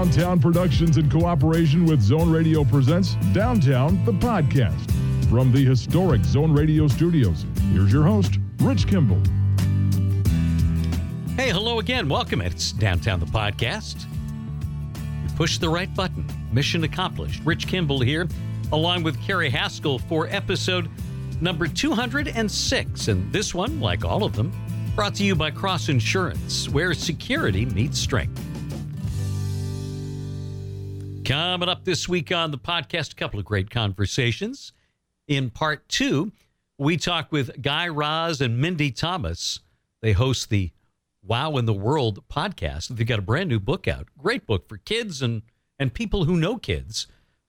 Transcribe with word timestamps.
Downtown 0.00 0.40
Productions 0.40 0.96
in 0.96 1.10
cooperation 1.10 1.84
with 1.84 2.00
Zone 2.00 2.32
Radio 2.32 2.64
presents 2.64 3.16
Downtown, 3.34 4.02
the 4.06 4.12
podcast. 4.12 4.90
From 5.28 5.52
the 5.52 5.62
historic 5.62 6.24
Zone 6.24 6.54
Radio 6.54 6.88
studios, 6.88 7.44
here's 7.70 7.92
your 7.92 8.04
host, 8.04 8.38
Rich 8.62 8.86
Kimball. 8.86 9.20
Hey, 11.36 11.50
hello 11.50 11.80
again. 11.80 12.08
Welcome. 12.08 12.40
It's 12.40 12.72
Downtown, 12.72 13.20
the 13.20 13.26
podcast. 13.26 14.06
You 15.22 15.36
push 15.36 15.58
the 15.58 15.68
right 15.68 15.94
button. 15.94 16.26
Mission 16.50 16.82
accomplished. 16.84 17.42
Rich 17.44 17.66
Kimball 17.66 18.00
here, 18.00 18.26
along 18.72 19.02
with 19.02 19.20
Carrie 19.20 19.50
Haskell 19.50 19.98
for 19.98 20.28
episode 20.28 20.88
number 21.42 21.68
206. 21.68 23.08
And 23.08 23.30
this 23.30 23.54
one, 23.54 23.82
like 23.82 24.06
all 24.06 24.24
of 24.24 24.34
them, 24.34 24.50
brought 24.96 25.14
to 25.16 25.24
you 25.24 25.34
by 25.34 25.50
Cross 25.50 25.90
Insurance, 25.90 26.70
where 26.70 26.94
security 26.94 27.66
meets 27.66 27.98
strength. 27.98 28.49
Coming 31.30 31.68
up 31.68 31.84
this 31.84 32.08
week 32.08 32.32
on 32.32 32.50
the 32.50 32.58
podcast, 32.58 33.12
a 33.12 33.14
couple 33.14 33.38
of 33.38 33.44
great 33.44 33.70
conversations. 33.70 34.72
In 35.28 35.48
part 35.48 35.88
two, 35.88 36.32
we 36.76 36.96
talk 36.96 37.30
with 37.30 37.62
Guy 37.62 37.86
Raz 37.86 38.40
and 38.40 38.58
Mindy 38.58 38.90
Thomas. 38.90 39.60
They 40.02 40.10
host 40.10 40.50
the 40.50 40.72
Wow 41.22 41.56
in 41.56 41.66
the 41.66 41.72
World 41.72 42.24
podcast. 42.28 42.88
They've 42.88 43.06
got 43.06 43.20
a 43.20 43.22
brand 43.22 43.48
new 43.48 43.60
book 43.60 43.86
out. 43.86 44.08
Great 44.18 44.44
book 44.44 44.68
for 44.68 44.78
kids 44.78 45.22
and, 45.22 45.42
and 45.78 45.94
people 45.94 46.24
who 46.24 46.36
know 46.36 46.56
kids 46.56 47.06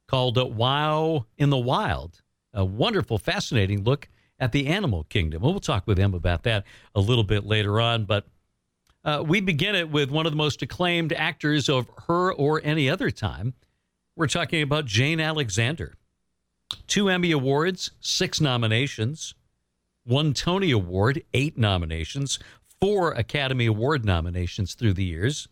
called 0.08 0.38
uh, 0.38 0.46
Wow 0.46 1.26
in 1.40 1.50
the 1.50 1.58
Wild. 1.58 2.22
A 2.54 2.64
wonderful, 2.64 3.18
fascinating 3.18 3.84
look 3.84 4.10
at 4.38 4.52
the 4.52 4.68
animal 4.68 5.06
kingdom. 5.06 5.42
We'll 5.42 5.60
talk 5.60 5.88
with 5.88 5.98
them 5.98 6.14
about 6.14 6.44
that 6.44 6.66
a 6.94 7.02
little 7.02 7.24
bit 7.24 7.48
later 7.48 7.82
on. 7.82 8.06
But 8.06 8.28
uh, 9.04 9.24
we 9.26 9.42
begin 9.42 9.74
it 9.74 9.90
with 9.90 10.12
one 10.12 10.28
of 10.28 10.32
the 10.32 10.38
most 10.38 10.62
acclaimed 10.62 11.14
actors 11.14 11.68
of 11.68 11.90
her 12.08 12.32
or 12.32 12.62
any 12.64 12.88
other 12.88 13.10
time. 13.10 13.56
We're 14.16 14.28
talking 14.28 14.62
about 14.62 14.86
Jane 14.86 15.20
Alexander. 15.22 15.96
Two 16.88 17.10
Emmy 17.10 17.32
Awards, 17.32 17.92
six 18.02 18.42
nominations, 18.42 19.34
one 20.04 20.34
Tony 20.34 20.72
Award, 20.72 21.24
eight 21.34 21.58
nominations, 21.58 22.38
four 22.82 23.12
Academy 23.12 23.68
Award 23.68 24.04
nominations 24.04 24.74
through 24.74 24.94
the 24.94 25.06
years. 25.06 25.48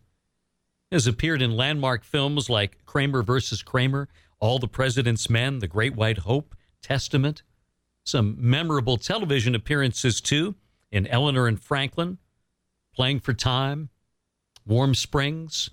Has 0.91 1.07
appeared 1.07 1.41
in 1.41 1.55
landmark 1.55 2.03
films 2.03 2.49
like 2.49 2.83
Kramer 2.85 3.23
versus 3.23 3.61
Kramer, 3.61 4.09
All 4.39 4.59
the 4.59 4.67
President's 4.67 5.29
Men, 5.29 5.59
The 5.59 5.67
Great 5.67 5.95
White 5.95 6.19
Hope, 6.19 6.55
Testament. 6.81 7.44
Some 8.03 8.35
memorable 8.39 8.97
television 8.97 9.55
appearances 9.55 10.19
too 10.19 10.55
in 10.91 11.07
Eleanor 11.07 11.47
and 11.47 11.61
Franklin, 11.61 12.17
Playing 12.94 13.19
for 13.19 13.33
Time, 13.33 13.89
Warm 14.66 14.95
Springs, 14.95 15.69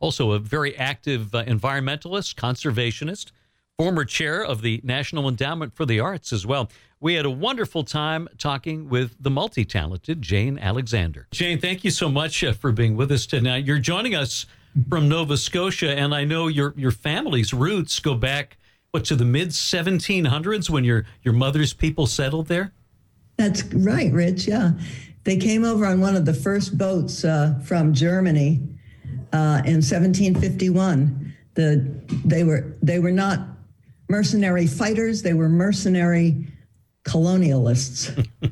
also 0.00 0.32
a 0.32 0.38
very 0.38 0.76
active 0.76 1.34
uh, 1.34 1.44
environmentalist, 1.44 2.34
conservationist, 2.34 3.32
former 3.78 4.04
chair 4.04 4.44
of 4.44 4.62
the 4.62 4.80
National 4.84 5.28
Endowment 5.28 5.74
for 5.74 5.84
the 5.84 6.00
Arts 6.00 6.32
as 6.32 6.46
well. 6.46 6.70
We 7.00 7.14
had 7.14 7.26
a 7.26 7.30
wonderful 7.30 7.84
time 7.84 8.28
talking 8.38 8.88
with 8.88 9.16
the 9.20 9.30
multi 9.30 9.64
talented 9.64 10.22
Jane 10.22 10.58
Alexander. 10.58 11.26
Jane, 11.32 11.60
thank 11.60 11.84
you 11.84 11.90
so 11.90 12.08
much 12.08 12.42
uh, 12.42 12.52
for 12.52 12.72
being 12.72 12.96
with 12.96 13.12
us 13.12 13.26
tonight. 13.26 13.66
You're 13.66 13.78
joining 13.78 14.14
us 14.14 14.46
from 14.88 15.08
Nova 15.08 15.36
Scotia, 15.36 15.90
and 15.90 16.14
I 16.14 16.24
know 16.24 16.48
your, 16.48 16.74
your 16.76 16.90
family's 16.90 17.52
roots 17.52 18.00
go 18.00 18.14
back 18.14 18.56
what 18.90 19.04
to 19.06 19.16
the 19.16 19.24
mid 19.24 19.48
1700s 19.48 20.70
when 20.70 20.84
your 20.84 21.04
your 21.22 21.34
mother's 21.34 21.72
people 21.72 22.06
settled 22.06 22.46
there. 22.46 22.72
That's 23.36 23.64
right, 23.74 24.12
Rich. 24.12 24.46
Yeah, 24.46 24.70
they 25.24 25.36
came 25.36 25.64
over 25.64 25.84
on 25.84 26.00
one 26.00 26.14
of 26.14 26.24
the 26.24 26.32
first 26.32 26.78
boats 26.78 27.24
uh, 27.24 27.60
from 27.64 27.92
Germany 27.92 28.62
uh, 29.34 29.60
in 29.66 29.82
1751. 29.82 31.34
The 31.54 31.84
they 32.24 32.44
were 32.44 32.76
they 32.82 32.98
were 33.00 33.10
not 33.10 33.40
mercenary 34.08 34.66
fighters; 34.66 35.22
they 35.22 35.34
were 35.34 35.48
mercenary 35.48 36.46
colonialists. 37.04 38.16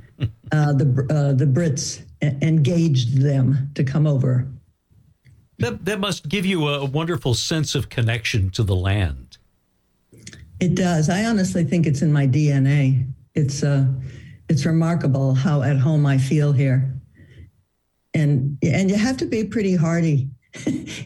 uh, 0.53 0.73
the 0.73 1.07
uh, 1.11 1.33
the 1.33 1.47
Brits 1.47 2.03
engaged 2.21 3.23
them 3.23 3.71
to 3.75 3.85
come 3.85 4.07
over. 4.07 4.47
That 5.59 5.85
that 5.85 6.01
must 6.01 6.29
give 6.29 6.45
you 6.45 6.69
a 6.69 6.85
wonderful 6.85 7.35
sense 7.35 7.75
of 7.75 7.89
connection 7.89 8.51
to 8.51 8.63
the 8.65 8.77
land. 8.77 9.39
It 10.61 10.75
does. 10.75 11.09
I 11.09 11.25
honestly 11.25 11.65
think 11.65 11.87
it's 11.87 12.03
in 12.03 12.13
my 12.13 12.27
DNA. 12.27 13.07
It's 13.35 13.63
uh, 13.63 13.87
it's 14.49 14.67
remarkable 14.67 15.35
how 15.35 15.63
at 15.63 15.79
home 15.79 16.07
I 16.07 16.19
feel 16.19 16.53
here. 16.53 16.93
And 18.15 18.59
and 18.63 18.91
you 18.91 18.97
have 18.97 19.17
to 19.19 19.27
be 19.27 19.45
pretty 19.45 19.77
hardy 19.77 20.29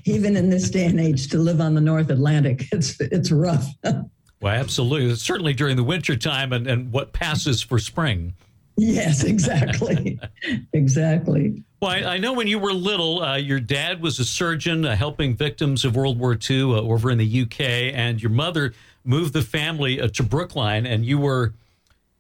even 0.05 0.37
in 0.37 0.51
this 0.51 0.71
day 0.71 0.87
and 0.87 1.01
age, 1.01 1.29
to 1.29 1.39
live 1.39 1.61
on 1.61 1.75
the 1.75 1.81
North 1.81 2.11
Atlantic, 2.11 2.65
it's 2.73 3.01
it's 3.01 3.31
rough. 3.31 3.67
well, 3.83 4.55
absolutely. 4.55 5.15
Certainly 5.17 5.55
during 5.55 5.77
the 5.77 5.85
winter 5.85 6.17
time 6.17 6.53
and, 6.53 6.67
and 6.67 6.93
what 6.93 7.13
passes 7.13 7.63
for 7.63 7.79
spring. 7.79 8.35
Yes, 8.77 9.25
exactly. 9.25 10.21
exactly. 10.75 11.65
Well, 11.81 11.91
I, 11.91 12.15
I, 12.15 12.19
know 12.19 12.35
when 12.35 12.47
you 12.47 12.59
were 12.59 12.73
little, 12.73 13.23
uh, 13.23 13.37
your 13.37 13.61
dad 13.61 14.03
was 14.03 14.19
a 14.19 14.25
surgeon 14.25 14.85
uh, 14.85 14.95
helping 14.95 15.35
victims 15.35 15.85
of 15.85 15.97
World 15.97 16.19
War 16.19 16.39
II 16.39 16.63
uh, 16.63 16.81
over 16.83 17.11
in 17.11 17.17
the 17.17 17.43
UK, 17.43 17.61
and 17.95 18.21
your 18.21 18.31
mother 18.31 18.75
moved 19.05 19.33
the 19.33 19.43
family 19.43 20.01
uh, 20.01 20.09
to 20.09 20.23
Brookline, 20.23 20.85
and 20.85 21.07
you 21.07 21.19
were 21.19 21.55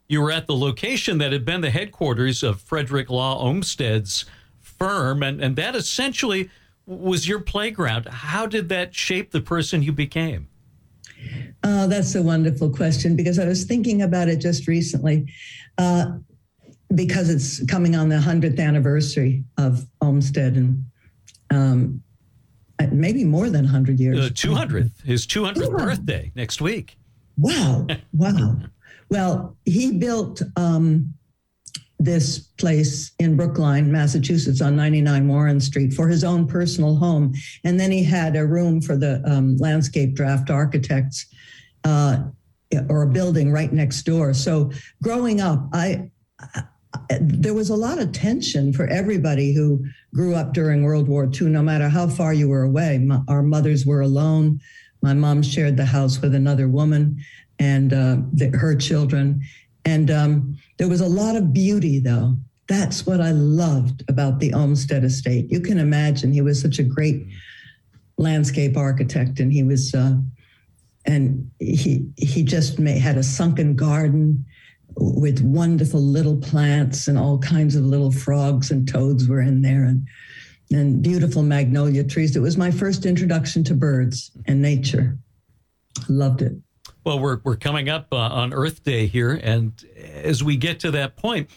you 0.08 0.22
were 0.22 0.30
at 0.30 0.46
the 0.46 0.54
location 0.54 1.18
that 1.18 1.32
had 1.32 1.44
been 1.44 1.60
the 1.60 1.70
headquarters 1.70 2.42
of 2.42 2.60
Frederick 2.60 3.10
Law 3.10 3.38
Olmsted's 3.42 4.24
firm, 4.60 5.22
and, 5.22 5.42
and 5.42 5.56
that 5.56 5.74
essentially 5.74 6.48
was 6.86 7.28
your 7.28 7.40
playground. 7.40 8.06
How 8.08 8.46
did 8.46 8.68
that 8.68 8.94
shape 8.94 9.32
the 9.32 9.40
person 9.40 9.82
you 9.82 9.92
became? 9.92 10.48
Uh, 11.62 11.86
that's 11.86 12.14
a 12.14 12.22
wonderful 12.22 12.70
question 12.70 13.16
because 13.16 13.38
I 13.38 13.46
was 13.46 13.64
thinking 13.64 14.02
about 14.02 14.28
it 14.28 14.38
just 14.38 14.68
recently. 14.68 15.26
Uh, 15.78 16.18
because 16.94 17.28
it's 17.28 17.64
coming 17.66 17.96
on 17.96 18.08
the 18.08 18.16
100th 18.16 18.60
anniversary 18.60 19.42
of 19.58 19.86
Olmsted 20.00 20.56
and 20.56 20.84
um, 21.50 22.02
maybe 22.92 23.24
more 23.24 23.50
than 23.50 23.64
100 23.64 23.98
years. 23.98 24.18
Uh, 24.18 24.28
200th, 24.28 25.02
his 25.02 25.26
200th 25.26 25.76
birthday 25.76 26.30
next 26.34 26.60
week. 26.60 26.96
Wow. 27.38 27.86
Wow. 28.12 28.56
well, 29.10 29.56
he 29.64 29.92
built 29.92 30.42
um, 30.56 31.14
this 31.98 32.38
place 32.38 33.12
in 33.18 33.36
Brookline, 33.36 33.90
Massachusetts, 33.90 34.60
on 34.60 34.76
99 34.76 35.28
Warren 35.28 35.60
Street 35.60 35.94
for 35.94 36.08
his 36.08 36.24
own 36.24 36.46
personal 36.46 36.96
home. 36.96 37.32
And 37.64 37.80
then 37.80 37.90
he 37.90 38.04
had 38.04 38.36
a 38.36 38.46
room 38.46 38.80
for 38.80 38.96
the 38.96 39.22
um, 39.24 39.56
landscape 39.56 40.14
draft 40.14 40.50
architects 40.50 41.26
uh, 41.84 42.24
or 42.88 43.02
a 43.02 43.08
building 43.08 43.50
right 43.50 43.72
next 43.72 44.02
door. 44.02 44.34
So 44.34 44.70
growing 45.02 45.40
up, 45.40 45.68
I, 45.72 46.10
I, 46.40 46.64
there 47.20 47.54
was 47.54 47.70
a 47.70 47.76
lot 47.76 47.98
of 47.98 48.12
tension 48.12 48.72
for 48.72 48.86
everybody 48.88 49.54
who 49.54 49.84
grew 50.14 50.34
up 50.34 50.52
during 50.52 50.82
World 50.82 51.08
War 51.08 51.30
II, 51.32 51.48
no 51.48 51.62
matter 51.62 51.88
how 51.88 52.08
far 52.08 52.32
you 52.32 52.48
were 52.48 52.62
away. 52.62 52.98
My, 52.98 53.20
our 53.28 53.42
mothers 53.42 53.86
were 53.86 54.00
alone. 54.00 54.60
My 55.02 55.14
mom 55.14 55.42
shared 55.42 55.76
the 55.76 55.84
house 55.84 56.20
with 56.20 56.34
another 56.34 56.68
woman 56.68 57.18
and 57.58 57.92
uh, 57.92 58.16
the, 58.32 58.50
her 58.50 58.74
children. 58.74 59.42
And 59.86 60.10
um, 60.10 60.58
there 60.78 60.88
was 60.88 61.00
a 61.00 61.08
lot 61.08 61.36
of 61.36 61.52
beauty, 61.52 62.00
though. 62.00 62.36
That's 62.68 63.06
what 63.06 63.20
I 63.20 63.30
loved 63.30 64.02
about 64.08 64.40
the 64.40 64.52
Olmsted 64.52 65.04
estate. 65.04 65.50
You 65.50 65.60
can 65.60 65.78
imagine 65.78 66.32
he 66.32 66.42
was 66.42 66.60
such 66.60 66.80
a 66.80 66.82
great 66.82 67.28
landscape 68.18 68.76
architect, 68.76 69.38
and 69.38 69.52
he 69.52 69.62
was, 69.62 69.94
uh, 69.94 70.16
and 71.06 71.48
he 71.60 72.10
he 72.16 72.42
just 72.42 72.78
had 72.78 73.16
a 73.16 73.22
sunken 73.22 73.76
garden 73.76 74.44
with 74.96 75.40
wonderful 75.42 76.00
little 76.00 76.38
plants 76.38 77.06
and 77.06 77.16
all 77.16 77.38
kinds 77.38 77.76
of 77.76 77.84
little 77.84 78.10
frogs 78.10 78.72
and 78.72 78.88
toads 78.88 79.28
were 79.28 79.40
in 79.40 79.62
there, 79.62 79.84
and 79.84 80.08
and 80.72 81.00
beautiful 81.02 81.44
magnolia 81.44 82.02
trees. 82.02 82.34
It 82.34 82.40
was 82.40 82.56
my 82.56 82.72
first 82.72 83.06
introduction 83.06 83.62
to 83.64 83.74
birds 83.74 84.32
and 84.46 84.60
nature. 84.60 85.16
Loved 86.08 86.42
it. 86.42 86.54
Well, 87.06 87.20
we're, 87.20 87.38
we're 87.44 87.54
coming 87.54 87.88
up 87.88 88.08
uh, 88.10 88.16
on 88.16 88.52
Earth 88.52 88.82
Day 88.82 89.06
here. 89.06 89.38
And 89.40 89.72
as 90.12 90.42
we 90.42 90.56
get 90.56 90.80
to 90.80 90.90
that 90.90 91.14
point, 91.14 91.48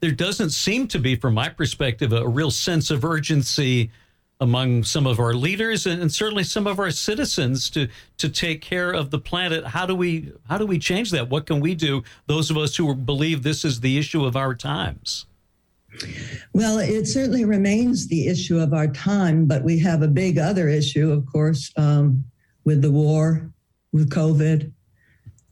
there 0.00 0.10
doesn't 0.10 0.50
seem 0.50 0.86
to 0.88 0.98
be, 0.98 1.16
from 1.16 1.32
my 1.32 1.48
perspective, 1.48 2.12
a 2.12 2.28
real 2.28 2.50
sense 2.50 2.90
of 2.90 3.02
urgency 3.02 3.90
among 4.38 4.84
some 4.84 5.06
of 5.06 5.18
our 5.18 5.32
leaders 5.32 5.86
and, 5.86 6.02
and, 6.02 6.12
certainly 6.12 6.44
some 6.44 6.66
of 6.66 6.78
our 6.78 6.90
citizens 6.90 7.70
to 7.70 7.88
to 8.18 8.28
take 8.28 8.60
care 8.60 8.90
of 8.90 9.10
the 9.10 9.18
planet. 9.18 9.66
How 9.66 9.86
do 9.86 9.94
we 9.94 10.30
how 10.46 10.58
do 10.58 10.66
we 10.66 10.78
change 10.78 11.10
that? 11.12 11.30
What 11.30 11.46
can 11.46 11.60
we 11.60 11.74
do? 11.74 12.02
Those 12.26 12.50
of 12.50 12.58
us 12.58 12.76
who 12.76 12.94
believe 12.94 13.42
this 13.42 13.64
is 13.64 13.80
the 13.80 13.96
issue 13.96 14.26
of 14.26 14.36
our 14.36 14.54
times. 14.54 15.24
Well, 16.52 16.78
it 16.78 17.06
certainly 17.06 17.46
remains 17.46 18.08
the 18.08 18.28
issue 18.28 18.58
of 18.58 18.74
our 18.74 18.88
time, 18.88 19.46
but 19.46 19.64
we 19.64 19.78
have 19.78 20.02
a 20.02 20.08
big 20.08 20.38
other 20.38 20.68
issue, 20.68 21.12
of 21.12 21.24
course, 21.24 21.72
um, 21.78 22.24
with 22.64 22.82
the 22.82 22.90
war 22.90 23.50
with 23.92 24.10
COVID, 24.10 24.72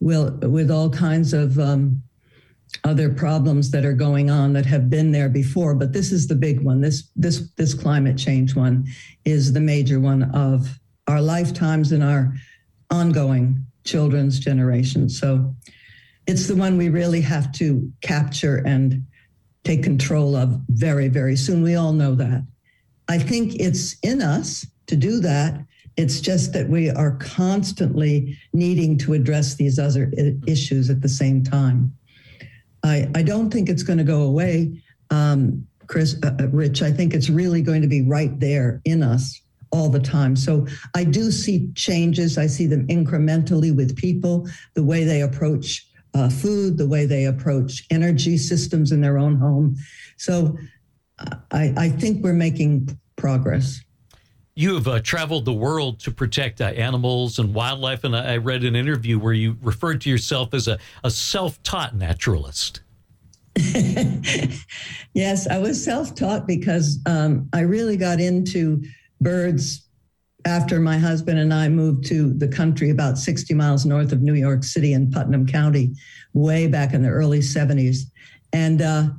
will, 0.00 0.30
with 0.42 0.70
all 0.70 0.90
kinds 0.90 1.32
of 1.32 1.58
um, 1.58 2.02
other 2.84 3.08
problems 3.08 3.70
that 3.70 3.84
are 3.84 3.94
going 3.94 4.30
on 4.30 4.52
that 4.52 4.66
have 4.66 4.90
been 4.90 5.10
there 5.12 5.28
before, 5.28 5.74
but 5.74 5.92
this 5.92 6.12
is 6.12 6.26
the 6.26 6.34
big 6.34 6.60
one. 6.60 6.80
This 6.80 7.10
this 7.16 7.50
this 7.56 7.74
climate 7.74 8.18
change 8.18 8.54
one 8.54 8.86
is 9.24 9.52
the 9.52 9.60
major 9.60 10.00
one 10.00 10.24
of 10.34 10.78
our 11.06 11.20
lifetimes 11.20 11.92
and 11.92 12.04
our 12.04 12.34
ongoing 12.90 13.64
children's 13.84 14.38
generation. 14.38 15.08
So 15.08 15.54
it's 16.26 16.46
the 16.46 16.56
one 16.56 16.76
we 16.76 16.90
really 16.90 17.22
have 17.22 17.52
to 17.52 17.90
capture 18.02 18.62
and 18.66 19.06
take 19.64 19.82
control 19.82 20.36
of 20.36 20.60
very, 20.68 21.08
very 21.08 21.36
soon. 21.36 21.62
We 21.62 21.74
all 21.74 21.92
know 21.92 22.14
that. 22.14 22.46
I 23.08 23.18
think 23.18 23.54
it's 23.56 23.96
in 24.02 24.20
us 24.20 24.66
to 24.86 24.96
do 24.96 25.20
that. 25.20 25.64
It's 25.98 26.20
just 26.20 26.52
that 26.52 26.68
we 26.68 26.90
are 26.90 27.16
constantly 27.16 28.38
needing 28.52 28.96
to 28.98 29.14
address 29.14 29.56
these 29.56 29.80
other 29.80 30.12
issues 30.46 30.90
at 30.90 31.02
the 31.02 31.08
same 31.08 31.42
time. 31.42 31.92
I, 32.84 33.10
I 33.16 33.22
don't 33.22 33.50
think 33.50 33.68
it's 33.68 33.82
going 33.82 33.98
to 33.98 34.04
go 34.04 34.22
away, 34.22 34.80
um, 35.10 35.66
Chris, 35.88 36.16
uh, 36.22 36.36
uh, 36.40 36.46
Rich. 36.48 36.82
I 36.82 36.92
think 36.92 37.14
it's 37.14 37.28
really 37.28 37.62
going 37.62 37.82
to 37.82 37.88
be 37.88 38.02
right 38.02 38.38
there 38.38 38.80
in 38.84 39.02
us 39.02 39.42
all 39.72 39.88
the 39.88 39.98
time. 39.98 40.36
So 40.36 40.68
I 40.94 41.02
do 41.02 41.32
see 41.32 41.68
changes. 41.74 42.38
I 42.38 42.46
see 42.46 42.66
them 42.66 42.86
incrementally 42.86 43.74
with 43.74 43.96
people, 43.96 44.48
the 44.74 44.84
way 44.84 45.02
they 45.02 45.22
approach 45.22 45.84
uh, 46.14 46.30
food, 46.30 46.78
the 46.78 46.86
way 46.86 47.06
they 47.06 47.24
approach 47.24 47.84
energy 47.90 48.38
systems 48.38 48.92
in 48.92 49.00
their 49.00 49.18
own 49.18 49.36
home. 49.36 49.74
So 50.16 50.56
I, 51.50 51.74
I 51.76 51.88
think 51.88 52.22
we're 52.22 52.32
making 52.32 52.96
progress. 53.16 53.80
You 54.58 54.74
have 54.74 54.88
uh, 54.88 54.98
traveled 54.98 55.44
the 55.44 55.52
world 55.52 56.00
to 56.00 56.10
protect 56.10 56.60
uh, 56.60 56.64
animals 56.64 57.38
and 57.38 57.54
wildlife, 57.54 58.02
and 58.02 58.16
I 58.16 58.38
read 58.38 58.64
an 58.64 58.74
interview 58.74 59.16
where 59.16 59.32
you 59.32 59.56
referred 59.62 60.00
to 60.00 60.10
yourself 60.10 60.52
as 60.52 60.66
a, 60.66 60.80
a 61.04 61.12
self 61.12 61.62
taught 61.62 61.94
naturalist. 61.94 62.80
yes, 65.14 65.46
I 65.46 65.58
was 65.58 65.84
self 65.84 66.12
taught 66.16 66.48
because 66.48 66.98
um, 67.06 67.48
I 67.52 67.60
really 67.60 67.96
got 67.96 68.18
into 68.18 68.82
birds 69.20 69.86
after 70.44 70.80
my 70.80 70.98
husband 70.98 71.38
and 71.38 71.54
I 71.54 71.68
moved 71.68 72.04
to 72.06 72.34
the 72.34 72.48
country 72.48 72.90
about 72.90 73.16
60 73.16 73.54
miles 73.54 73.86
north 73.86 74.10
of 74.10 74.22
New 74.22 74.34
York 74.34 74.64
City 74.64 74.92
in 74.92 75.08
Putnam 75.08 75.46
County, 75.46 75.94
way 76.32 76.66
back 76.66 76.94
in 76.94 77.02
the 77.02 77.10
early 77.10 77.38
70s. 77.38 78.10
And 78.52 78.82
uh, 78.82 79.10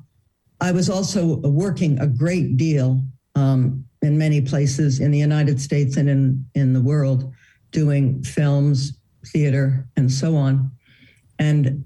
I 0.60 0.74
was 0.74 0.90
also 0.90 1.38
working 1.38 1.98
a 2.00 2.08
great 2.08 2.58
deal 2.58 3.02
um, 3.36 3.86
in 4.02 4.18
many 4.18 4.42
places 4.42 5.00
in 5.00 5.12
the 5.12 5.18
United 5.18 5.60
States 5.60 5.98
and 5.98 6.10
in, 6.10 6.46
in 6.56 6.74
the 6.74 6.82
world 6.82 7.32
doing 7.72 8.24
films, 8.24 8.98
theater, 9.28 9.88
and 9.98 10.12
so 10.12 10.36
on. 10.36 10.72
And 11.38 11.84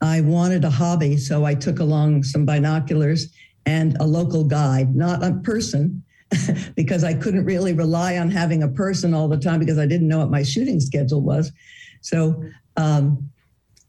I 0.00 0.20
wanted 0.20 0.64
a 0.64 0.70
hobby, 0.70 1.16
so 1.16 1.44
I 1.44 1.54
took 1.54 1.78
along 1.78 2.24
some 2.24 2.44
binoculars 2.44 3.32
and 3.66 3.96
a 3.98 4.04
local 4.04 4.44
guide, 4.44 4.94
not 4.94 5.24
a 5.24 5.32
person, 5.42 6.02
because 6.76 7.04
I 7.04 7.14
couldn't 7.14 7.44
really 7.44 7.72
rely 7.72 8.18
on 8.18 8.30
having 8.30 8.62
a 8.62 8.68
person 8.68 9.14
all 9.14 9.28
the 9.28 9.38
time 9.38 9.60
because 9.60 9.78
I 9.78 9.86
didn't 9.86 10.08
know 10.08 10.18
what 10.18 10.30
my 10.30 10.42
shooting 10.42 10.80
schedule 10.80 11.22
was. 11.22 11.52
So 12.00 12.42
um, 12.76 13.30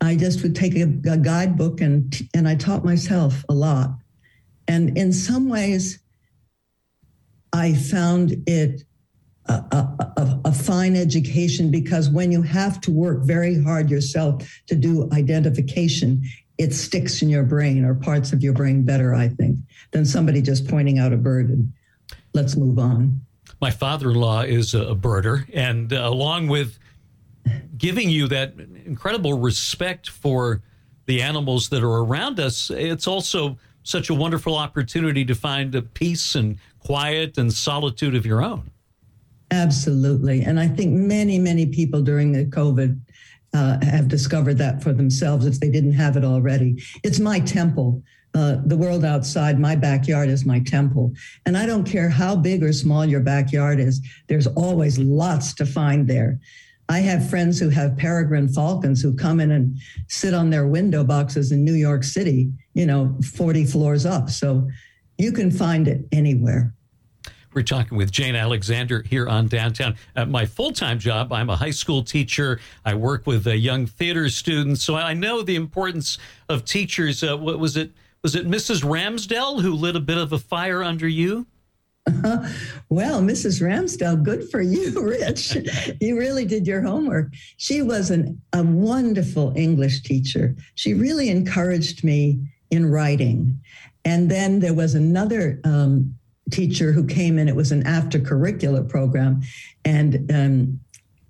I 0.01 0.16
just 0.16 0.42
would 0.44 0.56
take 0.56 0.75
a, 0.75 0.83
a 1.10 1.18
guidebook 1.18 1.81
and 1.81 2.16
and 2.33 2.48
I 2.48 2.56
taught 2.56 2.86
myself 2.86 3.44
a 3.50 3.54
lot. 3.54 3.92
And 4.68 4.98
in 4.98 5.12
some 5.12 5.50
ways, 5.50 6.00
I 7.56 7.74
found 7.74 8.44
it 8.48 8.84
a, 9.48 9.54
a, 9.54 10.42
a, 10.46 10.52
fine 10.52 10.96
education 10.96 11.72
because 11.72 12.10
when 12.10 12.31
you 12.31 12.42
have 12.42 12.81
to 12.81 12.92
work 12.92 13.24
very 13.24 13.62
hard 13.63 13.90
yourself 13.90 14.44
to 14.68 14.75
do 14.75 15.07
identification, 15.13 16.22
it 16.57 16.74
sticks 16.74 17.22
in 17.22 17.30
your 17.30 17.44
brain 17.44 17.86
or 17.86 17.96
parts 17.96 18.34
of 18.34 18.44
your 18.44 18.52
brain 18.52 18.84
better, 18.84 19.16
I 19.16 19.30
think, 19.30 19.60
than 19.92 20.04
somebody 20.04 20.42
just 20.42 20.68
pointing 20.68 21.00
out 21.00 21.13
a 21.13 21.18
bird 21.18 21.50
and 21.50 21.72
let's 22.34 22.57
move 22.57 22.78
on. 22.78 23.22
My 23.62 23.72
father 23.72 24.10
in 24.10 24.18
law 24.18 24.42
is 24.42 24.74
a 24.74 24.94
birder, 24.94 25.46
and 25.54 25.94
uh, 25.94 26.02
along 26.04 26.48
with 26.48 26.78
giving 27.78 28.10
you 28.10 28.28
that 28.28 28.56
incredible 28.86 29.40
respect 29.40 30.10
for 30.10 30.62
the 31.06 31.22
animals 31.22 31.69
that 31.69 31.84
are 31.84 32.04
around 32.04 32.40
us, 32.40 32.69
it's 32.69 33.07
also 33.07 33.57
such 33.86 34.10
a 34.10 34.14
wonderful 34.14 34.56
opportunity 34.56 35.24
to 35.24 35.36
find 35.36 35.74
a 35.76 35.82
peace 35.82 36.36
and 36.36 36.58
quiet 36.80 37.38
and 37.38 37.54
solitude 37.54 38.16
of 38.16 38.26
your 38.26 38.44
own. 38.44 38.72
Absolutely. 39.52 40.42
And 40.42 40.60
I 40.60 40.68
think 40.68 40.92
many, 40.92 41.38
many 41.38 41.68
people 41.68 42.02
during 42.02 42.32
the 42.32 42.46
COVID 42.46 43.00
uh, 43.54 43.78
have 43.86 44.08
discovered 44.08 44.58
that 44.58 44.84
for 44.84 44.92
themselves 44.92 45.46
if 45.46 45.60
they 45.60 45.70
didn't 45.70 45.94
have 45.94 46.18
it 46.18 46.26
already. 46.26 46.84
It's 47.04 47.20
my 47.20 47.40
temple. 47.40 48.02
Uh, 48.34 48.58
the 48.66 48.76
world 48.76 49.06
outside 49.06 49.60
my 49.60 49.76
backyard 49.76 50.30
is 50.30 50.46
my 50.46 50.60
temple. 50.60 51.14
And 51.46 51.56
I 51.56 51.66
don't 51.66 51.86
care 51.86 52.10
how 52.10 52.36
big 52.36 52.64
or 52.64 52.74
small 52.74 53.06
your 53.06 53.22
backyard 53.22 53.80
is, 53.80 54.02
there's 54.28 54.48
always 54.48 54.98
lots 54.98 55.54
to 55.54 55.66
find 55.66 56.08
there. 56.08 56.40
I 56.88 57.00
have 57.00 57.30
friends 57.30 57.60
who 57.60 57.70
have 57.70 57.98
peregrine 57.98 58.48
falcons 58.48 59.02
who 59.02 59.16
come 59.16 59.40
in 59.40 59.52
and 59.52 59.78
sit 60.08 60.34
on 60.34 60.50
their 60.50 60.68
window 60.68 61.04
boxes 61.04 61.52
in 61.52 61.64
New 61.64 61.74
York 61.74 62.04
City, 62.04 62.52
you 62.74 62.86
know, 62.86 63.18
40 63.34 63.66
floors 63.66 64.06
up. 64.06 64.30
So 64.30 64.68
you 65.18 65.32
can 65.32 65.50
find 65.50 65.88
it 65.88 66.06
anywhere. 66.12 66.74
We're 67.54 67.64
talking 67.64 67.98
with 67.98 68.12
Jane 68.12 68.36
Alexander 68.36 69.02
here 69.08 69.30
on 69.30 69.48
Downtown. 69.48 69.96
At 70.18 70.30
my 70.30 70.46
full 70.46 70.74
time 70.74 71.00
job, 71.00 71.32
I'm 71.32 71.50
a 71.50 71.56
high 71.56 71.72
school 71.72 72.04
teacher. 72.04 72.60
I 72.84 72.96
work 72.96 73.26
with 73.26 73.48
uh, 73.48 73.52
young 73.52 73.86
theater 73.88 74.28
students, 74.30 74.84
so 74.84 74.96
I 74.96 75.14
know 75.14 75.42
the 75.42 75.56
importance 75.56 76.18
of 76.50 76.66
teachers. 76.66 77.24
Uh, 77.24 77.38
what 77.38 77.58
was 77.58 77.78
it? 77.78 77.92
Was 78.24 78.36
it 78.36 78.46
Mrs. 78.46 78.84
Ramsdell 78.84 79.62
who 79.62 79.74
lit 79.74 79.96
a 79.96 80.02
bit 80.02 80.18
of 80.18 80.34
a 80.34 80.40
fire 80.40 80.84
under 80.84 81.08
you? 81.08 81.48
Uh, 82.07 82.50
well, 82.90 83.22
Mrs. 83.22 83.62
Ramsdell, 83.62 84.24
good 84.24 84.50
for 84.50 84.62
you, 84.62 85.02
Rich. 85.02 85.57
you 86.00 86.18
really 86.18 86.46
did 86.46 86.68
your 86.68 86.81
homework. 86.81 87.34
She 87.57 87.81
was 87.81 88.12
an, 88.12 88.42
a 88.54 88.63
wonderful 88.63 89.54
English 89.56 90.04
teacher. 90.04 90.56
She 90.75 90.94
really 90.94 91.30
encouraged 91.30 92.04
me 92.04 92.40
in 92.72 92.86
writing. 92.86 93.60
And 94.04 94.30
then 94.30 94.60
there 94.60 94.74
was 94.74 94.94
another 94.94 95.60
um, 95.63 96.16
teacher 96.52 96.92
who 96.92 97.06
came 97.06 97.40
in. 97.40 97.48
It 97.48 97.56
was 97.56 97.72
an 97.72 97.86
after 97.88 98.19
curricular 98.19 98.88
program, 98.88 99.42
and 99.84 100.31
um, 100.31 100.80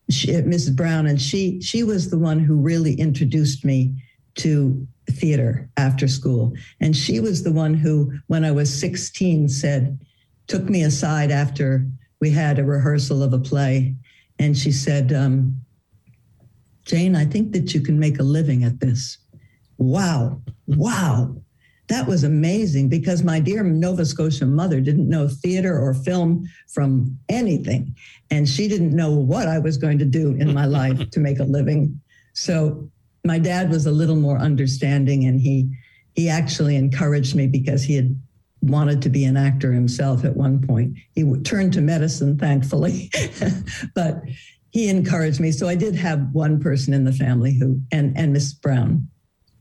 she, 0.10 0.28
Mrs. 0.28 0.76
Brown, 0.76 1.08
and 1.08 1.22
she 1.22 1.62
she 1.62 1.84
was 1.84 2.10
the 2.10 2.20
one 2.20 2.40
who 2.40 2.56
really 2.56 2.94
introduced 2.96 3.64
me 3.64 3.96
to 4.36 4.86
theater 5.10 5.70
after 5.78 6.08
school. 6.08 6.54
And 6.82 6.96
she 6.96 7.20
was 7.20 7.44
the 7.44 7.52
one 7.52 7.74
who, 7.74 8.12
when 8.28 8.44
I 8.44 8.52
was 8.52 8.74
16, 8.74 9.50
said, 9.50 10.00
took 10.48 10.70
me 10.70 10.84
aside 10.84 11.32
after 11.32 11.88
we 12.22 12.30
had 12.30 12.60
a 12.60 12.64
rehearsal 12.64 13.24
of 13.24 13.34
a 13.34 13.40
play, 13.40 13.96
and 14.40 14.58
she 14.58 14.72
said, 14.72 15.14
um, 15.14 15.62
"Jane, 16.86 17.16
I 17.16 17.26
think 17.26 17.52
that 17.54 17.74
you 17.74 17.82
can 17.82 18.00
make 18.00 18.20
a 18.20 18.24
living 18.24 18.64
at 18.64 18.80
this." 18.80 19.18
Wow, 19.78 20.42
wow 20.68 21.36
that 21.88 22.08
was 22.08 22.24
amazing 22.24 22.90
because 22.90 23.24
my 23.24 23.40
dear 23.40 23.64
Nova 23.64 24.06
Scotia 24.06 24.46
mother 24.46 24.82
didn't 24.82 25.08
know 25.08 25.28
theater 25.28 25.78
or 25.78 25.94
film 25.94 26.48
from 26.68 27.18
anything. 27.30 27.96
And 28.32 28.50
she 28.50 28.68
didn't 28.68 28.96
know 28.96 29.12
what 29.12 29.48
I 29.48 29.60
was 29.60 29.78
going 29.78 30.00
to 30.00 30.06
do 30.06 30.32
in 30.32 30.54
my 30.54 30.66
life 30.66 31.10
to 31.12 31.20
make 31.20 31.40
a 31.40 31.44
living. 31.44 32.00
So 32.34 32.90
my 33.24 33.38
dad 33.38 33.70
was 33.70 33.86
a 33.86 33.92
little 33.92 34.16
more 34.16 34.38
understanding 34.38 35.26
and 35.26 35.40
he 35.40 35.70
he 36.16 36.30
actually 36.30 36.78
encouraged 36.78 37.36
me 37.36 37.46
because 37.46 37.84
he 37.84 37.96
had 37.96 38.18
wanted 38.66 39.02
to 39.04 39.10
be 39.10 39.26
an 39.26 39.38
actor 39.38 39.72
himself 39.72 40.26
at 40.26 40.36
one 40.36 40.66
point. 40.66 40.96
He 41.14 41.24
turned 41.44 41.74
to 41.74 41.82
medicine, 41.82 42.38
thankfully, 42.38 43.10
but 43.96 44.22
he 44.72 44.90
encouraged 44.90 45.40
me. 45.40 45.52
So 45.52 45.68
I 45.68 45.76
did 45.76 45.96
have 45.96 46.34
one 46.34 46.60
person 46.60 46.94
in 46.94 47.04
the 47.04 47.14
family 47.14 47.54
who, 47.54 47.80
and 47.92 48.18
and 48.18 48.34
Miss 48.34 48.54
Brown, 48.54 49.08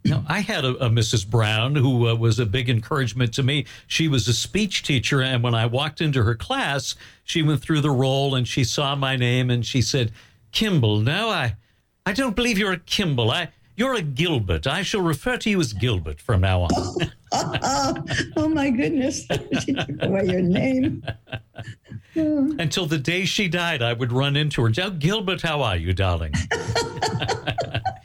now, 0.07 0.23
I 0.29 0.41
had 0.41 0.67
a, 0.67 0.77
a 0.85 0.91
Mrs. 0.91 1.27
Brown 1.27 1.77
who 1.77 2.09
uh, 2.09 2.15
was 2.15 2.39
a 2.39 2.45
big 2.45 2.69
encouragement 2.69 3.33
to 3.35 3.43
me. 3.43 3.65
She 3.87 4.07
was 4.07 4.29
a 4.29 4.35
speech 4.35 4.83
teacher, 4.83 5.23
and 5.23 5.43
when 5.43 5.55
I 5.55 5.65
walked 5.65 6.03
into 6.03 6.25
her 6.25 6.35
class, 6.35 6.95
she 7.25 7.43
went 7.43 7.63
through 7.63 7.81
the 7.81 7.91
roll 7.91 8.35
and 8.35 8.47
she 8.47 8.65
saw 8.65 8.95
my 8.95 9.17
name 9.17 9.49
and 9.49 9.65
she 9.65 9.81
said, 9.81 10.13
"Kimball, 10.53 11.01
no, 11.01 11.31
I, 11.31 11.57
I 12.05 12.13
don't 12.13 12.37
believe 12.37 12.59
you're 12.59 12.73
a 12.73 12.79
Kimball. 12.79 13.31
I, 13.31 13.49
you're 13.77 13.95
a 13.95 14.03
Gilbert. 14.03 14.67
I 14.67 14.83
shall 14.83 15.01
refer 15.01 15.37
to 15.39 15.51
you 15.51 15.61
as 15.61 15.73
Gilbert 15.73 16.21
from 16.21 16.43
now 16.43 16.63
on." 16.63 16.71
oh 18.37 18.49
my 18.49 18.71
goodness! 18.71 19.27
she 19.65 19.75
took 19.75 20.03
away 20.03 20.27
your 20.27 20.43
name. 20.43 21.03
Until 22.15 22.87
the 22.87 22.99
day 22.99 23.25
she 23.25 23.49
died, 23.49 23.83
I 23.83 23.93
would 23.93 24.13
run 24.13 24.37
into 24.37 24.63
her. 24.63 24.71
Oh, 24.81 24.91
Gilbert, 24.91 25.43
how 25.43 25.63
are 25.63 25.77
you, 25.77 25.93
darling? 25.93 26.33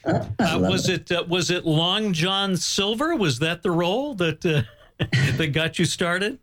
uh, 0.06 0.60
was 0.60 0.90
it, 0.90 1.12
it 1.12 1.18
uh, 1.18 1.24
was 1.28 1.52
it 1.52 1.66
Long 1.66 2.14
John 2.14 2.58
Silver? 2.58 3.16
Was 3.16 3.38
that 3.40 3.62
the 3.62 3.72
role 3.72 4.16
that 4.16 4.44
uh, 4.46 4.64
that 5.38 5.48
got 5.54 5.78
you 5.78 5.86
started? 5.86 6.40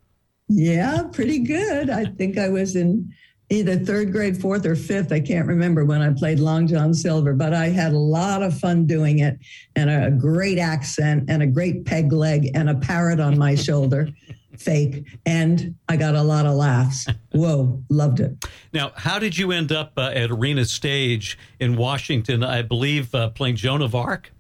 Yeah, 0.49 1.03
pretty 1.11 1.41
good. 1.41 1.91
I 1.91 2.05
think 2.05 2.39
I 2.39 2.49
was 2.49 2.77
in 2.77 3.13
either 3.51 3.77
third 3.77 4.13
grade, 4.13 4.41
fourth, 4.41 4.67
or 4.67 4.75
fifth. 4.75 5.13
I 5.13 5.21
can't 5.21 5.47
remember 5.47 5.85
when 5.85 6.03
I 6.03 6.13
played 6.13 6.41
Long 6.41 6.67
John 6.67 6.93
Silver, 6.93 7.33
but 7.33 7.55
I 7.55 7.69
had 7.69 7.93
a 7.93 7.99
lot 7.99 8.43
of 8.43 8.59
fun 8.59 8.87
doing 8.87 9.21
it 9.21 9.39
and 9.77 9.89
a 9.89 10.11
great 10.11 10.59
accent 10.59 11.25
and 11.29 11.43
a 11.43 11.47
great 11.47 11.85
peg 11.85 12.13
leg 12.13 12.51
and 12.55 12.69
a 12.69 12.75
parrot 12.75 13.21
on 13.21 13.39
my 13.39 13.55
shoulder. 13.55 14.09
Fake, 14.59 15.05
and 15.27 15.75
I 15.87 15.99
got 15.99 16.15
a 16.15 16.23
lot 16.23 16.47
of 16.47 16.55
laughs. 16.55 17.07
Whoa, 17.33 17.83
loved 17.91 18.21
it. 18.21 18.43
Now, 18.73 18.91
how 18.97 19.19
did 19.19 19.37
you 19.37 19.53
end 19.53 19.71
up 19.71 19.93
uh, 19.99 20.13
at 20.15 20.31
Arena 20.31 20.65
Stage 20.65 21.39
in 21.61 21.77
Washington? 21.77 22.43
I 22.43 22.63
believe 22.63 23.15
uh, 23.15 23.29
playing 23.29 23.57
Joan 23.57 23.83
of 23.83 23.95
Arc. 23.95 24.33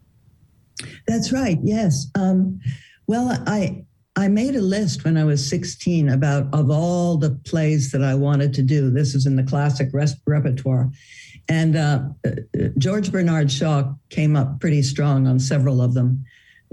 That's 1.06 1.32
right. 1.32 1.58
Yes. 1.62 2.06
Um, 2.14 2.60
well, 3.06 3.42
I 3.46 3.84
I 4.16 4.28
made 4.28 4.56
a 4.56 4.62
list 4.62 5.04
when 5.04 5.18
I 5.18 5.24
was 5.24 5.46
16 5.48 6.08
about 6.08 6.52
of 6.54 6.70
all 6.70 7.18
the 7.18 7.30
plays 7.44 7.92
that 7.92 8.02
I 8.02 8.14
wanted 8.14 8.54
to 8.54 8.62
do. 8.62 8.90
This 8.90 9.14
is 9.14 9.26
in 9.26 9.36
the 9.36 9.42
classic 9.42 9.90
res- 9.92 10.16
repertoire. 10.26 10.90
And 11.48 11.76
uh, 11.76 12.00
uh, 12.26 12.30
George 12.78 13.12
Bernard 13.12 13.52
Shaw 13.52 13.92
came 14.08 14.34
up 14.34 14.58
pretty 14.58 14.82
strong 14.82 15.26
on 15.26 15.38
several 15.38 15.82
of 15.82 15.92
them. 15.92 16.24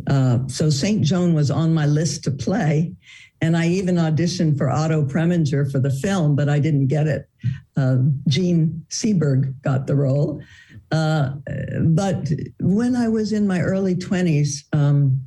Uh, 0.07 0.39
so 0.47 0.69
St. 0.69 1.03
Joan 1.03 1.33
was 1.33 1.51
on 1.51 1.73
my 1.73 1.85
list 1.85 2.23
to 2.23 2.31
play. 2.31 2.93
And 3.41 3.57
I 3.57 3.67
even 3.67 3.95
auditioned 3.95 4.57
for 4.57 4.69
Otto 4.69 5.03
Preminger 5.03 5.69
for 5.69 5.79
the 5.79 5.91
film, 5.91 6.38
but 6.38 6.47
I 6.47 6.59
didn't 6.59 6.88
get 6.88 7.07
it. 7.07 7.27
Uh, 7.75 7.97
Jean 8.29 8.85
Seberg 8.89 9.53
got 9.62 9.85
the 9.85 9.95
role. 9.95 10.41
Uh, 10.91 11.33
but 11.81 12.29
when 12.62 12.95
I 12.95 13.09
was 13.09 13.33
in 13.33 13.45
my 13.45 13.59
early 13.59 13.95
20s, 13.95 14.63
um, 14.71 15.25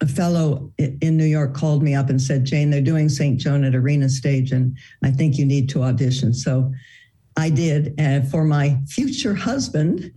a 0.00 0.06
fellow 0.06 0.72
in 0.78 1.16
New 1.16 1.24
York 1.24 1.54
called 1.54 1.82
me 1.82 1.94
up 1.94 2.08
and 2.08 2.20
said, 2.20 2.44
Jane, 2.44 2.70
they're 2.70 2.80
doing 2.80 3.08
St. 3.08 3.38
Joan 3.38 3.64
at 3.64 3.74
Arena 3.74 4.08
Stage, 4.08 4.52
and 4.52 4.76
I 5.02 5.10
think 5.10 5.36
you 5.36 5.44
need 5.44 5.68
to 5.70 5.82
audition. 5.82 6.32
So 6.32 6.72
I 7.36 7.50
did. 7.50 7.94
And 7.98 8.28
for 8.30 8.44
my 8.44 8.78
future 8.88 9.34
husband, 9.34 10.12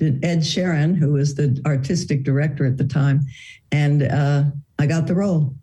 Ed 0.00 0.40
Sherin, 0.40 0.96
who 0.96 1.12
was 1.12 1.34
the 1.34 1.60
artistic 1.66 2.24
director 2.24 2.64
at 2.64 2.76
the 2.76 2.84
time, 2.84 3.20
and 3.70 4.02
uh, 4.04 4.44
I 4.78 4.86
got 4.86 5.06
the 5.06 5.14
role. 5.14 5.54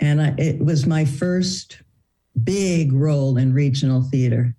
And 0.00 0.22
I, 0.22 0.34
it 0.38 0.64
was 0.64 0.86
my 0.86 1.04
first 1.04 1.82
big 2.44 2.92
role 2.92 3.36
in 3.36 3.52
regional 3.52 4.02
theater. 4.02 4.54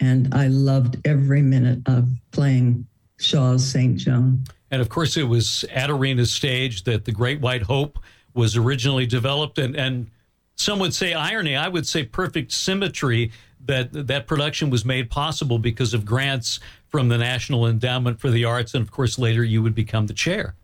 And 0.00 0.34
I 0.34 0.48
loved 0.48 0.96
every 1.06 1.42
minute 1.42 1.80
of 1.86 2.08
playing 2.32 2.86
Shaw's 3.18 3.64
St. 3.64 3.96
Joan. 3.96 4.44
And 4.72 4.80
of 4.80 4.88
course, 4.88 5.18
it 5.18 5.24
was 5.24 5.64
at 5.70 5.90
Arena 5.90 6.24
Stage 6.24 6.84
that 6.84 7.04
the 7.04 7.12
Great 7.12 7.40
White 7.40 7.62
Hope 7.62 7.98
was 8.34 8.56
originally 8.56 9.04
developed. 9.04 9.58
And, 9.58 9.76
and 9.76 10.10
some 10.56 10.78
would 10.78 10.94
say 10.94 11.12
irony, 11.12 11.54
I 11.54 11.68
would 11.68 11.86
say 11.86 12.04
perfect 12.04 12.52
symmetry 12.52 13.30
that 13.66 13.90
that 13.92 14.26
production 14.26 14.70
was 14.70 14.84
made 14.84 15.10
possible 15.10 15.58
because 15.58 15.92
of 15.92 16.06
grants 16.06 16.58
from 16.88 17.08
the 17.08 17.18
National 17.18 17.66
Endowment 17.66 18.18
for 18.18 18.30
the 18.30 18.46
Arts. 18.46 18.74
And 18.74 18.82
of 18.82 18.90
course, 18.90 19.18
later 19.18 19.44
you 19.44 19.62
would 19.62 19.74
become 19.74 20.06
the 20.06 20.14
chair. 20.14 20.54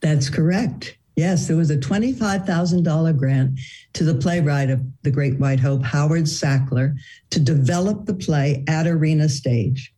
That's 0.00 0.28
correct. 0.28 0.98
Yes, 1.16 1.48
there 1.48 1.56
was 1.56 1.70
a 1.70 1.76
$25,000 1.76 3.16
grant 3.16 3.58
to 3.94 4.04
the 4.04 4.14
playwright 4.14 4.70
of 4.70 4.82
The 5.02 5.10
Great 5.10 5.38
White 5.38 5.60
Hope, 5.60 5.82
Howard 5.82 6.24
Sackler, 6.24 6.94
to 7.30 7.40
develop 7.40 8.04
the 8.04 8.14
play 8.14 8.64
at 8.68 8.86
Arena 8.86 9.28
Stage. 9.28 9.92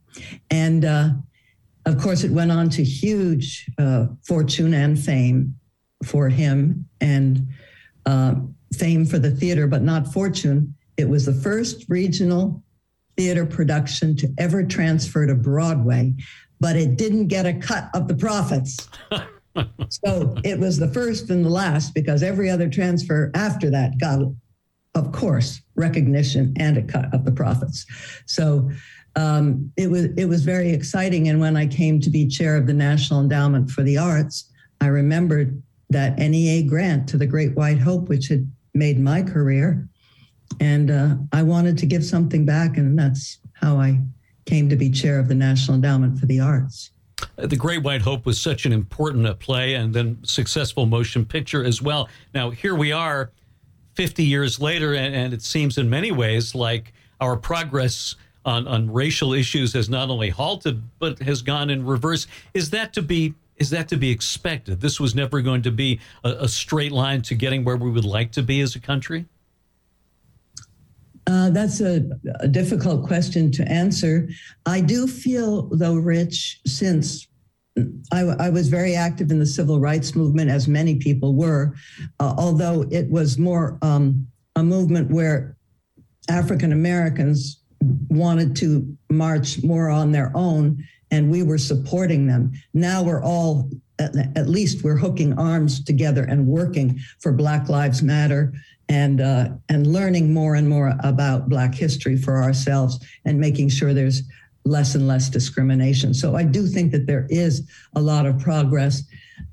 And 0.50 0.84
uh, 0.84 1.10
of 1.86 1.98
course, 2.00 2.24
it 2.24 2.30
went 2.30 2.50
on 2.50 2.70
to 2.70 2.84
huge 2.84 3.70
uh, 3.78 4.06
fortune 4.22 4.74
and 4.74 4.98
fame 4.98 5.54
for 6.04 6.28
him 6.28 6.86
and 7.00 7.46
uh, 8.06 8.34
fame 8.74 9.04
for 9.04 9.18
the 9.18 9.30
theater, 9.30 9.66
but 9.66 9.82
not 9.82 10.12
fortune. 10.12 10.74
It 10.96 11.08
was 11.08 11.26
the 11.26 11.34
first 11.34 11.84
regional 11.88 12.62
theater 13.16 13.46
production 13.46 14.16
to 14.16 14.32
ever 14.38 14.64
transfer 14.64 15.26
to 15.26 15.34
Broadway, 15.34 16.14
but 16.60 16.76
it 16.76 16.96
didn't 16.96 17.28
get 17.28 17.46
a 17.46 17.54
cut 17.54 17.88
of 17.94 18.08
the 18.08 18.14
profits. 18.14 18.88
so 19.88 20.34
it 20.42 20.58
was 20.58 20.78
the 20.78 20.88
first 20.88 21.30
and 21.30 21.44
the 21.44 21.50
last 21.50 21.94
because 21.94 22.22
every 22.22 22.50
other 22.50 22.68
transfer 22.68 23.30
after 23.34 23.70
that 23.70 23.98
got, 23.98 24.20
of 24.94 25.12
course, 25.12 25.60
recognition 25.76 26.54
and 26.56 26.76
a 26.76 26.82
cut 26.82 27.12
of 27.14 27.24
the 27.24 27.32
profits. 27.32 27.86
So 28.26 28.70
um, 29.16 29.72
it 29.76 29.90
was 29.90 30.06
it 30.16 30.26
was 30.26 30.44
very 30.44 30.70
exciting. 30.70 31.28
And 31.28 31.40
when 31.40 31.56
I 31.56 31.66
came 31.66 32.00
to 32.00 32.10
be 32.10 32.26
chair 32.26 32.56
of 32.56 32.66
the 32.66 32.72
National 32.72 33.20
Endowment 33.20 33.70
for 33.70 33.82
the 33.82 33.98
Arts, 33.98 34.50
I 34.80 34.86
remembered 34.86 35.62
that 35.90 36.18
NEA 36.18 36.64
grant 36.64 37.08
to 37.08 37.16
the 37.16 37.26
Great 37.26 37.54
White 37.54 37.78
Hope, 37.78 38.08
which 38.08 38.28
had 38.28 38.50
made 38.74 38.98
my 38.98 39.22
career, 39.22 39.88
and 40.60 40.90
uh, 40.90 41.14
I 41.32 41.42
wanted 41.42 41.78
to 41.78 41.86
give 41.86 42.04
something 42.04 42.44
back, 42.44 42.76
and 42.76 42.98
that's 42.98 43.38
how 43.52 43.76
I 43.78 44.00
came 44.46 44.68
to 44.68 44.76
be 44.76 44.90
chair 44.90 45.18
of 45.18 45.28
the 45.28 45.34
National 45.34 45.76
Endowment 45.76 46.18
for 46.18 46.26
the 46.26 46.40
Arts. 46.40 46.90
The 47.36 47.56
Great 47.56 47.82
White 47.82 48.02
Hope 48.02 48.26
was 48.26 48.40
such 48.40 48.66
an 48.66 48.72
important 48.72 49.26
uh, 49.26 49.34
play 49.34 49.74
and 49.74 49.94
then 49.94 50.18
successful 50.24 50.86
motion 50.86 51.24
picture 51.24 51.64
as 51.64 51.80
well. 51.80 52.08
Now, 52.34 52.50
here 52.50 52.74
we 52.74 52.92
are 52.92 53.30
50 53.94 54.24
years 54.24 54.60
later, 54.60 54.94
and, 54.94 55.14
and 55.14 55.32
it 55.32 55.42
seems 55.42 55.78
in 55.78 55.88
many 55.88 56.12
ways 56.12 56.54
like 56.54 56.92
our 57.20 57.36
progress 57.36 58.16
on, 58.44 58.66
on 58.66 58.92
racial 58.92 59.32
issues 59.32 59.72
has 59.72 59.88
not 59.88 60.10
only 60.10 60.30
halted, 60.30 60.82
but 60.98 61.18
has 61.20 61.42
gone 61.42 61.70
in 61.70 61.84
reverse. 61.84 62.26
Is 62.52 62.70
that 62.70 62.92
to 62.94 63.02
be 63.02 63.34
is 63.56 63.70
that 63.70 63.88
to 63.88 63.96
be 63.96 64.10
expected? 64.10 64.80
This 64.80 64.98
was 64.98 65.14
never 65.14 65.40
going 65.40 65.62
to 65.62 65.70
be 65.70 66.00
a, 66.24 66.30
a 66.40 66.48
straight 66.48 66.90
line 66.90 67.22
to 67.22 67.36
getting 67.36 67.64
where 67.64 67.76
we 67.76 67.88
would 67.88 68.04
like 68.04 68.32
to 68.32 68.42
be 68.42 68.60
as 68.60 68.74
a 68.74 68.80
country? 68.80 69.26
Uh, 71.26 71.50
that's 71.50 71.80
a, 71.80 72.04
a, 72.40 72.48
difficult 72.48 73.06
question 73.06 73.50
to 73.52 73.66
answer. 73.70 74.28
I 74.66 74.80
do 74.80 75.06
feel, 75.06 75.68
though, 75.68 75.94
Rich, 75.94 76.60
since 76.66 77.28
I, 78.12 78.20
I 78.20 78.50
was 78.50 78.68
very 78.68 78.94
active 78.94 79.30
in 79.30 79.38
the 79.38 79.46
civil 79.46 79.80
rights 79.80 80.14
movement, 80.14 80.50
as 80.50 80.68
many 80.68 80.96
people 80.96 81.34
were, 81.34 81.74
uh, 82.20 82.34
although 82.36 82.84
it 82.90 83.08
was 83.08 83.38
more 83.38 83.78
um, 83.82 84.26
a 84.56 84.62
movement 84.62 85.10
where 85.10 85.56
African 86.28 86.72
Americans 86.72 87.63
wanted 88.08 88.56
to 88.56 88.96
march 89.10 89.62
more 89.62 89.90
on 89.90 90.12
their 90.12 90.32
own, 90.34 90.84
and 91.10 91.30
we 91.30 91.42
were 91.42 91.58
supporting 91.58 92.26
them. 92.26 92.52
Now 92.72 93.02
we're 93.02 93.22
all, 93.22 93.70
at, 93.98 94.48
least, 94.48 94.84
we're 94.84 94.96
hooking 94.96 95.38
arms 95.38 95.82
together 95.84 96.24
and 96.24 96.46
working 96.46 96.98
for 97.20 97.32
Black 97.32 97.68
Lives 97.68 98.02
Matter 98.02 98.52
and 98.88 99.20
uh, 99.20 99.48
and 99.70 99.86
learning 99.86 100.34
more 100.34 100.56
and 100.56 100.68
more 100.68 100.94
about 101.02 101.48
Black 101.48 101.74
history 101.74 102.16
for 102.16 102.42
ourselves 102.42 102.98
and 103.24 103.40
making 103.40 103.70
sure 103.70 103.94
there's 103.94 104.22
less 104.64 104.94
and 104.94 105.06
less 105.06 105.28
discrimination. 105.28 106.14
So 106.14 106.36
I 106.36 106.42
do 106.42 106.66
think 106.66 106.92
that 106.92 107.06
there 107.06 107.26
is 107.30 107.68
a 107.94 108.00
lot 108.00 108.26
of 108.26 108.38
progress. 108.38 109.02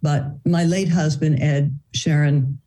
But 0.02 0.26
my 0.46 0.64
late 0.64 0.90
husband 0.90 1.42
Ed 1.42 1.78
Sherin 1.94 2.58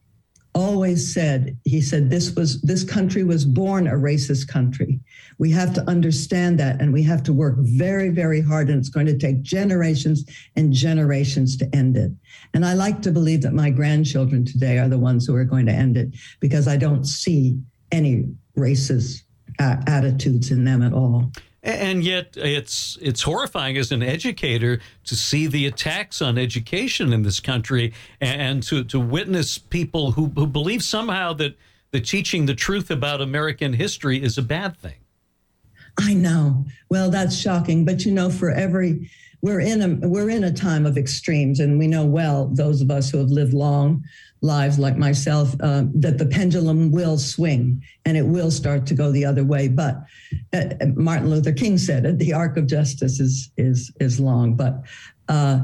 always 0.54 1.12
said 1.12 1.56
he 1.64 1.80
said 1.80 2.10
this 2.10 2.34
was 2.34 2.60
this 2.62 2.84
country 2.84 3.24
was 3.24 3.44
born 3.44 3.86
a 3.88 3.92
racist 3.92 4.46
country 4.46 5.00
we 5.38 5.50
have 5.50 5.74
to 5.74 5.88
understand 5.88 6.58
that 6.58 6.80
and 6.80 6.92
we 6.92 7.02
have 7.02 7.22
to 7.22 7.32
work 7.32 7.56
very 7.58 8.08
very 8.08 8.40
hard 8.40 8.68
and 8.68 8.78
it's 8.78 8.88
going 8.88 9.06
to 9.06 9.18
take 9.18 9.42
generations 9.42 10.24
and 10.56 10.72
generations 10.72 11.56
to 11.56 11.68
end 11.74 11.96
it 11.96 12.10
and 12.54 12.64
i 12.64 12.74
like 12.74 13.00
to 13.02 13.10
believe 13.10 13.42
that 13.42 13.52
my 13.52 13.70
grandchildren 13.70 14.44
today 14.44 14.78
are 14.78 14.88
the 14.88 14.98
ones 14.98 15.26
who 15.26 15.34
are 15.34 15.44
going 15.44 15.66
to 15.66 15.72
end 15.72 15.96
it 15.96 16.08
because 16.40 16.68
i 16.68 16.76
don't 16.76 17.04
see 17.04 17.58
any 17.92 18.24
racist 18.56 19.22
uh, 19.60 19.76
attitudes 19.86 20.50
in 20.50 20.64
them 20.64 20.82
at 20.82 20.92
all 20.92 21.30
and 21.64 22.04
yet, 22.04 22.36
it's 22.36 22.98
it's 23.00 23.22
horrifying 23.22 23.78
as 23.78 23.90
an 23.90 24.02
educator 24.02 24.80
to 25.04 25.16
see 25.16 25.46
the 25.46 25.64
attacks 25.64 26.20
on 26.20 26.36
education 26.36 27.10
in 27.10 27.22
this 27.22 27.40
country, 27.40 27.94
and 28.20 28.62
to 28.64 28.84
to 28.84 29.00
witness 29.00 29.56
people 29.56 30.12
who 30.12 30.26
who 30.34 30.46
believe 30.46 30.82
somehow 30.82 31.32
that 31.34 31.56
the 31.90 32.02
teaching 32.02 32.44
the 32.44 32.54
truth 32.54 32.90
about 32.90 33.22
American 33.22 33.72
history 33.72 34.22
is 34.22 34.36
a 34.36 34.42
bad 34.42 34.76
thing. 34.76 34.96
I 35.98 36.14
know. 36.14 36.64
Well, 36.90 37.10
that's 37.10 37.36
shocking, 37.36 37.84
but 37.84 38.04
you 38.04 38.12
know, 38.12 38.30
for 38.30 38.50
every 38.50 39.10
we're 39.42 39.60
in 39.60 39.82
a 39.82 40.08
we're 40.08 40.30
in 40.30 40.44
a 40.44 40.52
time 40.52 40.86
of 40.86 40.96
extremes, 40.96 41.60
and 41.60 41.78
we 41.78 41.86
know 41.86 42.04
well 42.06 42.46
those 42.46 42.80
of 42.80 42.90
us 42.90 43.10
who 43.10 43.18
have 43.18 43.30
lived 43.30 43.52
long 43.52 44.02
lives 44.40 44.78
like 44.78 44.96
myself 44.96 45.54
uh, 45.60 45.84
that 45.94 46.18
the 46.18 46.26
pendulum 46.26 46.90
will 46.90 47.18
swing 47.18 47.82
and 48.04 48.16
it 48.16 48.26
will 48.26 48.50
start 48.50 48.86
to 48.86 48.94
go 48.94 49.10
the 49.10 49.24
other 49.24 49.44
way. 49.44 49.68
But 49.68 50.02
uh, 50.52 50.86
Martin 50.94 51.30
Luther 51.30 51.52
King 51.52 51.78
said 51.78 52.06
it: 52.06 52.18
the 52.18 52.32
arc 52.32 52.56
of 52.56 52.66
justice 52.66 53.20
is 53.20 53.50
is 53.56 53.92
is 54.00 54.18
long, 54.18 54.56
but. 54.56 54.82
Uh, 55.28 55.60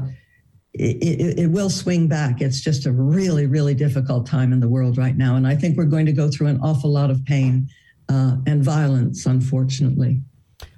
it, 0.73 1.03
it, 1.03 1.39
it, 1.39 1.47
will 1.47 1.69
swing 1.69 2.07
back. 2.07 2.39
It's 2.39 2.61
just 2.61 2.85
a 2.85 2.93
really, 2.93 3.45
really 3.45 3.73
difficult 3.73 4.25
time 4.25 4.53
in 4.53 4.61
the 4.61 4.69
world 4.69 4.97
right 4.97 5.17
now. 5.17 5.35
And 5.35 5.45
I 5.45 5.53
think 5.53 5.75
we're 5.75 5.83
going 5.83 6.05
to 6.05 6.13
go 6.13 6.29
through 6.29 6.47
an 6.47 6.61
awful 6.61 6.89
lot 6.89 7.11
of 7.11 7.25
pain 7.25 7.67
uh, 8.09 8.37
and 8.45 8.63
violence, 8.63 9.25
unfortunately. 9.25 10.21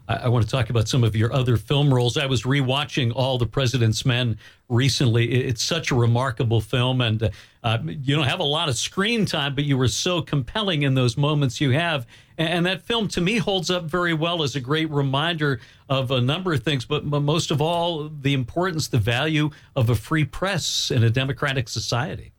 I, 0.07 0.15
I, 0.15 0.27
want 0.27 0.43
to 0.45 0.51
talk 0.51 0.69
about 0.69 0.87
some 0.87 1.03
of 1.03 1.15
your 1.15 1.33
other 1.33 1.57
film 1.57 1.93
roles. 1.93 2.17
I 2.17 2.25
was 2.25 2.43
rewatching 2.43 3.13
All 3.15 3.37
the 3.37 3.45
President's 3.45 4.05
Men 4.05 4.37
recently. 4.69 5.31
It's 5.31 5.63
such 5.63 5.91
a 5.91 5.95
remarkable 5.95 6.61
film, 6.61 7.01
and 7.01 7.31
uh, 7.63 7.77
you 7.85 8.15
don't 8.15 8.27
have 8.27 8.39
a 8.39 8.45
lot 8.45 8.69
of 8.69 8.77
screen 8.77 9.25
time, 9.25 9.55
but 9.55 9.63
you 9.63 9.77
were 9.77 9.87
so 9.87 10.21
compelling 10.21 10.83
in 10.83 10.93
those 10.93 11.17
moments 11.17 11.61
you 11.61 11.71
have. 11.71 12.05
And, 12.37 12.49
and 12.49 12.65
that 12.65 12.81
film, 12.81 13.07
to 13.09 13.21
me, 13.21 13.37
holds 13.37 13.69
up 13.69 13.85
very 13.85 14.13
well 14.13 14.43
as 14.43 14.55
a 14.55 14.59
great 14.59 14.89
reminder 14.89 15.59
of 15.89 16.11
a 16.11 16.21
number 16.21 16.53
of 16.53 16.63
things, 16.63 16.85
but, 16.85 17.09
but 17.09 17.21
most 17.21 17.51
of 17.51 17.61
all, 17.61 18.09
the 18.09 18.33
importance, 18.33 18.87
the 18.87 18.97
value 18.97 19.51
of 19.75 19.89
a 19.89 19.95
free 19.95 20.25
press 20.25 20.91
in 20.91 21.03
a 21.03 21.09
democratic 21.09 21.69
society. 21.69 22.33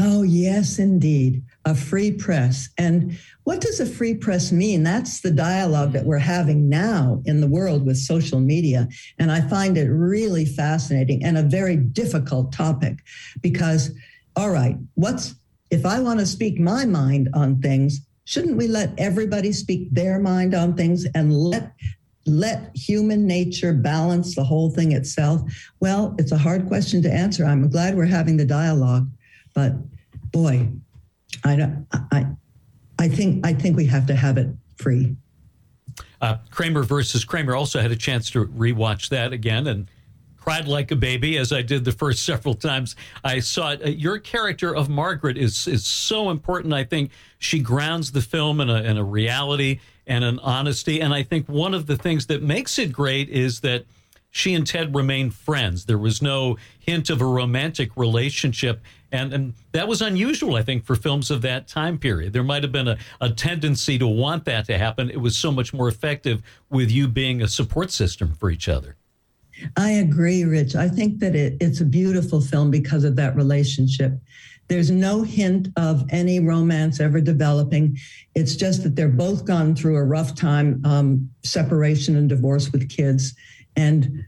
Oh, 0.00 0.22
yes, 0.22 0.78
indeed. 0.78 1.42
A 1.64 1.74
free 1.74 2.10
press. 2.10 2.70
And 2.78 3.16
what 3.44 3.60
does 3.60 3.80
a 3.80 3.86
free 3.86 4.14
press 4.14 4.52
mean? 4.52 4.82
That's 4.82 5.20
the 5.20 5.30
dialogue 5.30 5.92
that 5.92 6.04
we're 6.04 6.18
having 6.18 6.68
now 6.68 7.20
in 7.24 7.40
the 7.40 7.48
world 7.48 7.84
with 7.84 7.96
social 7.96 8.38
media. 8.38 8.88
And 9.18 9.32
I 9.32 9.40
find 9.40 9.76
it 9.76 9.88
really 9.88 10.44
fascinating 10.44 11.24
and 11.24 11.36
a 11.36 11.42
very 11.42 11.76
difficult 11.76 12.52
topic 12.52 12.98
because, 13.40 13.90
all 14.36 14.50
right, 14.50 14.76
what's 14.94 15.34
if 15.70 15.86
I 15.86 16.00
want 16.00 16.20
to 16.20 16.26
speak 16.26 16.60
my 16.60 16.84
mind 16.84 17.30
on 17.34 17.60
things, 17.60 18.02
shouldn't 18.24 18.58
we 18.58 18.68
let 18.68 18.92
everybody 18.98 19.52
speak 19.52 19.88
their 19.90 20.18
mind 20.18 20.54
on 20.54 20.76
things 20.76 21.06
and 21.14 21.32
let 21.34 21.72
let 22.24 22.70
human 22.76 23.26
nature 23.26 23.72
balance 23.72 24.36
the 24.36 24.44
whole 24.44 24.70
thing 24.70 24.92
itself? 24.92 25.42
Well, 25.80 26.14
it's 26.18 26.30
a 26.30 26.38
hard 26.38 26.68
question 26.68 27.02
to 27.02 27.12
answer. 27.12 27.44
I'm 27.44 27.68
glad 27.68 27.96
we're 27.96 28.04
having 28.04 28.36
the 28.36 28.44
dialogue, 28.44 29.08
but 29.54 29.72
boy, 30.30 30.68
I 31.44 31.56
don't, 31.56 31.86
I, 32.12 32.26
I 33.02 33.08
think, 33.08 33.44
I 33.44 33.52
think 33.52 33.76
we 33.76 33.86
have 33.86 34.06
to 34.06 34.14
have 34.14 34.38
it 34.38 34.48
free. 34.76 35.16
Uh, 36.20 36.36
Kramer 36.50 36.84
versus 36.84 37.24
Kramer 37.24 37.56
also 37.56 37.80
had 37.80 37.90
a 37.90 37.96
chance 37.96 38.30
to 38.30 38.46
rewatch 38.46 39.08
that 39.08 39.32
again 39.32 39.66
and 39.66 39.88
cried 40.36 40.66
like 40.66 40.90
a 40.90 40.96
baby 40.96 41.36
as 41.36 41.52
I 41.52 41.62
did 41.62 41.84
the 41.84 41.92
first 41.92 42.24
several 42.24 42.54
times 42.54 42.94
I 43.24 43.40
saw 43.40 43.72
it. 43.72 43.82
Uh, 43.84 43.88
your 43.88 44.18
character 44.18 44.74
of 44.74 44.88
Margaret 44.88 45.36
is 45.36 45.66
is 45.66 45.84
so 45.84 46.30
important. 46.30 46.72
I 46.72 46.84
think 46.84 47.10
she 47.38 47.58
grounds 47.58 48.12
the 48.12 48.20
film 48.20 48.60
in 48.60 48.70
a 48.70 48.82
in 48.82 48.96
a 48.98 49.04
reality 49.04 49.80
and 50.06 50.24
an 50.24 50.38
honesty. 50.40 51.00
And 51.00 51.12
I 51.12 51.22
think 51.22 51.48
one 51.48 51.74
of 51.74 51.86
the 51.86 51.96
things 51.96 52.26
that 52.26 52.42
makes 52.42 52.78
it 52.78 52.92
great 52.92 53.28
is 53.28 53.60
that 53.60 53.84
she 54.30 54.54
and 54.54 54.66
Ted 54.66 54.94
remained 54.94 55.34
friends. 55.34 55.84
There 55.84 55.98
was 55.98 56.22
no 56.22 56.56
hint 56.78 57.10
of 57.10 57.20
a 57.20 57.26
romantic 57.26 57.96
relationship. 57.96 58.80
And, 59.12 59.32
and 59.32 59.54
that 59.72 59.86
was 59.86 60.00
unusual, 60.00 60.56
I 60.56 60.62
think, 60.62 60.84
for 60.84 60.96
films 60.96 61.30
of 61.30 61.42
that 61.42 61.68
time 61.68 61.98
period. 61.98 62.32
There 62.32 62.42
might 62.42 62.62
have 62.62 62.72
been 62.72 62.88
a, 62.88 62.96
a 63.20 63.28
tendency 63.28 63.98
to 63.98 64.06
want 64.06 64.46
that 64.46 64.64
to 64.66 64.78
happen. 64.78 65.10
It 65.10 65.20
was 65.20 65.36
so 65.36 65.52
much 65.52 65.74
more 65.74 65.86
effective 65.86 66.42
with 66.70 66.90
you 66.90 67.08
being 67.08 67.42
a 67.42 67.48
support 67.48 67.90
system 67.90 68.34
for 68.34 68.50
each 68.50 68.68
other. 68.68 68.96
I 69.76 69.90
agree, 69.90 70.44
Rich. 70.44 70.74
I 70.74 70.88
think 70.88 71.20
that 71.20 71.36
it, 71.36 71.58
it's 71.60 71.80
a 71.80 71.84
beautiful 71.84 72.40
film 72.40 72.70
because 72.70 73.04
of 73.04 73.14
that 73.16 73.36
relationship. 73.36 74.18
There's 74.68 74.90
no 74.90 75.22
hint 75.22 75.68
of 75.76 76.04
any 76.08 76.40
romance 76.40 76.98
ever 76.98 77.20
developing. 77.20 77.98
It's 78.34 78.56
just 78.56 78.82
that 78.82 78.96
they're 78.96 79.08
both 79.08 79.44
gone 79.44 79.76
through 79.76 79.96
a 79.96 80.04
rough 80.04 80.34
time, 80.34 80.80
um, 80.86 81.28
separation 81.42 82.16
and 82.16 82.28
divorce 82.28 82.72
with 82.72 82.88
kids. 82.88 83.34
And 83.76 84.24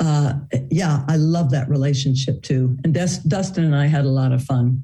uh, 0.00 0.34
yeah, 0.70 1.04
I 1.08 1.16
love 1.16 1.50
that 1.50 1.68
relationship 1.68 2.42
too. 2.42 2.76
And 2.84 2.92
Des- 2.92 3.26
Dustin 3.26 3.64
and 3.64 3.76
I 3.76 3.86
had 3.86 4.04
a 4.04 4.08
lot 4.08 4.32
of 4.32 4.42
fun. 4.42 4.82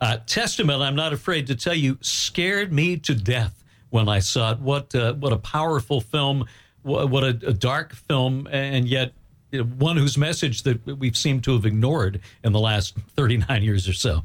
Uh, 0.00 0.18
Testament, 0.26 0.82
I'm 0.82 0.96
not 0.96 1.12
afraid 1.12 1.46
to 1.46 1.54
tell 1.54 1.74
you, 1.74 1.98
scared 2.02 2.72
me 2.72 2.98
to 2.98 3.14
death 3.14 3.64
when 3.90 4.08
I 4.08 4.18
saw 4.18 4.52
it. 4.52 4.58
What 4.58 4.94
uh, 4.94 5.14
what 5.14 5.32
a 5.32 5.38
powerful 5.38 6.00
film! 6.00 6.44
What, 6.82 7.08
what 7.08 7.24
a, 7.24 7.28
a, 7.28 7.52
dark 7.52 7.94
film, 7.94 8.46
and 8.50 8.86
yet 8.86 9.12
one 9.78 9.96
whose 9.96 10.18
message 10.18 10.62
that 10.64 10.84
we've 10.98 11.16
seemed 11.16 11.44
to 11.44 11.54
have 11.54 11.64
ignored 11.64 12.20
in 12.44 12.52
the 12.52 12.60
last 12.60 12.96
39 13.16 13.62
years 13.62 13.88
or 13.88 13.94
so. 13.94 14.24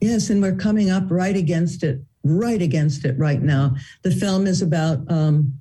Yes, 0.00 0.28
and 0.28 0.42
we're 0.42 0.56
coming 0.56 0.90
up 0.90 1.04
right 1.08 1.36
against 1.36 1.82
it, 1.82 2.00
right 2.22 2.60
against 2.60 3.06
it 3.06 3.18
right 3.18 3.40
now. 3.40 3.74
The 4.02 4.10
film 4.10 4.46
is 4.46 4.60
about 4.60 5.10
um, 5.10 5.58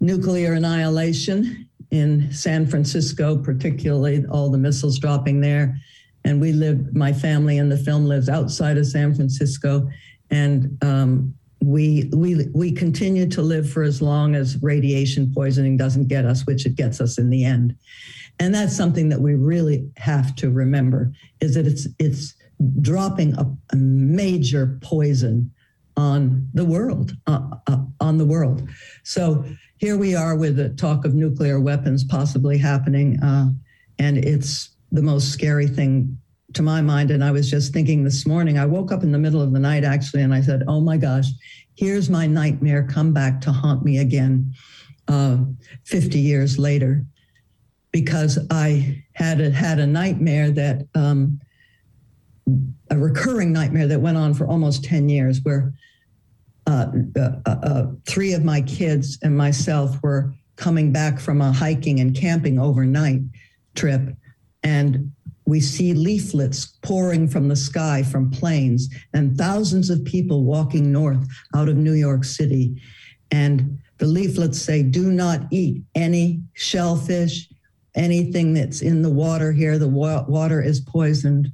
nuclear 0.00 0.54
annihilation 0.54 1.69
in 1.90 2.32
San 2.32 2.66
Francisco, 2.66 3.36
particularly 3.36 4.24
all 4.26 4.50
the 4.50 4.58
missiles 4.58 4.98
dropping 4.98 5.40
there. 5.40 5.76
And 6.24 6.40
we 6.40 6.52
live, 6.52 6.94
my 6.94 7.12
family 7.12 7.58
in 7.58 7.68
the 7.68 7.76
film 7.76 8.06
lives 8.06 8.28
outside 8.28 8.76
of 8.78 8.86
San 8.86 9.14
Francisco. 9.14 9.88
And 10.30 10.76
um, 10.82 11.34
we, 11.62 12.10
we, 12.14 12.46
we 12.54 12.72
continue 12.72 13.26
to 13.28 13.42
live 13.42 13.68
for 13.68 13.82
as 13.82 14.00
long 14.00 14.34
as 14.34 14.62
radiation 14.62 15.32
poisoning 15.34 15.76
doesn't 15.76 16.08
get 16.08 16.24
us, 16.24 16.46
which 16.46 16.66
it 16.66 16.76
gets 16.76 17.00
us 17.00 17.18
in 17.18 17.30
the 17.30 17.44
end. 17.44 17.74
And 18.38 18.54
that's 18.54 18.76
something 18.76 19.08
that 19.10 19.20
we 19.20 19.34
really 19.34 19.90
have 19.96 20.34
to 20.36 20.50
remember 20.50 21.12
is 21.40 21.54
that 21.54 21.66
it's, 21.66 21.86
it's 21.98 22.34
dropping 22.80 23.34
a, 23.36 23.44
a 23.72 23.76
major 23.76 24.78
poison 24.82 25.50
on 25.96 26.48
the 26.54 26.64
world, 26.64 27.12
uh, 27.26 27.40
uh, 27.66 27.78
on 28.00 28.16
the 28.16 28.24
world. 28.24 28.66
So 29.02 29.44
here 29.80 29.96
we 29.96 30.14
are 30.14 30.36
with 30.36 30.56
the 30.56 30.68
talk 30.68 31.06
of 31.06 31.14
nuclear 31.14 31.58
weapons 31.58 32.04
possibly 32.04 32.58
happening, 32.58 33.18
uh, 33.22 33.48
and 33.98 34.18
it's 34.18 34.76
the 34.92 35.00
most 35.00 35.32
scary 35.32 35.66
thing 35.66 36.18
to 36.52 36.62
my 36.62 36.82
mind. 36.82 37.10
And 37.10 37.24
I 37.24 37.30
was 37.30 37.50
just 37.50 37.72
thinking 37.72 38.04
this 38.04 38.26
morning, 38.26 38.58
I 38.58 38.66
woke 38.66 38.92
up 38.92 39.02
in 39.02 39.10
the 39.10 39.18
middle 39.18 39.40
of 39.40 39.52
the 39.52 39.58
night 39.58 39.82
actually, 39.82 40.22
and 40.22 40.34
I 40.34 40.42
said, 40.42 40.64
"Oh 40.68 40.82
my 40.82 40.98
gosh, 40.98 41.28
here's 41.76 42.10
my 42.10 42.26
nightmare 42.26 42.86
come 42.86 43.14
back 43.14 43.40
to 43.40 43.52
haunt 43.52 43.82
me 43.82 43.98
again, 43.98 44.52
uh, 45.08 45.38
50 45.84 46.18
years 46.18 46.58
later." 46.58 47.06
Because 47.90 48.38
I 48.50 49.02
had 49.14 49.40
a, 49.40 49.50
had 49.50 49.78
a 49.78 49.86
nightmare 49.86 50.50
that 50.50 50.86
um, 50.94 51.40
a 52.90 52.98
recurring 52.98 53.50
nightmare 53.50 53.86
that 53.86 54.00
went 54.00 54.18
on 54.18 54.34
for 54.34 54.46
almost 54.46 54.84
10 54.84 55.08
years, 55.08 55.40
where 55.42 55.72
uh, 56.66 56.86
uh, 57.16 57.30
uh, 57.46 57.86
three 58.06 58.32
of 58.32 58.44
my 58.44 58.60
kids 58.62 59.18
and 59.22 59.36
myself 59.36 60.00
were 60.02 60.32
coming 60.56 60.92
back 60.92 61.18
from 61.18 61.40
a 61.40 61.52
hiking 61.52 62.00
and 62.00 62.14
camping 62.14 62.58
overnight 62.58 63.22
trip, 63.74 64.14
and 64.62 65.10
we 65.46 65.60
see 65.60 65.92
leaflets 65.94 66.78
pouring 66.82 67.26
from 67.26 67.48
the 67.48 67.56
sky 67.56 68.02
from 68.02 68.30
planes 68.30 68.88
and 69.14 69.36
thousands 69.36 69.90
of 69.90 70.04
people 70.04 70.44
walking 70.44 70.92
north 70.92 71.26
out 71.56 71.68
of 71.68 71.76
New 71.76 71.94
York 71.94 72.22
City. 72.22 72.80
And 73.32 73.78
the 73.98 74.06
leaflets 74.06 74.60
say, 74.60 74.82
do 74.82 75.10
not 75.10 75.40
eat 75.50 75.82
any 75.94 76.40
shellfish, 76.52 77.48
anything 77.96 78.54
that's 78.54 78.80
in 78.80 79.02
the 79.02 79.10
water 79.10 79.50
here. 79.50 79.76
The 79.76 79.88
wa- 79.88 80.24
water 80.28 80.62
is 80.62 80.80
poisoned. 80.80 81.50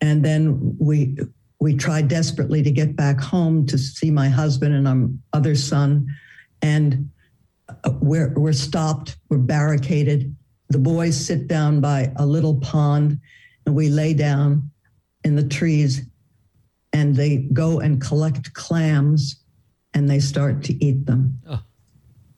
And 0.00 0.24
then 0.24 0.76
we 0.78 1.16
we 1.60 1.74
tried 1.74 2.08
desperately 2.08 2.62
to 2.62 2.70
get 2.70 2.94
back 2.94 3.20
home 3.20 3.66
to 3.66 3.78
see 3.78 4.10
my 4.10 4.28
husband 4.28 4.74
and 4.74 4.86
our 4.86 5.08
other 5.32 5.56
son. 5.56 6.06
And 6.62 7.10
we're, 8.00 8.32
we're 8.34 8.52
stopped, 8.52 9.16
we're 9.28 9.38
barricaded. 9.38 10.34
The 10.68 10.78
boys 10.78 11.16
sit 11.16 11.48
down 11.48 11.80
by 11.80 12.12
a 12.16 12.26
little 12.26 12.56
pond 12.60 13.18
and 13.66 13.74
we 13.74 13.88
lay 13.88 14.14
down 14.14 14.70
in 15.24 15.34
the 15.34 15.46
trees 15.46 16.02
and 16.92 17.14
they 17.14 17.38
go 17.52 17.80
and 17.80 18.00
collect 18.00 18.52
clams 18.54 19.42
and 19.94 20.08
they 20.08 20.20
start 20.20 20.62
to 20.64 20.84
eat 20.84 21.06
them. 21.06 21.38
Oh. 21.48 21.60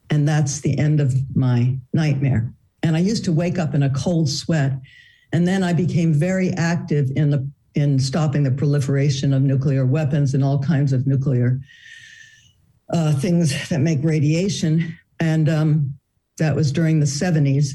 And 0.08 0.26
that's 0.26 0.60
the 0.60 0.76
end 0.78 1.00
of 1.00 1.14
my 1.36 1.76
nightmare. 1.92 2.52
And 2.82 2.96
I 2.96 3.00
used 3.00 3.24
to 3.26 3.32
wake 3.32 3.58
up 3.58 3.74
in 3.74 3.82
a 3.82 3.90
cold 3.90 4.28
sweat. 4.28 4.72
And 5.32 5.46
then 5.46 5.62
I 5.62 5.72
became 5.72 6.12
very 6.12 6.50
active 6.52 7.10
in 7.14 7.30
the 7.30 7.48
in 7.74 7.98
stopping 7.98 8.42
the 8.42 8.50
proliferation 8.50 9.32
of 9.32 9.42
nuclear 9.42 9.86
weapons 9.86 10.34
and 10.34 10.42
all 10.42 10.58
kinds 10.58 10.92
of 10.92 11.06
nuclear 11.06 11.60
uh, 12.92 13.12
things 13.14 13.68
that 13.68 13.80
make 13.80 13.98
radiation. 14.02 14.98
And 15.20 15.48
um, 15.48 15.94
that 16.38 16.56
was 16.56 16.72
during 16.72 17.00
the 17.00 17.06
70s. 17.06 17.74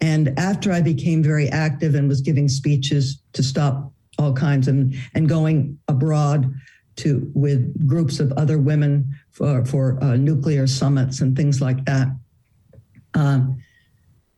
And 0.00 0.38
after 0.38 0.72
I 0.72 0.82
became 0.82 1.22
very 1.22 1.48
active 1.48 1.94
and 1.94 2.08
was 2.08 2.20
giving 2.20 2.48
speeches 2.48 3.22
to 3.32 3.42
stop 3.42 3.92
all 4.18 4.32
kinds 4.32 4.68
and, 4.68 4.94
and 5.14 5.28
going 5.28 5.78
abroad 5.88 6.52
to 6.96 7.30
with 7.34 7.88
groups 7.88 8.20
of 8.20 8.32
other 8.32 8.58
women 8.58 9.08
for, 9.30 9.64
for 9.64 10.02
uh, 10.02 10.16
nuclear 10.16 10.66
summits 10.66 11.20
and 11.20 11.36
things 11.36 11.60
like 11.60 11.84
that, 11.86 12.08
uh, 13.14 13.40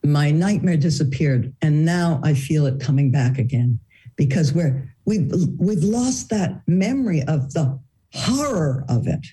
my 0.05 0.31
nightmare 0.31 0.77
disappeared. 0.77 1.53
And 1.63 1.85
now 1.85 2.21
I 2.23 2.35
feel 2.35 2.67
it 2.67 2.81
coming 2.81 3.11
back 3.11 3.39
again 3.39 3.81
because 4.17 4.53
we're 4.53 4.95
we've 5.05 5.33
we've 5.59 5.85
lost 5.85 6.31
that 6.31 6.63
memory 6.67 7.23
of 7.23 7.53
the 7.53 7.79
horror 8.13 8.85
of 8.89 9.07
it. 9.07 9.27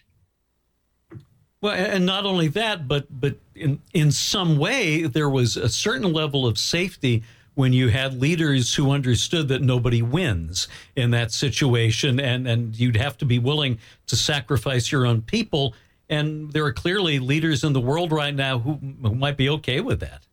Well, 1.61 1.73
and 1.73 2.05
not 2.05 2.25
only 2.25 2.49
that, 2.49 2.87
but 2.87 3.07
but 3.09 3.37
in 3.55 3.79
in 3.93 4.11
some 4.11 4.57
way 4.57 5.03
there 5.03 5.29
was 5.29 5.57
a 5.57 5.69
certain 5.69 6.11
level 6.11 6.45
of 6.45 6.57
safety 6.57 7.23
when 7.55 7.71
you 7.71 7.89
had 7.89 8.19
leaders 8.19 8.73
who 8.73 8.91
understood 8.91 9.47
that 9.47 9.61
nobody 9.61 10.01
wins 10.01 10.67
in 10.95 11.11
that 11.11 11.31
situation, 11.31 12.19
and 12.19 12.47
and 12.47 12.75
you'd 12.77 12.97
have 12.97 13.17
to 13.19 13.25
be 13.25 13.39
willing 13.39 13.79
to 14.07 14.15
sacrifice 14.15 14.91
your 14.91 15.05
own 15.05 15.21
people 15.21 15.73
and 16.09 16.51
there 16.51 16.65
are 16.65 16.73
clearly 16.73 17.19
leaders 17.19 17.63
in 17.63 17.73
the 17.73 17.81
world 17.81 18.11
right 18.11 18.35
now 18.35 18.59
who, 18.59 18.73
who 19.01 19.15
might 19.15 19.37
be 19.37 19.49
okay 19.49 19.79
with 19.81 19.99
that. 20.01 20.27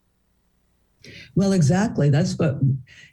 Well, 1.34 1.52
exactly. 1.52 2.10
That's 2.10 2.38
what 2.38 2.60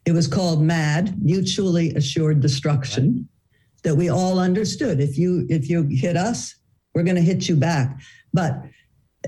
it 0.06 0.12
was 0.12 0.28
called 0.28 0.62
MAD, 0.62 1.21
mutually 1.23 1.93
assured 1.95 2.41
destruction, 2.41 3.13
right. 3.15 3.84
that 3.84 3.95
we 3.95 4.10
all 4.10 4.39
understood. 4.39 5.00
If 5.00 5.17
you 5.17 5.45
if 5.50 5.69
you 5.69 5.84
hit 5.84 6.17
us, 6.17 6.56
we're 6.93 7.04
going 7.04 7.15
to 7.15 7.21
hit 7.21 7.47
you 7.47 7.56
back. 7.56 8.00
But 8.34 8.62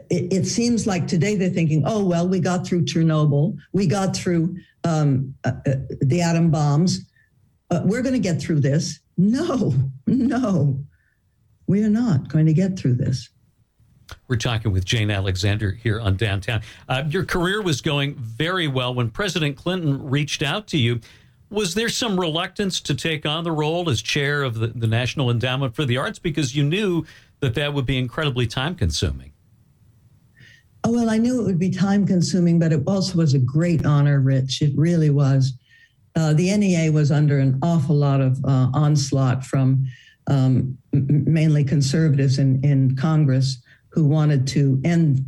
it, 0.10 0.34
it, 0.34 0.46
seems 0.46 0.86
like 0.86 1.08
today 1.08 1.36
they're 1.36 1.50
thinking, 1.50 1.84
oh 1.86 2.04
well, 2.04 2.28
we 2.28 2.40
got 2.40 2.66
through 2.66 2.86
Chernobyl, 2.86 3.58
we 3.74 3.88
got 3.88 4.16
through 4.16 4.58
um, 4.84 5.34
uh, 5.44 5.52
uh, 5.66 5.76
the 6.02 6.22
atom 6.22 6.52
bombs. 6.52 7.10
Uh, 7.72 7.82
we're 7.86 8.02
going 8.02 8.14
to 8.14 8.20
get 8.20 8.42
through 8.42 8.60
this. 8.60 9.00
No, 9.18 9.74
no, 10.08 10.84
we 11.68 11.84
are 11.84 11.90
not 11.90 12.28
going 12.30 12.46
to 12.46 12.54
get 12.54 12.78
through 12.78 12.96
this. 12.96 13.30
We're 14.28 14.38
talking 14.38 14.72
with 14.72 14.86
Jane 14.86 15.12
Alexander 15.12 15.72
here 15.72 16.00
on 16.00 16.18
Downtown. 16.18 16.62
Uh, 16.88 17.04
your 17.10 17.26
career 17.26 17.62
was 17.62 17.82
going 17.82 18.16
very 18.16 18.68
well 18.68 18.94
when 18.94 19.10
President 19.10 19.58
Clinton 19.58 20.10
reached 20.10 20.42
out 20.42 20.68
to 20.68 20.78
you. 20.78 21.00
Was 21.50 21.74
there 21.74 21.90
some 21.90 22.20
reluctance 22.20 22.80
to 22.82 22.94
take 22.94 23.26
on 23.26 23.44
the 23.44 23.52
role 23.52 23.90
as 23.90 24.02
chair 24.02 24.44
of 24.44 24.56
the, 24.56 24.68
the 24.68 24.88
National 24.88 25.32
Endowment 25.32 25.76
for 25.76 25.84
the 25.84 25.98
Arts 25.98 26.20
because 26.20 26.56
you 26.56 26.64
knew 26.64 27.06
that 27.40 27.56
that 27.56 27.74
would 27.74 27.86
be 27.86 27.98
incredibly 27.98 28.46
time 28.46 28.76
consuming? 28.76 29.34
Oh, 30.84 30.92
well, 30.92 31.10
I 31.10 31.18
knew 31.18 31.42
it 31.42 31.44
would 31.44 31.60
be 31.60 31.72
time 31.72 32.06
consuming, 32.06 32.60
but 32.60 32.72
it 32.72 32.84
also 32.88 33.18
was 33.18 33.34
a 33.34 33.40
great 33.40 33.86
honor, 33.86 34.22
Rich. 34.22 34.62
It 34.62 34.72
really 34.78 35.10
was. 35.10 35.54
Uh, 36.16 36.34
the 36.34 36.56
NEA 36.56 36.92
was 36.92 37.12
under 37.12 37.40
an 37.40 37.60
awful 37.62 37.96
lot 37.96 38.22
of 38.22 38.44
uh, 38.46 38.70
onslaught 38.74 39.46
from 39.46 39.86
um, 40.28 40.78
mainly 40.94 41.64
conservatives 41.64 42.40
in, 42.40 42.64
in 42.64 42.96
Congress 42.96 43.62
who 43.90 44.06
wanted 44.06 44.48
to 44.48 44.80
end 44.84 45.26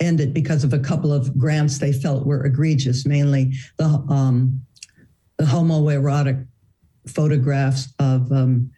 end 0.00 0.20
it 0.20 0.32
because 0.32 0.64
of 0.64 0.72
a 0.72 0.78
couple 0.78 1.12
of 1.12 1.36
grants 1.36 1.78
they 1.78 1.92
felt 1.92 2.26
were 2.26 2.44
egregious, 2.44 3.04
mainly 3.04 3.52
the 3.76 3.86
um, 4.08 4.60
the 5.36 5.44
homoerotic 5.44 6.46
photographs 7.06 7.92
of. 7.98 8.30
Um, 8.32 8.70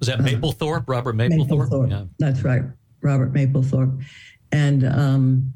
Was 0.00 0.08
that 0.08 0.18
Mapplethorpe, 0.18 0.80
uh, 0.80 0.84
Robert 0.86 1.16
Mapplethorpe? 1.16 1.68
Mapplethorpe. 1.68 1.90
Yeah. 1.90 2.04
That's 2.18 2.42
right, 2.42 2.62
Robert 3.02 3.32
Mapplethorpe, 3.32 4.04
and 4.50 4.84
um, 4.86 5.52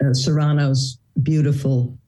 uh, 0.00 0.14
Serrano's 0.14 0.98
beautiful 1.22 1.98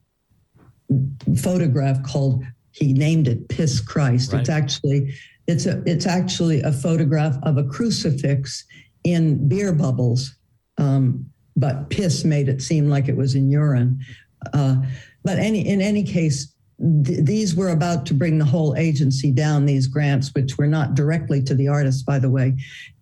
photograph 1.42 2.02
called. 2.02 2.44
He 2.70 2.92
named 2.92 3.26
it 3.26 3.48
"Piss 3.48 3.80
Christ." 3.80 4.32
Right. 4.32 4.40
It's 4.40 4.48
actually 4.48 5.12
it's 5.48 5.66
a 5.66 5.82
it's 5.86 6.06
actually 6.06 6.60
a 6.62 6.70
photograph 6.70 7.36
of 7.42 7.56
a 7.56 7.64
crucifix 7.64 8.64
in 9.04 9.48
beer 9.48 9.72
bubbles, 9.72 10.34
um, 10.78 11.26
but 11.56 11.90
piss 11.90 12.24
made 12.24 12.48
it 12.48 12.62
seem 12.62 12.88
like 12.88 13.08
it 13.08 13.16
was 13.16 13.34
in 13.34 13.50
urine. 13.50 14.00
Uh, 14.52 14.76
but 15.24 15.38
any 15.38 15.66
in 15.66 15.80
any 15.80 16.04
case, 16.04 16.54
th- 16.78 17.24
these 17.24 17.54
were 17.54 17.70
about 17.70 18.06
to 18.06 18.14
bring 18.14 18.38
the 18.38 18.44
whole 18.44 18.76
agency 18.76 19.30
down. 19.32 19.66
These 19.66 19.88
grants, 19.88 20.32
which 20.34 20.56
were 20.56 20.66
not 20.66 20.94
directly 20.94 21.42
to 21.42 21.54
the 21.54 21.68
artists, 21.68 22.02
by 22.02 22.18
the 22.18 22.30
way, 22.30 22.54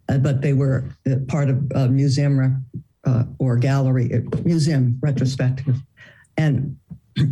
uh, 0.09 0.19
but 0.19 0.41
they 0.41 0.53
were 0.53 0.89
uh, 1.11 1.17
part 1.29 1.51
of 1.51 1.71
a 1.75 1.89
museum 1.89 2.39
re- 2.39 2.83
uh, 3.05 3.25
or 3.39 3.57
gallery 3.57 4.13
uh, 4.15 4.37
museum 4.45 4.99
retrospective, 5.03 5.77
and. 6.37 6.77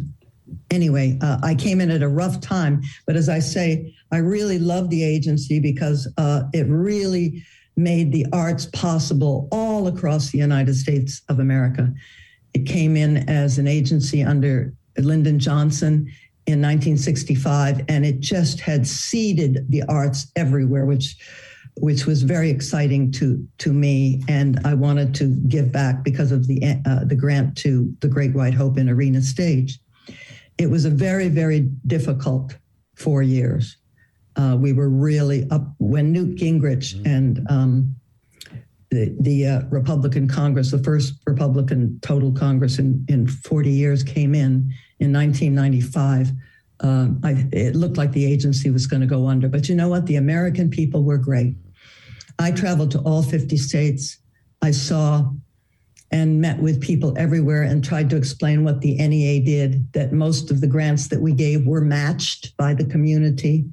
Anyway, 0.71 1.19
uh, 1.21 1.39
I 1.43 1.55
came 1.55 1.81
in 1.81 1.91
at 1.91 2.03
a 2.03 2.09
rough 2.09 2.41
time, 2.41 2.83
but 3.07 3.17
as 3.17 3.29
I 3.29 3.39
say, 3.39 3.95
I 4.11 4.17
really 4.17 4.59
love 4.59 4.91
the 4.91 5.05
agency 5.05 5.61
because 5.61 6.09
it 6.53 6.67
really 6.67 7.45
made 7.77 8.13
the 8.13 8.27
arts 8.33 8.67
possible 8.67 9.49
all 9.51 9.89
across 9.89 10.31
the 10.31 10.39
United 10.39 10.75
States 10.75 11.23
of 11.29 11.39
America. 11.39 11.93
It 12.53 12.67
came 12.67 12.97
in 12.97 13.29
as 13.29 13.59
an 13.59 13.67
agency 13.67 14.23
under 14.23 14.73
Lyndon 14.97 15.39
Johnson 15.39 16.11
in 16.47 16.61
1965, 16.61 17.83
and 17.89 18.05
it 18.05 18.21
just 18.21 18.61
had 18.61 18.87
seeded 18.87 19.67
the 19.71 19.83
arts 19.89 20.31
everywhere, 20.37 20.87
which 20.87 21.17
which 21.79 22.07
was 22.07 22.23
very 22.23 22.51
exciting 22.51 23.11
to 23.11 23.45
to 23.59 23.73
me. 23.73 24.23
And 24.29 24.61
I 24.65 24.75
wanted 24.75 25.15
to 25.17 25.35
give 25.49 25.73
back 25.73 26.05
because 26.05 26.31
of 26.31 26.47
the 26.47 26.63
uh, 26.87 27.05
the 27.05 27.17
grant 27.17 27.57
to 27.59 27.93
the 28.01 28.09
Great 28.09 28.35
White 28.35 28.55
Hope 28.55 28.79
in 28.79 28.89
Arena 28.89 29.23
Stage. 29.23 29.81
It 30.59 30.71
was 30.71 30.85
a 30.85 30.91
very 30.91 31.29
very 31.29 31.61
difficult 31.87 32.57
four 32.95 33.23
years. 33.23 33.77
Uh, 34.37 34.57
we 34.59 34.73
were 34.73 34.89
really 34.89 35.49
up 35.51 35.75
when 35.79 36.13
Newt 36.13 36.37
Gingrich 36.37 36.95
mm-hmm. 36.95 37.07
and 37.07 37.47
um, 37.49 37.97
the, 38.91 39.15
the 39.21 39.47
uh, 39.47 39.63
Republican 39.71 40.29
Congress, 40.29 40.71
the 40.71 40.83
first 40.83 41.15
Republican 41.27 41.99
total 42.03 42.33
Congress 42.33 42.79
in, 42.79 43.05
in 43.09 43.27
40 43.27 43.71
years, 43.71 44.03
came 44.03 44.35
in 44.35 44.73
in 45.01 45.13
1995. 45.13 46.31
Um, 46.81 47.21
I, 47.25 47.47
it 47.53 47.77
looked 47.77 47.97
like 47.97 48.13
the 48.13 48.25
agency 48.25 48.71
was 48.71 48.87
going 48.87 49.01
to 49.01 49.07
go 49.07 49.27
under. 49.27 49.49
But 49.49 49.69
you 49.69 49.75
know 49.75 49.89
what? 49.89 50.07
The 50.07 50.17
American 50.17 50.71
people 50.71 51.03
were 51.03 51.19
great. 51.19 51.55
I 52.39 52.51
traveled 52.51 52.91
to 52.93 52.99
all 53.01 53.23
50 53.23 53.57
states. 53.57 54.19
I 54.63 54.71
saw 54.71 55.31
and 56.11 56.41
met 56.41 56.61
with 56.61 56.81
people 56.81 57.13
everywhere 57.19 57.63
and 57.63 57.83
tried 57.83 58.09
to 58.11 58.17
explain 58.17 58.63
what 58.63 58.81
the 58.81 58.95
NEA 58.97 59.45
did, 59.45 59.93
that 59.95 60.13
most 60.13 60.51
of 60.51 60.61
the 60.61 60.67
grants 60.67 61.09
that 61.09 61.21
we 61.21 61.33
gave 61.33 61.67
were 61.67 61.81
matched 61.81 62.57
by 62.57 62.75
the 62.75 62.85
community 62.85 63.67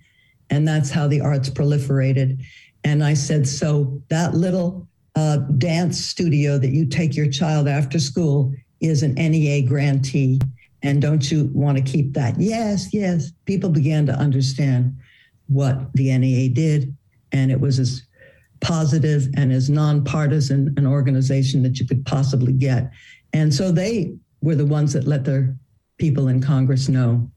and 0.52 0.68
that's 0.68 0.92
how 0.92 1.08
the 1.08 1.22
arts 1.22 1.50
proliferated. 1.50 2.44
And 2.84 3.04
I 3.04 3.14
said, 3.14 3.48
so 3.48 4.02
that 4.10 4.36
little 4.36 4.88
uh, 5.16 5.38
dance 5.58 6.04
studio 6.04 6.58
that 6.58 6.72
you 6.72 6.86
take 6.86 7.16
your 7.16 7.30
child 7.30 7.68
after 7.68 8.00
school 8.00 8.54
is 8.82 9.02
an 9.02 9.14
NEA 9.16 9.64
grantee. 9.64 10.40
And 10.84 11.02
don't 11.02 11.32
you 11.32 11.50
want 11.54 11.78
to 11.78 11.84
keep 11.84 12.14
that? 12.14 12.40
Yes, 12.40 12.94
yes. 12.94 13.32
People 13.46 13.70
began 13.70 14.06
to 14.08 14.14
understand 14.14 14.98
what 15.48 15.92
the 15.94 16.16
NEA 16.18 16.50
did. 16.50 16.96
And 17.32 17.52
it 17.52 17.60
was 17.60 17.80
as 17.80 18.04
positive 18.60 19.28
and 19.36 19.52
as 19.52 19.70
nonpartisan 19.70 20.74
an 20.78 20.86
organization 20.86 21.64
that 21.64 21.80
you 21.80 21.88
could 21.88 22.06
possibly 22.06 22.54
get. 22.54 22.92
And 23.34 23.54
so 23.54 23.72
they 23.72 24.16
were 24.42 24.56
the 24.56 24.66
ones 24.66 24.94
that 24.94 25.08
let 25.08 25.24
their 25.24 25.56
people 25.98 26.28
in 26.28 26.42
Congress 26.42 26.90
know 26.90 27.30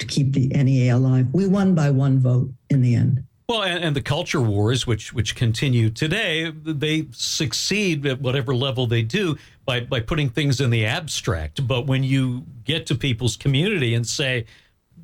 to 0.00 0.06
keep 0.06 0.32
the 0.32 0.48
NEA 0.48 0.96
alive. 0.96 1.28
We 1.32 1.46
won 1.46 1.74
by 1.74 1.90
one 1.90 2.18
vote 2.18 2.50
in 2.68 2.82
the 2.82 2.94
end. 2.94 3.24
Well, 3.48 3.64
and, 3.64 3.82
and, 3.82 3.96
the 3.96 4.00
culture 4.00 4.40
wars, 4.40 4.86
which 4.86 5.12
which 5.12 5.34
continue 5.34 5.90
today, 5.90 6.52
they 6.52 7.08
succeed 7.10 8.06
at 8.06 8.20
whatever 8.20 8.54
level 8.54 8.86
they 8.86 9.02
do 9.02 9.36
by 9.64 9.80
by 9.80 9.98
putting 9.98 10.28
things 10.28 10.60
in 10.60 10.70
the 10.70 10.86
abstract. 10.86 11.66
But 11.66 11.86
when 11.86 12.04
you 12.04 12.44
get 12.64 12.86
to 12.86 12.94
people's 12.94 13.36
community 13.36 13.94
and 13.94 14.06
say, 14.06 14.46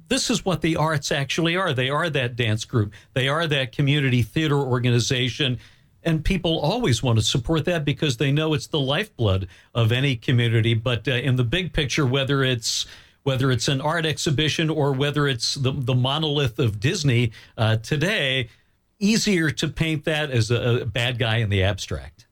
"This 0.06 0.30
is 0.30 0.44
what 0.44 0.60
the 0.60 0.76
arts 0.76 1.10
actually 1.10 1.56
are," 1.56 1.72
they 1.72 1.90
are 1.90 2.08
that 2.08 2.36
dance 2.36 2.64
group, 2.64 2.92
they 3.14 3.26
are 3.26 3.48
that 3.48 3.72
community 3.72 4.22
theater 4.22 4.58
organization, 4.58 5.58
and 6.04 6.24
people 6.24 6.60
always 6.60 7.02
want 7.02 7.18
to 7.18 7.24
support 7.24 7.64
that 7.64 7.84
because 7.84 8.16
they 8.16 8.30
know 8.30 8.54
it's 8.54 8.68
the 8.68 8.78
lifeblood 8.78 9.48
of 9.74 9.90
any 9.90 10.14
community. 10.14 10.74
But 10.74 11.08
uh, 11.08 11.14
in 11.14 11.34
the 11.34 11.42
big 11.42 11.72
picture, 11.72 12.06
whether 12.06 12.44
it's 12.44 12.86
whether 13.26 13.50
it's 13.50 13.66
an 13.66 13.80
art 13.80 14.06
exhibition 14.06 14.70
or 14.70 14.92
whether 14.92 15.26
it's 15.26 15.56
the, 15.56 15.72
the 15.72 15.96
monolith 15.96 16.60
of 16.60 16.78
Disney 16.78 17.32
uh, 17.58 17.76
today, 17.78 18.48
easier 19.00 19.50
to 19.50 19.66
paint 19.66 20.04
that 20.04 20.30
as 20.30 20.52
a, 20.52 20.82
a, 20.82 20.86
bad 20.86 21.18
guy 21.18 21.38
in 21.38 21.50
the 21.50 21.60
abstract. 21.60 22.28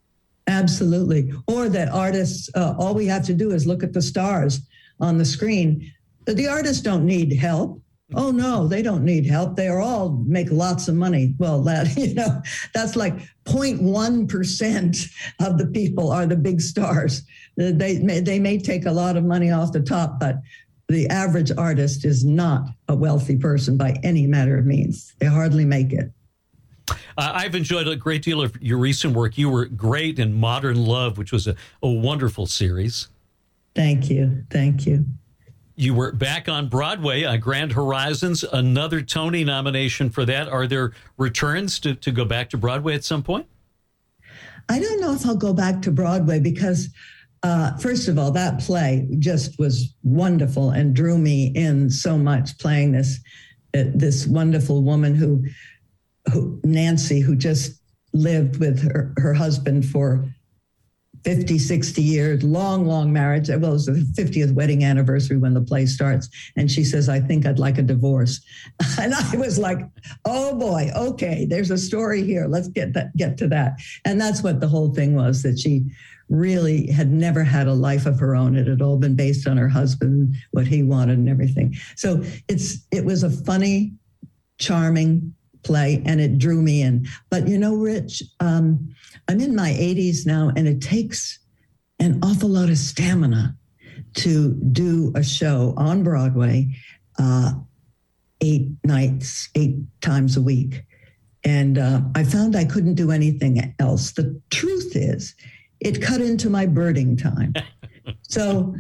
Absolutely. 0.47 1.33
Or 1.49 1.69
that 1.69 1.89
artists, 1.89 2.49
uh, 2.55 2.77
all 2.79 2.95
we 2.95 3.07
have 3.07 3.25
to 3.25 3.35
do 3.35 3.51
is 3.51 3.67
look 3.67 3.83
at 3.83 3.93
the 3.93 4.01
stars 4.01 4.61
on 5.01 5.19
the 5.19 5.25
screen. 5.25 5.93
The 6.27 6.47
artists 6.47 6.81
don't 6.81 7.05
need 7.05 7.33
help. 7.33 7.83
Oh 8.15 8.31
no, 8.31 8.69
they 8.69 8.83
don't 8.83 9.05
need 9.05 9.27
help. 9.27 9.57
They 9.57 9.67
are 9.67 9.81
all 9.81 10.23
make 10.27 10.53
lots 10.53 10.87
of 10.87 10.95
money. 10.95 11.35
Well, 11.39 11.63
that 11.63 11.97
you 11.97 12.15
know, 12.15 12.41
that's 12.73 12.95
like 12.95 13.17
0.1 13.47 14.29
percent 14.29 14.97
of 15.41 15.59
the 15.59 15.67
people 15.67 16.13
are 16.13 16.27
the 16.27 16.37
big 16.37 16.61
stars. 16.61 17.23
They 17.57 17.99
may, 18.01 18.21
they 18.21 18.39
may 18.39 18.59
take 18.59 18.87
a 18.87 18.93
lot 18.93 19.17
of 19.17 19.25
money 19.25 19.51
off 19.51 19.73
the 19.73 19.81
top, 19.81 20.21
but 20.21 20.37
the 20.89 21.09
average 21.09 21.51
artist 21.57 22.05
is 22.05 22.25
not 22.25 22.69
a 22.89 22.95
wealthy 22.95 23.37
person 23.37 23.77
by 23.77 23.99
any 24.03 24.27
matter 24.27 24.59
of 24.59 24.67
means. 24.67 25.15
They 25.19 25.27
hardly 25.27 25.65
make 25.65 25.93
it. 25.93 26.13
Uh, 26.89 26.95
I've 27.17 27.55
enjoyed 27.55 27.89
a 27.89 27.97
great 27.97 28.23
deal 28.23 28.43
of 28.43 28.61
your 28.61 28.79
recent 28.79 29.15
work. 29.15 29.39
You 29.39 29.49
were 29.49 29.67
great 29.67 30.19
in 30.19 30.35
Modern 30.35 30.85
Love, 30.85 31.17
which 31.17 31.33
was 31.33 31.47
a, 31.47 31.57
a 31.83 31.89
wonderful 31.89 32.47
series. 32.47 33.09
Thank 33.75 34.11
you. 34.11 34.45
Thank 34.51 34.87
you. 34.87 35.05
You 35.77 35.95
were 35.95 36.13
back 36.13 36.49
on 36.49 36.69
Broadway, 36.69 37.25
uh, 37.25 37.37
Grand 37.37 37.73
Horizons, 37.73 38.45
another 38.45 39.03
Tony 39.03 39.43
nomination 39.43 40.11
for 40.11 40.25
that. 40.25 40.49
Are 40.49 40.67
there 40.67 40.93
returns 41.17 41.81
to, 41.81 41.95
to 41.97 42.13
go 42.13 42.25
back 42.25 42.51
to 42.51 42.57
Broadway 42.57 42.95
at 42.95 43.03
some 43.03 43.23
point? 43.23 43.47
I 44.69 44.79
don't 44.79 45.01
know 45.01 45.13
if 45.13 45.27
I'll 45.27 45.35
go 45.35 45.53
back 45.53 45.83
to 45.83 45.91
Broadway 45.91 46.39
because 46.39 46.91
uh, 47.45 47.77
first 47.77 48.09
of 48.09 48.19
all, 48.19 48.31
that 48.31 48.59
play 48.59 49.07
just 49.19 49.59
was 49.59 49.95
wonderful 50.03 50.71
and 50.71 50.97
drew 50.97 51.19
me 51.19 51.53
in 51.55 51.91
so 51.91 52.17
much. 52.17 52.59
Playing 52.59 52.93
this 52.93 53.21
uh, 53.77 53.85
this 53.95 54.27
wonderful 54.27 54.83
woman 54.83 55.15
who, 55.15 55.45
who 56.33 56.59
Nancy, 56.65 57.21
who 57.21 57.37
just 57.37 57.83
lived 58.15 58.61
with 58.61 58.81
her, 58.83 59.13
her 59.19 59.35
husband 59.35 59.85
for 59.85 60.25
50, 61.25 61.59
60 61.59 62.03
years, 62.03 62.43
long, 62.43 62.87
long 62.87 63.13
marriage. 63.13 63.49
Well, 63.49 63.57
it 63.57 63.73
was 63.73 63.87
the 63.87 63.93
50th 63.93 64.55
wedding 64.55 64.85
anniversary 64.85 65.37
when 65.37 65.55
the 65.55 65.61
play 65.61 65.87
starts. 65.87 66.29
And 66.57 66.71
she 66.71 66.85
says, 66.85 67.09
I 67.09 67.19
think 67.19 67.47
I'd 67.47 67.59
like 67.59 67.79
a 67.79 67.83
divorce. 67.83 68.41
And 69.01 69.13
I 69.13 69.37
was 69.37 69.59
like, 69.59 69.81
oh 70.25 70.55
boy, 70.55 70.91
okay, 70.97 71.47
there's 71.47 71.71
a 71.71 71.79
story 71.79 72.23
here. 72.23 72.47
Let's 72.47 72.69
get 72.69 72.95
that 72.95 73.15
get 73.17 73.37
to 73.39 73.49
that. 73.49 73.75
And 74.05 74.21
that's 74.21 74.43
what 74.43 74.61
the 74.61 74.69
whole 74.69 74.95
thing 74.95 75.15
was 75.15 75.43
that 75.43 75.59
she 75.59 75.85
really 76.29 76.91
had 76.91 77.11
never 77.11 77.45
had 77.45 77.67
a 77.67 77.75
life 77.75 78.07
of 78.07 78.19
her 78.19 78.35
own. 78.35 78.57
It 78.57 78.67
had 78.67 78.83
all 78.83 78.97
been 78.97 79.17
based 79.17 79.47
on 79.47 79.57
her 79.57 79.69
husband, 79.69 80.35
what 80.53 80.67
he 80.67 80.83
wanted 80.83 81.19
and 81.19 81.29
everything. 81.29 81.75
So 81.97 82.23
it's 82.49 82.87
it 82.91 83.05
was 83.05 83.23
a 83.23 83.31
funny, 83.31 83.93
charming 84.59 85.35
play 85.63 86.03
and 86.05 86.21
it 86.21 86.39
drew 86.39 86.63
me 86.63 86.83
in. 86.83 87.07
But 87.31 87.49
you 87.49 87.59
know, 87.59 87.75
Rich, 87.75 88.23
um, 88.41 88.95
I'm 89.29 89.41
in 89.41 89.55
my 89.55 89.71
80s 89.71 90.27
now, 90.27 90.53
and 90.57 90.69
it 90.69 90.81
takes 90.81 91.39
an 91.99 92.21
awful 92.23 92.49
lot 92.49 92.69
of 92.69 92.79
stamina 92.79 93.57
to 94.15 94.53
do 94.73 95.13
a 95.15 95.23
show 95.23 95.75
on 95.77 96.03
Broadway 96.03 96.69
uh, 97.19 97.53
eight 98.41 98.69
nights, 98.85 99.49
eight 99.55 99.77
times 100.01 100.37
a 100.37 100.43
week. 100.43 100.83
And 101.45 101.79
uh, 101.79 102.01
I 102.15 102.25
found 102.25 102.57
I 102.57 102.65
couldn't 102.65 102.95
do 102.95 103.11
anything 103.11 103.75
else. 103.79 104.13
The 104.13 104.41
truth 104.51 104.97
is, 104.97 105.35
it 105.85 106.03
cut 106.03 106.21
into 106.21 106.51
my 106.51 106.67
birding 106.67 107.17
time. 107.17 107.53
so 108.23 108.75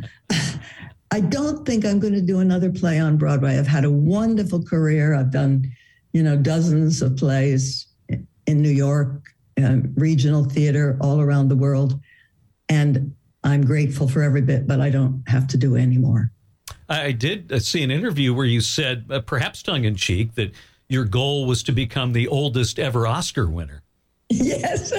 I 1.11 1.21
don't 1.21 1.65
think 1.65 1.85
I'm 1.85 2.01
going 2.01 2.15
to 2.15 2.21
do 2.21 2.41
another 2.41 2.73
play 2.73 2.99
on 2.99 3.17
Broadway. 3.17 3.59
I've 3.59 3.67
had 3.67 3.85
a 3.85 3.91
wonderful 3.91 4.63
career. 4.63 5.15
I've 5.15 5.31
done, 5.31 5.71
you 6.13 6.23
know, 6.23 6.37
dozens 6.37 7.03
of 7.03 7.17
plays 7.17 7.87
in 8.09 8.61
New 8.61 8.71
York 8.71 9.23
um, 9.63 9.93
regional 9.97 10.45
theater 10.45 10.99
all 11.01 11.21
around 11.21 11.49
the 11.49 11.57
world. 11.57 12.01
And 12.69 13.15
I'm 13.45 13.65
grateful 13.65 14.09
for 14.09 14.23
every 14.23 14.41
bit, 14.41 14.67
but 14.67 14.81
I 14.81 14.91
don't 14.91 15.23
have 15.29 15.47
to 15.49 15.57
do 15.57 15.77
anymore. 15.77 16.33
I 16.89 17.13
did 17.13 17.53
uh, 17.53 17.61
see 17.61 17.83
an 17.83 17.91
interview 17.91 18.35
where 18.35 18.47
you 18.47 18.61
said, 18.61 19.07
uh, 19.11 19.21
perhaps 19.21 19.63
tongue 19.63 19.85
in 19.85 19.95
cheek, 19.95 20.35
that 20.35 20.53
your 20.89 21.05
goal 21.05 21.47
was 21.47 21.63
to 21.65 21.73
become 21.73 22.13
the 22.13 22.27
oldest 22.27 22.79
ever 22.79 23.07
Oscar 23.07 23.49
winner. 23.49 23.84
Yes. 24.43 24.93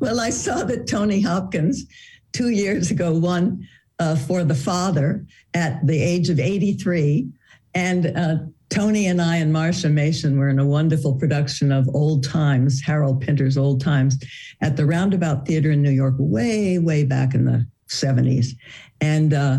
well, 0.00 0.20
I 0.20 0.30
saw 0.30 0.64
that 0.64 0.86
Tony 0.88 1.20
Hopkins 1.20 1.86
two 2.32 2.50
years 2.50 2.90
ago 2.90 3.12
won 3.12 3.66
uh, 3.98 4.16
for 4.16 4.44
The 4.44 4.54
Father 4.54 5.24
at 5.54 5.86
the 5.86 6.02
age 6.02 6.28
of 6.28 6.40
83. 6.40 7.28
And 7.74 8.06
uh, 8.16 8.36
Tony 8.70 9.06
and 9.06 9.20
I 9.20 9.36
and 9.36 9.52
Marsha 9.52 9.92
Mason 9.92 10.38
were 10.38 10.48
in 10.48 10.58
a 10.58 10.66
wonderful 10.66 11.14
production 11.14 11.72
of 11.72 11.88
Old 11.94 12.24
Times, 12.24 12.80
Harold 12.80 13.20
Pinter's 13.20 13.58
Old 13.58 13.80
Times, 13.80 14.22
at 14.60 14.76
the 14.76 14.86
Roundabout 14.86 15.46
Theater 15.46 15.70
in 15.70 15.82
New 15.82 15.90
York, 15.90 16.14
way, 16.18 16.78
way 16.78 17.04
back 17.04 17.34
in 17.34 17.44
the 17.44 17.66
70s. 17.88 18.56
And 19.00 19.34
uh, 19.34 19.58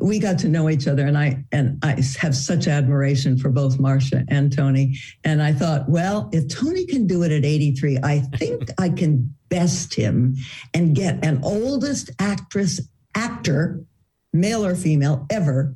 we 0.00 0.18
got 0.18 0.38
to 0.40 0.48
know 0.48 0.68
each 0.70 0.88
other, 0.88 1.06
and 1.06 1.16
I 1.16 1.44
and 1.52 1.78
I 1.82 2.02
have 2.18 2.34
such 2.34 2.66
admiration 2.68 3.38
for 3.38 3.50
both 3.50 3.78
Marsha 3.78 4.24
and 4.28 4.54
Tony. 4.54 4.96
And 5.24 5.42
I 5.42 5.52
thought, 5.52 5.88
well, 5.88 6.28
if 6.32 6.48
Tony 6.48 6.86
can 6.86 7.06
do 7.06 7.22
it 7.22 7.32
at 7.32 7.44
83, 7.44 7.98
I 8.02 8.20
think 8.36 8.70
I 8.78 8.88
can 8.88 9.34
best 9.48 9.94
him 9.94 10.36
and 10.74 10.94
get 10.94 11.24
an 11.24 11.40
oldest 11.42 12.10
actress, 12.18 12.80
actor, 13.14 13.84
male 14.32 14.64
or 14.64 14.74
female, 14.74 15.26
ever. 15.30 15.74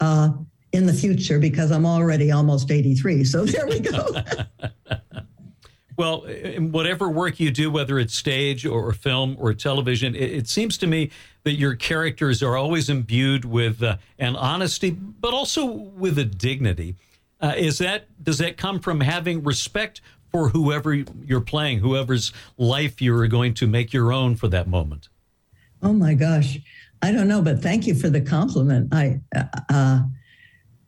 Uh, 0.00 0.30
in 0.72 0.86
the 0.86 0.92
future 0.92 1.38
because 1.38 1.70
I'm 1.70 1.84
already 1.84 2.30
almost 2.30 2.70
83. 2.70 3.24
So 3.24 3.44
there 3.44 3.66
we 3.66 3.80
go. 3.80 4.06
well, 5.96 6.20
whatever 6.58 7.08
work 7.08 7.40
you 7.40 7.50
do, 7.50 7.70
whether 7.70 7.98
it's 7.98 8.14
stage 8.14 8.64
or 8.64 8.92
film 8.92 9.36
or 9.38 9.52
television, 9.52 10.14
it, 10.14 10.30
it 10.30 10.48
seems 10.48 10.78
to 10.78 10.86
me 10.86 11.10
that 11.44 11.52
your 11.52 11.74
characters 11.74 12.42
are 12.42 12.56
always 12.56 12.88
imbued 12.88 13.44
with 13.44 13.82
uh, 13.82 13.96
an 14.18 14.36
honesty, 14.36 14.90
but 14.90 15.32
also 15.32 15.64
with 15.64 16.18
a 16.18 16.24
dignity. 16.24 16.96
Uh, 17.40 17.54
is 17.56 17.78
that 17.78 18.04
does 18.22 18.38
that 18.38 18.56
come 18.56 18.80
from 18.80 19.00
having 19.00 19.42
respect 19.42 20.00
for 20.30 20.50
whoever 20.50 20.94
you're 20.94 21.40
playing, 21.40 21.78
whoever's 21.78 22.32
life 22.58 23.00
you're 23.00 23.26
going 23.26 23.54
to 23.54 23.66
make 23.66 23.92
your 23.92 24.12
own 24.12 24.36
for 24.36 24.48
that 24.48 24.68
moment? 24.68 25.08
Oh 25.82 25.92
my 25.92 26.14
gosh, 26.14 26.58
I 27.02 27.10
don't 27.12 27.28
know, 27.28 27.40
but 27.40 27.62
thank 27.62 27.86
you 27.86 27.94
for 27.94 28.10
the 28.10 28.20
compliment. 28.20 28.92
I. 28.92 29.20
Uh, 29.68 30.02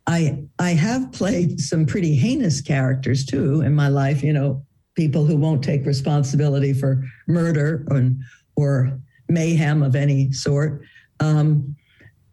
I 0.04 0.42
I 0.58 0.70
have 0.70 1.12
played 1.12 1.60
some 1.60 1.86
pretty 1.86 2.16
heinous 2.16 2.60
characters 2.60 3.24
too 3.24 3.60
in 3.60 3.72
my 3.72 3.86
life. 3.86 4.24
You 4.24 4.32
know, 4.32 4.66
people 4.94 5.24
who 5.24 5.36
won't 5.36 5.62
take 5.62 5.86
responsibility 5.86 6.72
for 6.72 7.04
murder 7.26 7.86
or, 7.88 8.10
or 8.56 9.00
mayhem 9.28 9.82
of 9.82 9.94
any 9.96 10.32
sort. 10.32 10.82
Um, 11.20 11.76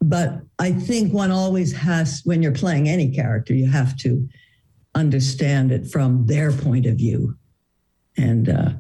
but 0.02 0.42
I 0.60 0.72
think 0.72 1.14
one 1.14 1.32
always 1.32 1.74
has, 1.74 2.22
when 2.24 2.42
you're 2.42 2.52
playing 2.52 2.88
any 2.88 3.12
character, 3.12 3.54
you 3.54 3.68
have 3.68 3.98
to 3.98 4.28
understand 4.96 5.72
it 5.72 5.88
from 5.88 6.26
their 6.26 6.52
point 6.52 6.86
of 6.86 6.96
view. 6.96 7.36
And 8.18 8.50
uh, 8.50 8.72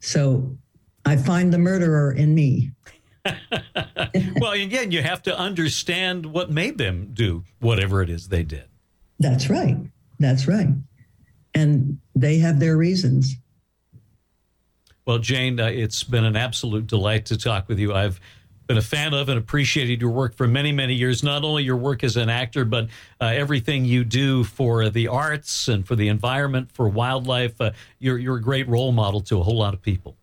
so 0.00 0.56
I 1.04 1.16
find 1.16 1.52
the 1.52 1.58
murderer 1.58 2.12
in 2.12 2.34
me. 2.34 2.72
well, 4.40 4.52
again, 4.52 4.90
you 4.90 5.02
have 5.02 5.22
to 5.22 5.38
understand 5.38 6.26
what 6.26 6.50
made 6.50 6.78
them 6.78 7.10
do 7.12 7.44
whatever 7.60 8.02
it 8.02 8.10
is 8.10 8.28
they 8.28 8.42
did. 8.42 8.66
That's 9.18 9.48
right. 9.48 9.78
That's 10.18 10.46
right. 10.46 10.68
And 11.54 11.98
they 12.14 12.38
have 12.38 12.60
their 12.60 12.76
reasons. 12.76 13.36
Well, 15.06 15.18
Jane, 15.18 15.60
uh, 15.60 15.66
it's 15.66 16.02
been 16.02 16.24
an 16.24 16.36
absolute 16.36 16.86
delight 16.86 17.26
to 17.26 17.36
talk 17.36 17.68
with 17.68 17.78
you. 17.78 17.92
I've 17.92 18.20
been 18.66 18.78
a 18.78 18.82
fan 18.82 19.12
of 19.12 19.28
and 19.28 19.38
appreciated 19.38 20.00
your 20.00 20.10
work 20.10 20.34
for 20.34 20.48
many, 20.48 20.72
many 20.72 20.94
years. 20.94 21.22
Not 21.22 21.44
only 21.44 21.62
your 21.62 21.76
work 21.76 22.02
as 22.02 22.16
an 22.16 22.30
actor, 22.30 22.64
but 22.64 22.88
uh, 23.20 23.26
everything 23.26 23.84
you 23.84 24.04
do 24.04 24.44
for 24.44 24.88
the 24.88 25.08
arts 25.08 25.68
and 25.68 25.86
for 25.86 25.94
the 25.94 26.08
environment, 26.08 26.72
for 26.72 26.88
wildlife. 26.88 27.60
Uh, 27.60 27.72
you're, 27.98 28.16
you're 28.16 28.36
a 28.36 28.42
great 28.42 28.66
role 28.66 28.92
model 28.92 29.20
to 29.22 29.38
a 29.38 29.42
whole 29.42 29.58
lot 29.58 29.74
of 29.74 29.82
people. 29.82 30.16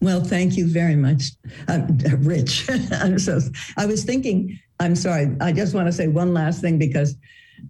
Well, 0.00 0.22
thank 0.22 0.56
you 0.56 0.66
very 0.66 0.96
much, 0.96 1.24
uh, 1.68 1.80
Rich. 2.18 2.68
I'm 2.92 3.18
so. 3.18 3.40
I 3.76 3.86
was 3.86 4.04
thinking. 4.04 4.58
I'm 4.80 4.96
sorry. 4.96 5.36
I 5.40 5.52
just 5.52 5.74
want 5.74 5.86
to 5.86 5.92
say 5.92 6.08
one 6.08 6.34
last 6.34 6.60
thing 6.60 6.76
because 6.76 7.16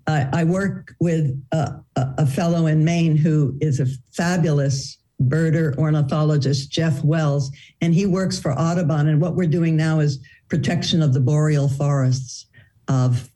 uh, 0.06 0.24
I 0.32 0.44
work 0.44 0.94
with 0.98 1.38
a, 1.52 1.74
a, 1.96 2.26
fellow 2.26 2.66
in 2.66 2.84
Maine 2.84 3.16
who 3.16 3.54
is 3.60 3.80
a 3.80 3.86
fabulous 4.12 4.96
birder 5.28 5.76
ornithologist, 5.76 6.70
Jeff 6.70 7.02
Wells, 7.04 7.50
and 7.80 7.94
he 7.94 8.06
works 8.06 8.38
for 8.38 8.52
Audubon. 8.52 9.08
And 9.08 9.20
what 9.20 9.35
we're 9.35 9.46
doing 9.46 9.76
now 9.76 10.00
is 10.00 10.18
protection 10.48 11.02
of 11.02 11.12
the 11.14 11.20
boreal 11.20 11.68
forests 11.68 12.46
of 12.88 13.30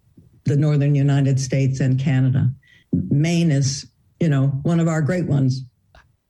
the 0.44 0.56
northern 0.56 0.94
United 0.94 1.40
States 1.40 1.80
and 1.80 1.98
Canada. 1.98 2.50
Maine 2.92 3.50
is, 3.50 3.86
you 4.20 4.28
know, 4.28 4.48
one 4.62 4.80
of 4.80 4.88
our 4.88 5.02
great 5.02 5.26
ones. 5.26 5.62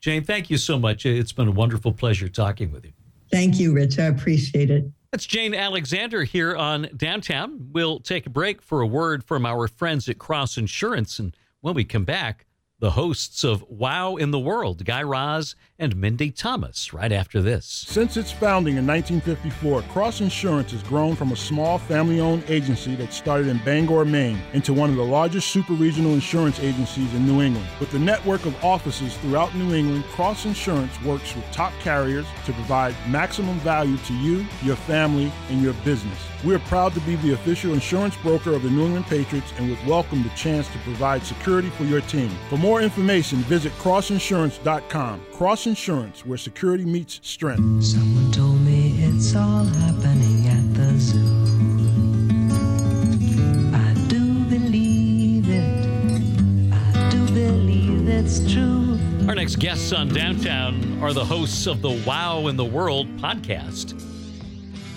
Jane, 0.00 0.24
thank 0.24 0.50
you 0.50 0.56
so 0.56 0.78
much. 0.78 1.04
It's 1.04 1.32
been 1.32 1.48
a 1.48 1.52
wonderful 1.52 1.92
pleasure 1.92 2.28
talking 2.28 2.72
with 2.72 2.84
you. 2.84 2.92
Thank 3.30 3.58
you, 3.58 3.72
Rich. 3.74 3.98
I 3.98 4.04
appreciate 4.04 4.70
it. 4.70 4.84
That's 5.10 5.26
Jane 5.26 5.54
Alexander 5.54 6.24
here 6.24 6.54
on 6.56 6.88
Downtown. 6.96 7.68
We'll 7.72 8.00
take 8.00 8.26
a 8.26 8.30
break 8.30 8.62
for 8.62 8.80
a 8.80 8.86
word 8.86 9.24
from 9.24 9.46
our 9.46 9.66
friends 9.66 10.08
at 10.08 10.18
Cross 10.18 10.58
Insurance. 10.58 11.18
And 11.18 11.36
when 11.60 11.74
we 11.74 11.84
come 11.84 12.04
back, 12.04 12.46
the 12.78 12.90
hosts 12.90 13.42
of 13.42 13.64
Wow 13.70 14.16
in 14.16 14.32
the 14.32 14.38
World, 14.38 14.84
Guy 14.84 15.02
Raz 15.02 15.54
and 15.78 15.96
Mindy 15.96 16.30
Thomas, 16.30 16.92
right 16.92 17.10
after 17.10 17.40
this. 17.40 17.64
Since 17.64 18.18
its 18.18 18.30
founding 18.30 18.76
in 18.76 18.86
1954, 18.86 19.80
Cross 19.92 20.20
Insurance 20.20 20.72
has 20.72 20.82
grown 20.82 21.16
from 21.16 21.32
a 21.32 21.36
small 21.36 21.78
family 21.78 22.20
owned 22.20 22.44
agency 22.48 22.94
that 22.96 23.14
started 23.14 23.46
in 23.46 23.58
Bangor, 23.64 24.04
Maine, 24.04 24.38
into 24.52 24.74
one 24.74 24.90
of 24.90 24.96
the 24.96 25.04
largest 25.04 25.48
super 25.48 25.72
regional 25.72 26.12
insurance 26.12 26.60
agencies 26.60 27.14
in 27.14 27.26
New 27.26 27.40
England. 27.40 27.66
With 27.80 27.94
a 27.94 27.98
network 27.98 28.44
of 28.44 28.62
offices 28.62 29.16
throughout 29.18 29.54
New 29.54 29.74
England, 29.74 30.04
Cross 30.04 30.44
Insurance 30.44 31.00
works 31.02 31.34
with 31.34 31.50
top 31.52 31.72
carriers 31.80 32.26
to 32.44 32.52
provide 32.52 32.94
maximum 33.08 33.58
value 33.60 33.96
to 33.96 34.14
you, 34.14 34.46
your 34.62 34.76
family, 34.76 35.32
and 35.48 35.62
your 35.62 35.74
business. 35.84 36.18
We 36.46 36.54
are 36.54 36.60
proud 36.60 36.94
to 36.94 37.00
be 37.00 37.16
the 37.16 37.32
official 37.32 37.74
insurance 37.74 38.14
broker 38.18 38.54
of 38.54 38.62
the 38.62 38.70
New 38.70 38.84
England 38.84 39.06
Patriots 39.06 39.52
and 39.58 39.68
would 39.68 39.84
welcome 39.84 40.22
the 40.22 40.28
chance 40.36 40.68
to 40.68 40.78
provide 40.78 41.24
security 41.24 41.70
for 41.70 41.82
your 41.82 42.02
team. 42.02 42.30
For 42.48 42.56
more 42.56 42.80
information, 42.80 43.38
visit 43.38 43.72
crossinsurance.com. 43.72 45.26
Cross 45.32 45.66
Insurance, 45.66 46.24
where 46.24 46.38
security 46.38 46.84
meets 46.84 47.18
strength. 47.24 47.82
Someone 47.84 48.30
told 48.30 48.60
me 48.60 48.94
it's 49.02 49.34
all 49.34 49.64
happening 49.64 50.46
at 50.46 50.72
the 50.72 50.96
zoo. 51.00 51.18
I 53.74 53.94
do 54.06 54.44
believe 54.44 55.48
it. 55.48 56.72
I 56.72 57.10
do 57.10 57.26
believe 57.34 58.08
it's 58.08 58.38
true. 58.52 59.00
Our 59.28 59.34
next 59.34 59.56
guests 59.56 59.92
on 59.92 60.10
Downtown 60.10 61.02
are 61.02 61.12
the 61.12 61.24
hosts 61.24 61.66
of 61.66 61.82
the 61.82 62.00
Wow 62.06 62.46
in 62.46 62.56
the 62.56 62.64
World 62.64 63.08
podcast. 63.16 64.00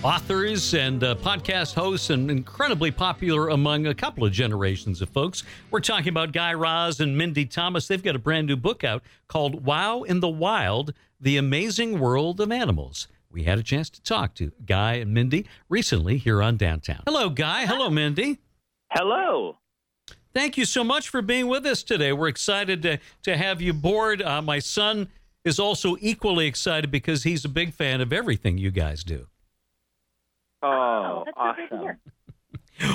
Authors 0.01 0.73
and 0.73 1.03
uh, 1.03 1.13
podcast 1.15 1.73
hosts 1.73 2.09
and 2.09 2.31
incredibly 2.31 2.89
popular 2.89 3.49
among 3.49 3.87
a 3.87 3.93
couple 3.93 4.23
of 4.25 4.31
generations 4.31 5.01
of 5.01 5.09
folks. 5.09 5.43
We're 5.71 5.81
talking 5.81 6.07
about 6.07 6.31
Guy 6.31 6.53
Raz 6.53 7.01
and 7.01 7.17
Mindy 7.17 7.45
Thomas. 7.45 7.87
They've 7.87 8.01
got 8.01 8.15
a 8.15 8.19
brand 8.19 8.47
new 8.47 8.55
book 8.55 8.85
out 8.85 9.03
called 9.27 9.65
Wow 9.65 10.03
in 10.03 10.21
the 10.21 10.29
Wild 10.29 10.93
The 11.19 11.35
Amazing 11.35 11.99
World 11.99 12.39
of 12.39 12.49
Animals. 12.49 13.09
We 13.29 13.43
had 13.43 13.59
a 13.59 13.63
chance 13.63 13.89
to 13.89 14.01
talk 14.01 14.35
to 14.35 14.53
Guy 14.65 14.93
and 14.93 15.13
Mindy 15.13 15.45
recently 15.67 16.17
here 16.17 16.41
on 16.41 16.55
Downtown. 16.55 17.03
Hello, 17.05 17.29
Guy. 17.29 17.65
Hello, 17.65 17.89
Mindy. 17.89 18.39
Hello. 18.91 19.57
Thank 20.33 20.57
you 20.57 20.63
so 20.63 20.83
much 20.83 21.09
for 21.09 21.21
being 21.21 21.47
with 21.47 21.65
us 21.65 21.83
today. 21.83 22.13
We're 22.13 22.29
excited 22.29 22.81
to, 22.83 22.99
to 23.23 23.35
have 23.35 23.61
you 23.61 23.71
aboard. 23.71 24.21
Uh, 24.21 24.41
my 24.41 24.59
son 24.59 25.09
is 25.43 25.59
also 25.59 25.97
equally 25.99 26.47
excited 26.47 26.89
because 26.89 27.23
he's 27.23 27.43
a 27.43 27.49
big 27.49 27.73
fan 27.73 27.99
of 27.99 28.13
everything 28.13 28.57
you 28.57 28.71
guys 28.71 29.03
do. 29.03 29.27
Oh, 30.61 31.23
that's 31.25 31.37
so 31.37 31.53
great 31.53 31.69
to 31.69 31.75
awesome. 31.75 31.81
hear. 31.81 31.99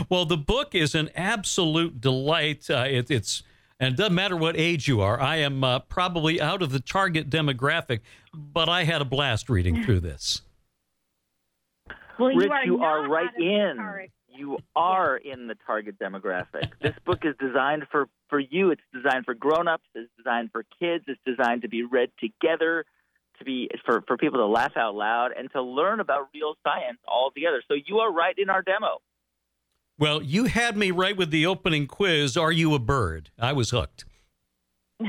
Well, 0.09 0.24
the 0.24 0.38
book 0.38 0.74
is 0.74 0.94
an 0.94 1.11
absolute 1.14 2.00
delight. 2.00 2.70
Uh, 2.70 2.87
it, 2.88 3.11
it's 3.11 3.42
and 3.79 3.92
it 3.92 3.96
doesn't 3.98 4.14
matter 4.14 4.35
what 4.35 4.57
age 4.57 4.88
you 4.88 5.03
are. 5.03 5.20
I 5.20 5.37
am 5.37 5.62
uh, 5.62 5.81
probably 5.81 6.40
out 6.40 6.62
of 6.62 6.70
the 6.72 6.81
target 6.81 7.29
demographic, 7.29 8.00
but 8.33 8.68
I 8.68 8.85
had 8.85 9.03
a 9.03 9.05
blast 9.05 9.50
reading 9.50 9.83
through 9.85 10.00
this. 10.00 10.40
Well, 12.18 12.29
Rich, 12.29 12.46
you 12.46 12.53
are, 12.53 12.64
you 12.64 12.83
are 12.83 13.09
right 13.09 13.27
out 13.27 13.35
of 13.35 13.35
the 13.37 13.55
in. 13.55 13.77
target. 13.77 14.11
You 14.29 14.59
are 14.74 15.16
in 15.16 15.46
the 15.46 15.57
target 15.66 15.98
demographic. 15.98 16.70
this 16.81 16.94
book 17.05 17.20
is 17.24 17.35
designed 17.38 17.85
for, 17.90 18.09
for 18.29 18.38
you. 18.38 18.70
It's 18.70 18.83
designed 18.92 19.24
for 19.24 19.35
grown-ups. 19.35 19.85
It's 19.94 20.11
designed 20.16 20.50
for 20.50 20.64
kids. 20.81 21.05
It's 21.07 21.20
designed 21.27 21.62
to 21.62 21.68
be 21.68 21.83
read 21.83 22.11
together, 22.18 22.85
to 23.44 23.50
be 23.50 23.68
for, 23.85 24.02
for 24.07 24.16
people 24.16 24.38
to 24.40 24.46
laugh 24.46 24.76
out 24.76 24.94
loud 24.94 25.33
and 25.37 25.50
to 25.52 25.62
learn 25.62 26.00
about 26.00 26.28
real 26.35 26.54
science 26.62 26.98
all 27.07 27.30
together. 27.35 27.62
So 27.68 27.74
you 27.74 27.98
are 27.98 28.12
right 28.12 28.35
in 28.38 28.50
our 28.50 28.62
demo. 28.62 29.00
Well, 29.98 30.22
you 30.22 30.44
had 30.46 30.76
me 30.76 30.90
right 30.90 31.16
with 31.16 31.30
the 31.30 31.46
opening 31.46 31.87
quiz. 31.87 32.37
Are 32.37 32.50
you 32.52 32.74
a 32.74 32.78
bird? 32.78 33.30
I 33.38 33.52
was 33.52 33.70
hooked. 33.70 34.04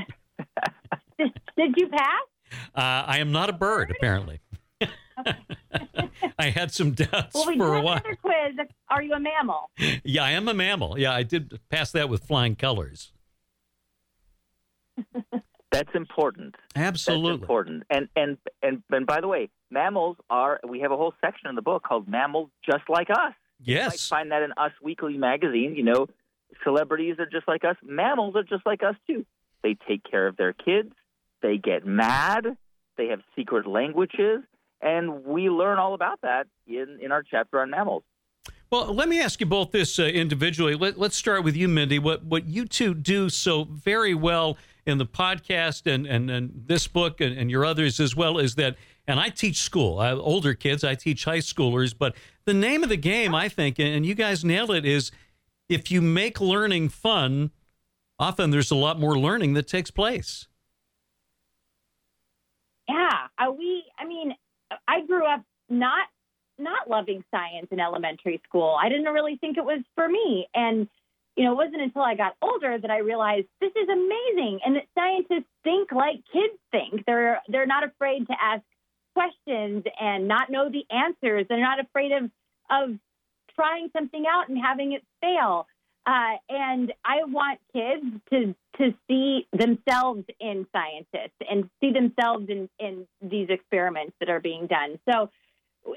Did, 1.18 1.32
did 1.56 1.74
you 1.76 1.88
pass? 1.88 2.22
Uh, 2.74 3.04
I 3.06 3.18
am 3.18 3.32
not 3.32 3.48
a 3.48 3.52
bird, 3.54 3.90
apparently. 3.90 4.40
I 6.38 6.50
had 6.50 6.70
some 6.70 6.92
doubts 6.92 7.34
Well, 7.34 7.46
we 7.46 7.54
do 7.54 7.60
for 7.60 7.72
a 7.72 7.76
have 7.76 7.84
while. 7.84 7.94
another 7.94 8.16
quiz. 8.16 8.66
Are 8.90 9.02
you 9.02 9.14
a 9.14 9.18
mammal? 9.20 9.70
Yeah, 10.04 10.24
I 10.24 10.32
am 10.32 10.46
a 10.46 10.52
mammal. 10.54 10.98
Yeah, 10.98 11.12
I 11.14 11.22
did 11.22 11.58
pass 11.70 11.90
that 11.92 12.10
with 12.10 12.24
flying 12.24 12.54
colors. 12.54 13.12
That's 15.72 15.94
important. 15.94 16.54
That's 16.74 16.86
Absolutely. 16.86 17.40
important. 17.42 17.82
And, 17.90 18.08
and 18.16 18.38
and 18.62 18.82
and 18.92 19.06
by 19.06 19.20
the 19.20 19.28
way, 19.28 19.50
mammals 19.70 20.16
are. 20.30 20.60
We 20.66 20.80
have 20.80 20.92
a 20.92 20.96
whole 20.96 21.12
section 21.20 21.48
in 21.48 21.54
the 21.56 21.62
book 21.62 21.82
called 21.82 22.08
"Mammals 22.08 22.50
Just 22.64 22.88
Like 22.88 23.10
Us." 23.10 23.34
You 23.64 23.76
might 23.76 23.82
Yes. 23.92 24.08
find 24.08 24.30
that 24.32 24.42
in 24.42 24.52
Us 24.56 24.72
Weekly 24.82 25.16
magazine. 25.18 25.74
You 25.76 25.82
know, 25.82 26.06
celebrities 26.64 27.16
are 27.18 27.26
just 27.26 27.48
like 27.48 27.64
us. 27.64 27.76
Mammals 27.82 28.36
are 28.36 28.42
just 28.44 28.64
like 28.64 28.82
us 28.82 28.94
too. 29.06 29.26
They 29.62 29.76
take 29.88 30.02
care 30.08 30.26
of 30.26 30.36
their 30.36 30.52
kids. 30.52 30.92
They 31.42 31.58
get 31.58 31.84
mad. 31.86 32.56
They 32.96 33.08
have 33.08 33.20
secret 33.34 33.66
languages, 33.66 34.42
and 34.80 35.24
we 35.24 35.50
learn 35.50 35.78
all 35.78 35.94
about 35.94 36.20
that 36.22 36.46
in 36.66 36.98
in 37.02 37.12
our 37.12 37.22
chapter 37.22 37.60
on 37.60 37.70
mammals. 37.70 38.04
Well, 38.70 38.92
let 38.92 39.08
me 39.08 39.20
ask 39.20 39.38
you 39.38 39.46
both 39.46 39.70
this 39.70 39.98
uh, 39.98 40.04
individually. 40.04 40.74
Let, 40.74 40.98
let's 40.98 41.16
start 41.16 41.44
with 41.44 41.56
you, 41.56 41.68
Mindy. 41.68 41.98
What 41.98 42.24
what 42.24 42.46
you 42.48 42.66
two 42.66 42.94
do 42.94 43.28
so 43.30 43.64
very 43.64 44.14
well 44.14 44.58
in 44.84 44.98
the 44.98 45.06
podcast 45.06 45.92
and 45.92 46.06
and, 46.06 46.30
and 46.30 46.64
this 46.66 46.88
book 46.88 47.20
and, 47.20 47.36
and 47.36 47.50
your 47.50 47.64
others 47.64 48.00
as 48.00 48.16
well 48.16 48.38
is 48.38 48.56
that. 48.56 48.76
And 49.08 49.20
I 49.20 49.28
teach 49.28 49.58
school, 49.58 50.00
I, 50.00 50.08
have 50.08 50.18
older 50.18 50.52
kids. 50.52 50.82
I 50.82 50.96
teach 50.96 51.26
high 51.26 51.38
schoolers. 51.38 51.94
But 51.96 52.16
the 52.44 52.52
name 52.52 52.82
of 52.82 52.88
the 52.88 52.96
game, 52.96 53.36
I 53.36 53.48
think, 53.48 53.78
and 53.78 54.04
you 54.04 54.16
guys 54.16 54.44
nailed 54.44 54.72
it, 54.72 54.84
is 54.84 55.12
if 55.68 55.92
you 55.92 56.02
make 56.02 56.40
learning 56.40 56.88
fun. 56.88 57.52
Often 58.18 58.50
there's 58.50 58.70
a 58.70 58.76
lot 58.76 58.98
more 58.98 59.16
learning 59.16 59.52
that 59.54 59.68
takes 59.68 59.90
place. 59.90 60.48
Yeah, 62.88 63.10
uh, 63.38 63.52
we. 63.52 63.84
I 63.98 64.06
mean, 64.06 64.34
I 64.88 65.02
grew 65.06 65.26
up 65.26 65.42
not 65.68 66.08
not 66.66 66.90
loving 66.90 67.24
science 67.30 67.68
in 67.70 67.80
elementary 67.80 68.40
school. 68.44 68.76
I 68.80 68.88
didn't 68.88 69.12
really 69.12 69.36
think 69.36 69.56
it 69.56 69.64
was 69.64 69.80
for 69.94 70.08
me, 70.08 70.48
and 70.54 70.88
you 71.36 71.44
know, 71.44 71.52
it 71.52 71.56
wasn't 71.56 71.82
until 71.82 72.02
I 72.02 72.14
got 72.14 72.34
older 72.40 72.78
that 72.78 72.90
I 72.90 72.98
realized 72.98 73.46
this 73.60 73.72
is 73.76 73.88
amazing, 73.88 74.60
and 74.64 74.76
that 74.76 74.86
scientists 74.94 75.50
think 75.62 75.92
like 75.92 76.16
kids 76.32 76.58
think. 76.72 77.04
They're 77.06 77.40
they're 77.48 77.66
not 77.66 77.84
afraid 77.84 78.26
to 78.26 78.34
ask 78.40 78.62
questions 79.14 79.84
and 80.00 80.28
not 80.28 80.50
know 80.50 80.70
the 80.70 80.84
answers. 80.90 81.46
They're 81.48 81.60
not 81.60 81.80
afraid 81.80 82.12
of 82.12 82.30
of 82.70 82.98
trying 83.54 83.90
something 83.96 84.24
out 84.28 84.48
and 84.48 84.58
having 84.58 84.92
it 84.92 85.02
fail. 85.20 85.66
Uh, 86.06 86.36
and 86.48 86.92
I 87.04 87.24
want 87.24 87.58
kids 87.72 88.04
to 88.30 88.54
to 88.78 88.94
see 89.08 89.46
themselves 89.52 90.24
in 90.38 90.66
scientists 90.72 91.36
and 91.50 91.68
see 91.80 91.92
themselves 91.92 92.46
in 92.48 92.68
in 92.78 93.06
these 93.20 93.48
experiments 93.50 94.14
that 94.20 94.30
are 94.30 94.40
being 94.40 94.66
done. 94.66 94.98
So 95.10 95.30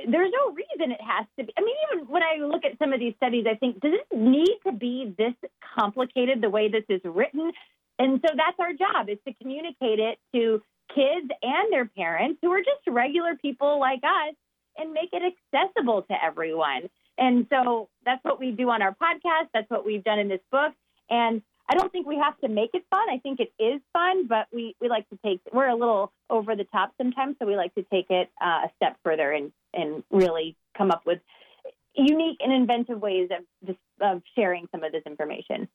there's 0.08 0.32
no 0.32 0.54
reason 0.54 0.92
it 0.92 1.02
has 1.02 1.26
to 1.38 1.46
be. 1.46 1.54
I 1.58 1.62
mean, 1.62 1.76
even 1.92 2.08
when 2.08 2.24
I 2.24 2.46
look 2.46 2.66
at 2.66 2.78
some 2.80 2.94
of 2.94 3.00
these 3.00 3.14
studies, 3.16 3.46
I 3.50 3.56
think, 3.56 3.80
does 3.80 3.94
it 3.94 4.18
need 4.18 4.58
to 4.66 4.72
be 4.72 5.14
this 5.18 5.34
complicated 5.76 6.42
the 6.42 6.50
way 6.50 6.70
this 6.70 6.84
is 6.90 7.02
written? 7.04 7.52
And 7.98 8.22
so 8.26 8.34
that's 8.36 8.58
our 8.60 8.74
job 8.74 9.10
is 9.10 9.18
to 9.28 9.34
communicate 9.36 10.00
it 10.00 10.18
to 10.34 10.62
kids 10.94 11.30
and 11.42 11.72
their 11.72 11.86
parents 11.86 12.40
who 12.42 12.52
are 12.52 12.60
just 12.60 12.88
regular 12.88 13.36
people 13.36 13.80
like 13.80 14.02
us 14.04 14.36
and 14.78 14.94
make 14.94 15.10
it 15.12 15.22
accessible 15.54 16.04
to 16.04 16.16
everyone. 16.24 16.90
And 17.18 17.46
so 17.50 17.90
that's 18.06 18.24
what 18.24 18.40
we 18.40 18.52
do 18.52 18.70
on 18.70 18.82
our 18.82 18.96
podcast. 18.96 19.50
That's 19.54 19.70
what 19.70 19.86
we've 19.86 20.04
done 20.04 20.20
in 20.20 20.30
this 20.30 20.40
book. 20.52 20.74
And 21.10 21.42
I 21.70 21.76
don't 21.76 21.92
think 21.92 22.08
we 22.08 22.18
have 22.18 22.40
to 22.40 22.48
make 22.48 22.72
it 22.74 22.84
fun. 22.90 23.10
I 23.12 23.18
think 23.20 23.40
it 23.40 23.52
is 23.62 23.82
fun, 23.94 24.28
but 24.28 24.48
we, 24.54 24.76
we 24.82 24.88
like 24.88 25.08
to 25.10 25.20
take, 25.24 25.42
we're 25.54 25.68
a 25.68 25.76
little 25.76 26.12
over 26.30 26.56
the 26.56 26.64
top 26.64 26.94
sometimes. 26.98 27.36
So 27.40 27.46
we 27.46 27.56
like 27.56 27.76
to 27.76 27.84
take 27.84 28.10
it 28.10 28.30
uh, 28.42 28.66
a 28.66 28.72
step 28.78 28.98
further 29.04 29.32
and, 29.32 29.52
and 29.74 30.04
really 30.12 30.56
come 30.78 30.92
up 30.92 31.04
with 31.06 31.20
unique 31.96 32.38
and 32.42 32.54
inventive 32.54 33.02
ways 33.02 33.30
of, 33.32 33.44
this, 33.62 33.76
of 34.02 34.22
sharing 34.36 34.68
some 34.72 34.84
of 34.84 34.92
this 34.92 35.04
information. 35.06 35.68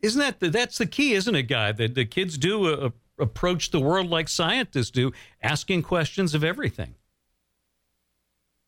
Isn't 0.00 0.20
that 0.20 0.40
the, 0.40 0.48
that's 0.48 0.78
the 0.78 0.86
key, 0.86 1.12
isn't 1.12 1.34
it, 1.34 1.44
Guy? 1.44 1.72
That 1.72 1.94
the 1.94 2.04
kids 2.06 2.38
do 2.38 2.66
uh, 2.66 2.90
approach 3.18 3.70
the 3.70 3.80
world 3.80 4.08
like 4.08 4.28
scientists 4.28 4.90
do, 4.90 5.12
asking 5.42 5.82
questions 5.82 6.34
of 6.34 6.42
everything. 6.42 6.94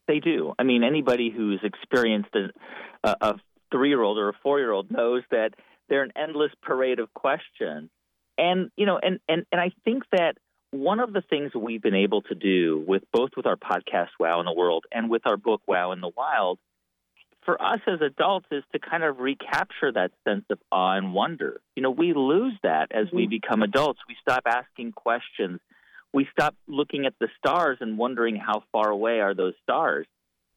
They 0.06 0.20
do. 0.20 0.54
I 0.58 0.62
mean, 0.64 0.84
anybody 0.84 1.30
who's 1.30 1.60
experienced 1.62 2.34
a, 2.34 2.50
a, 3.08 3.16
a 3.20 3.34
three-year-old 3.70 4.18
or 4.18 4.30
a 4.30 4.32
four-year-old 4.42 4.90
knows 4.90 5.22
that 5.30 5.54
they're 5.88 6.02
an 6.02 6.12
endless 6.16 6.52
parade 6.62 6.98
of 6.98 7.12
questions. 7.14 7.90
And 8.36 8.70
you 8.76 8.86
know, 8.86 8.98
and 9.02 9.18
and 9.28 9.44
and 9.50 9.60
I 9.60 9.72
think 9.84 10.04
that 10.12 10.36
one 10.70 11.00
of 11.00 11.12
the 11.12 11.22
things 11.22 11.52
we've 11.54 11.82
been 11.82 11.94
able 11.94 12.22
to 12.22 12.34
do 12.34 12.84
with 12.86 13.02
both 13.12 13.30
with 13.36 13.46
our 13.46 13.56
podcast 13.56 14.08
Wow 14.20 14.40
in 14.40 14.46
the 14.46 14.52
World 14.52 14.84
and 14.92 15.10
with 15.10 15.22
our 15.26 15.36
book 15.36 15.62
Wow 15.66 15.92
in 15.92 16.00
the 16.00 16.10
Wild, 16.14 16.58
for 17.44 17.60
us 17.62 17.80
as 17.86 18.00
adults, 18.02 18.46
is 18.50 18.62
to 18.72 18.78
kind 18.78 19.02
of 19.02 19.18
recapture 19.18 19.90
that 19.92 20.10
sense 20.26 20.44
of 20.50 20.58
awe 20.70 20.96
and 20.96 21.14
wonder. 21.14 21.60
You 21.74 21.82
know, 21.82 21.90
we 21.90 22.12
lose 22.12 22.52
that 22.62 22.92
as 22.92 23.06
we 23.12 23.26
become 23.26 23.62
adults. 23.62 24.00
We 24.06 24.16
stop 24.20 24.42
asking 24.46 24.92
questions. 24.92 25.60
We 26.12 26.28
stop 26.30 26.54
looking 26.66 27.06
at 27.06 27.14
the 27.18 27.28
stars 27.38 27.78
and 27.80 27.96
wondering 27.96 28.36
how 28.36 28.64
far 28.72 28.90
away 28.90 29.20
are 29.20 29.34
those 29.34 29.54
stars. 29.62 30.06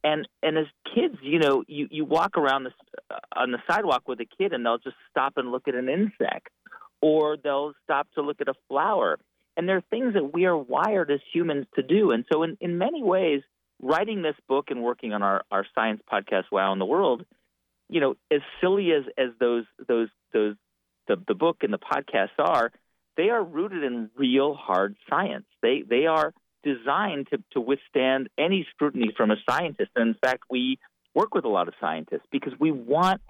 And 0.03 0.27
and 0.41 0.57
as 0.57 0.65
kids, 0.93 1.15
you 1.21 1.39
know, 1.39 1.63
you 1.67 1.87
you 1.91 2.03
walk 2.03 2.35
around 2.35 2.63
the, 2.63 2.71
uh, 3.09 3.19
on 3.33 3.51
the 3.51 3.59
sidewalk 3.69 4.07
with 4.07 4.19
a 4.19 4.25
kid, 4.25 4.51
and 4.51 4.65
they'll 4.65 4.79
just 4.79 4.95
stop 5.11 5.33
and 5.37 5.51
look 5.51 5.67
at 5.67 5.75
an 5.75 5.87
insect, 5.87 6.49
or 7.01 7.37
they'll 7.37 7.73
stop 7.83 8.07
to 8.15 8.21
look 8.21 8.41
at 8.41 8.47
a 8.47 8.55
flower. 8.67 9.17
And 9.57 9.67
there 9.67 9.77
are 9.77 9.83
things 9.89 10.13
that 10.13 10.33
we 10.33 10.45
are 10.45 10.57
wired 10.57 11.11
as 11.11 11.19
humans 11.33 11.65
to 11.75 11.83
do. 11.83 12.11
And 12.11 12.25
so, 12.31 12.43
in, 12.43 12.57
in 12.61 12.77
many 12.77 13.03
ways, 13.03 13.41
writing 13.81 14.21
this 14.21 14.35
book 14.47 14.65
and 14.69 14.81
working 14.81 15.13
on 15.13 15.23
our, 15.23 15.43
our 15.51 15.65
science 15.75 16.01
podcast, 16.11 16.45
Wow 16.51 16.71
in 16.73 16.79
the 16.79 16.85
World, 16.85 17.25
you 17.89 17.99
know, 17.99 18.15
as 18.31 18.41
silly 18.61 18.91
as, 18.91 19.03
as 19.17 19.31
those 19.39 19.65
those 19.87 20.09
those 20.33 20.55
the, 21.07 21.17
the 21.27 21.35
book 21.35 21.57
and 21.61 21.73
the 21.73 21.79
podcast 21.79 22.29
are, 22.39 22.71
they 23.17 23.29
are 23.29 23.43
rooted 23.43 23.83
in 23.83 24.09
real 24.15 24.53
hard 24.53 24.95
science. 25.09 25.45
They 25.61 25.83
they 25.87 26.05
are 26.05 26.33
designed 26.63 27.27
to, 27.31 27.43
to 27.53 27.59
withstand 27.59 28.29
any 28.37 28.65
scrutiny 28.71 29.11
from 29.15 29.31
a 29.31 29.35
scientist. 29.49 29.91
And 29.95 30.09
in 30.09 30.15
fact, 30.23 30.43
we 30.49 30.77
work 31.13 31.33
with 31.33 31.45
a 31.45 31.49
lot 31.49 31.67
of 31.67 31.73
scientists 31.81 32.27
because 32.31 32.53
we 32.59 32.71
want 32.71 33.21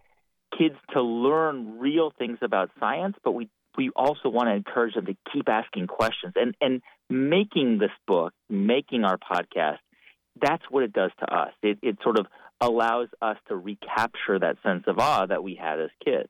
kids 0.57 0.75
to 0.93 1.01
learn 1.01 1.79
real 1.79 2.11
things 2.17 2.37
about 2.41 2.69
science, 2.79 3.15
but 3.23 3.31
we 3.31 3.49
we 3.77 3.89
also 3.95 4.29
want 4.29 4.47
to 4.47 4.53
encourage 4.53 4.95
them 4.95 5.05
to 5.05 5.15
keep 5.31 5.49
asking 5.49 5.87
questions 5.87 6.33
and 6.35 6.55
and 6.61 6.81
making 7.09 7.77
this 7.79 7.91
book, 8.07 8.33
making 8.49 9.03
our 9.03 9.17
podcast. 9.17 9.77
That's 10.41 10.63
what 10.69 10.83
it 10.83 10.93
does 10.93 11.11
to 11.19 11.33
us. 11.33 11.51
It 11.61 11.79
it 11.81 11.97
sort 12.03 12.19
of 12.19 12.27
allows 12.59 13.07
us 13.21 13.37
to 13.47 13.55
recapture 13.55 14.39
that 14.39 14.57
sense 14.63 14.83
of 14.87 14.99
awe 14.99 15.25
that 15.25 15.43
we 15.43 15.55
had 15.55 15.79
as 15.79 15.89
kids. 16.03 16.29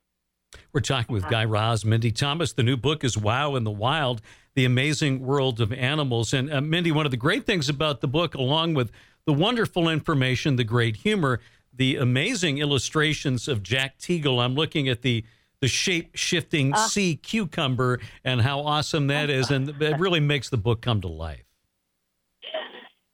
We're 0.72 0.80
talking 0.80 1.14
with 1.14 1.28
Guy 1.28 1.44
Raz, 1.44 1.84
Mindy 1.84 2.10
Thomas. 2.10 2.52
The 2.52 2.62
new 2.62 2.76
book 2.76 3.04
is 3.04 3.16
Wow 3.16 3.54
in 3.54 3.64
the 3.64 3.70
Wild, 3.70 4.20
The 4.54 4.64
Amazing 4.64 5.20
World 5.20 5.60
of 5.60 5.72
Animals. 5.72 6.32
And 6.32 6.52
uh, 6.52 6.60
Mindy, 6.60 6.92
one 6.92 7.06
of 7.06 7.10
the 7.10 7.16
great 7.16 7.46
things 7.46 7.68
about 7.68 8.00
the 8.00 8.08
book, 8.08 8.34
along 8.34 8.74
with 8.74 8.90
the 9.26 9.32
wonderful 9.32 9.88
information, 9.88 10.56
the 10.56 10.64
great 10.64 10.96
humor, 10.96 11.40
the 11.72 11.96
amazing 11.96 12.58
illustrations 12.58 13.48
of 13.48 13.62
Jack 13.62 13.98
Teagle. 13.98 14.42
I'm 14.42 14.54
looking 14.54 14.88
at 14.88 15.02
the 15.02 15.24
the 15.62 15.68
shape 15.68 16.10
shifting 16.14 16.72
Ah. 16.74 16.86
sea 16.88 17.14
cucumber 17.16 18.00
and 18.24 18.42
how 18.42 18.60
awesome 18.60 19.06
that 19.06 19.30
is, 19.30 19.50
and 19.50 19.68
it 19.80 19.98
really 20.00 20.18
makes 20.20 20.50
the 20.50 20.56
book 20.58 20.82
come 20.82 21.00
to 21.00 21.08
life. 21.08 21.44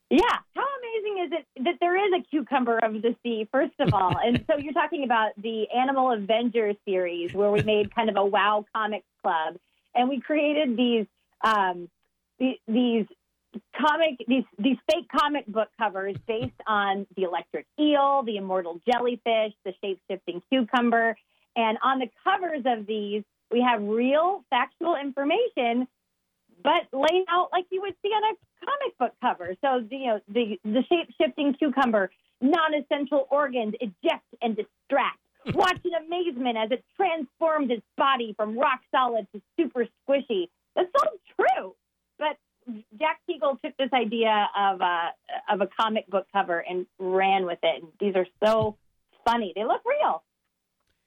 Yeah. 0.09 0.23
How 0.55 0.65
amazing 0.81 1.25
is 1.25 1.31
it 1.39 1.63
that 1.65 1.75
there 1.79 1.95
is 1.95 2.11
a 2.19 2.23
cucumber 2.27 2.79
of 2.79 2.93
the 3.03 3.15
sea, 3.21 3.47
first 3.51 3.75
of 3.79 3.93
all? 3.93 4.17
and 4.17 4.43
so 4.49 4.57
you're 4.57 4.73
talking 4.73 5.03
about 5.03 5.31
the 5.37 5.69
Animal 5.69 6.11
Avengers 6.11 6.75
series 6.85 7.33
where 7.33 7.51
we 7.51 7.61
made 7.61 7.93
kind 7.93 8.09
of 8.09 8.17
a 8.17 8.25
WoW 8.25 8.65
comics 8.75 9.05
club 9.21 9.57
and 9.93 10.09
we 10.09 10.19
created 10.19 10.75
these 10.75 11.05
um, 11.43 11.87
these 12.67 13.05
comic 13.79 14.17
these 14.27 14.43
these 14.57 14.77
fake 14.91 15.07
comic 15.15 15.45
book 15.45 15.67
covers 15.79 16.15
based 16.27 16.51
on 16.65 17.05
the 17.15 17.23
electric 17.23 17.67
eel, 17.79 18.23
the 18.25 18.37
immortal 18.37 18.81
jellyfish, 18.91 19.53
the 19.63 19.73
shape 19.83 19.99
shifting 20.09 20.41
cucumber. 20.51 21.15
And 21.55 21.77
on 21.83 21.99
the 21.99 22.09
covers 22.23 22.63
of 22.65 22.85
these, 22.85 23.23
we 23.51 23.61
have 23.61 23.81
real 23.81 24.43
factual 24.49 24.95
information 24.95 25.87
but 26.63 26.87
laid 26.91 27.25
out 27.29 27.49
like 27.51 27.65
you 27.71 27.81
would 27.81 27.95
see 28.01 28.09
on 28.09 28.23
a 28.23 28.65
comic 28.65 28.97
book 28.97 29.13
cover. 29.21 29.55
So 29.63 29.85
the, 29.89 29.95
you 29.95 30.07
know 30.07 30.19
the 30.27 30.59
the 30.63 30.83
shape 30.89 31.13
shifting 31.19 31.53
cucumber, 31.53 32.11
non 32.41 32.73
essential 32.73 33.27
organs 33.31 33.75
eject 33.79 34.25
and 34.41 34.55
distract. 34.55 35.19
Watch 35.53 35.79
in 35.85 35.93
amazement 36.05 36.57
as 36.57 36.71
it 36.71 36.83
transforms 36.97 37.71
its 37.71 37.85
body 37.97 38.33
from 38.35 38.57
rock 38.57 38.81
solid 38.93 39.25
to 39.33 39.41
super 39.57 39.87
squishy. 40.07 40.49
That's 40.75 40.89
all 40.99 41.13
true, 41.39 41.75
but 42.17 42.37
Jack 42.99 43.21
Teagle 43.29 43.59
took 43.61 43.75
this 43.77 43.89
idea 43.93 44.49
of 44.57 44.81
a 44.81 45.11
of 45.49 45.61
a 45.61 45.67
comic 45.79 46.07
book 46.07 46.27
cover 46.33 46.59
and 46.59 46.85
ran 46.99 47.45
with 47.45 47.59
it. 47.63 47.83
And 47.83 47.91
these 47.99 48.15
are 48.15 48.27
so 48.43 48.77
funny. 49.25 49.53
They 49.55 49.63
look 49.63 49.81
real. 49.85 50.23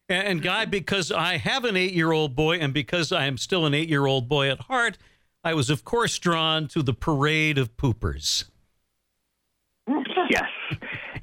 And, 0.08 0.42
Guy, 0.42 0.64
because 0.66 1.10
I 1.10 1.38
have 1.38 1.64
an 1.64 1.76
eight 1.76 1.92
year 1.92 2.12
old 2.12 2.34
boy, 2.34 2.58
and 2.58 2.74
because 2.74 3.12
I 3.12 3.26
am 3.26 3.38
still 3.38 3.64
an 3.66 3.74
eight 3.74 3.88
year 3.88 4.06
old 4.06 4.28
boy 4.28 4.50
at 4.50 4.60
heart, 4.62 4.98
I 5.44 5.54
was 5.54 5.70
of 5.70 5.84
course 5.84 6.18
drawn 6.18 6.68
to 6.68 6.82
the 6.82 6.92
parade 6.92 7.58
of 7.58 7.76
poopers. 7.76 8.44
yes, 9.88 10.44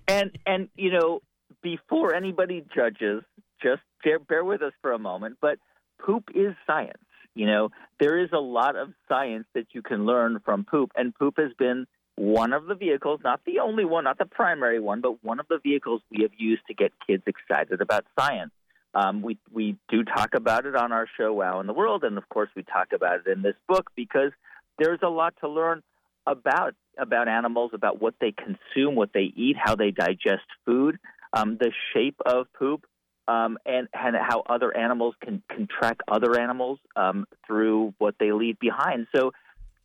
and 0.08 0.38
and 0.46 0.70
you 0.76 0.92
know 0.92 1.22
before 1.62 2.16
anybody 2.16 2.66
judges, 2.74 3.24
just 3.62 3.82
bear, 4.04 4.20
bear 4.20 4.44
with 4.44 4.62
us 4.62 4.74
for 4.82 4.92
a 4.92 5.00
moment. 5.00 5.38
But 5.42 5.60
poop 6.04 6.26
is 6.34 6.56
science. 6.66 6.98
You 7.36 7.46
know 7.46 7.70
there 8.00 8.20
is 8.20 8.30
a 8.34 8.40
lot 8.40 8.76
of 8.76 8.90
science 9.08 9.46
that 9.54 9.68
you 9.72 9.82
can 9.82 10.06
learn 10.06 10.40
from 10.44 10.66
poop, 10.66 10.92
and 10.96 11.14
poop 11.14 11.36
has 11.38 11.52
been 11.58 11.86
one 12.16 12.52
of 12.52 12.66
the 12.66 12.76
vehicles, 12.76 13.22
not 13.24 13.40
the 13.46 13.60
only 13.60 13.86
one, 13.86 14.04
not 14.04 14.18
the 14.18 14.26
primary 14.26 14.80
one, 14.82 15.00
but 15.00 15.24
one 15.24 15.40
of 15.40 15.48
the 15.48 15.60
vehicles 15.64 16.02
we 16.12 16.24
have 16.24 16.32
used 16.38 16.64
to 16.68 16.74
get 16.74 16.92
kids 17.08 17.24
excited 17.28 17.80
about 17.80 18.06
science. 18.20 18.52
Um, 18.94 19.22
we 19.22 19.38
we 19.52 19.78
do 19.90 20.04
talk 20.04 20.34
about 20.34 20.66
it 20.66 20.76
on 20.76 20.92
our 20.92 21.08
show 21.18 21.34
Wow 21.34 21.60
in 21.60 21.68
the 21.68 21.74
World, 21.74 22.04
and 22.04 22.18
of 22.18 22.28
course 22.30 22.50
we 22.56 22.64
talk 22.64 22.88
about 22.94 23.22
it 23.26 23.32
in 23.32 23.42
this 23.42 23.56
book 23.68 23.92
because 23.96 24.32
there's 24.80 25.00
a 25.04 25.10
lot 25.10 25.36
to 25.42 25.50
learn 25.50 25.84
about 26.26 26.74
about 26.98 27.28
animals, 27.28 27.72
about 27.74 28.02
what 28.02 28.16
they 28.20 28.32
consume, 28.32 28.96
what 28.96 29.12
they 29.14 29.32
eat, 29.36 29.56
how 29.64 29.76
they 29.76 29.92
digest 29.92 30.46
food, 30.66 30.98
um, 31.34 31.58
the 31.60 31.72
shape 31.94 32.20
of 32.26 32.48
poop, 32.54 32.86
um, 33.28 33.58
and 33.66 33.88
and 33.94 34.16
how 34.16 34.44
other 34.50 34.76
animals 34.76 35.16
can 35.24 35.44
can 35.50 35.68
track 35.68 35.98
other 36.08 36.40
animals 36.40 36.80
um, 36.96 37.26
through 37.46 37.94
what 38.00 38.16
they 38.20 38.32
leave 38.32 38.60
behind. 38.60 39.08
So 39.16 39.34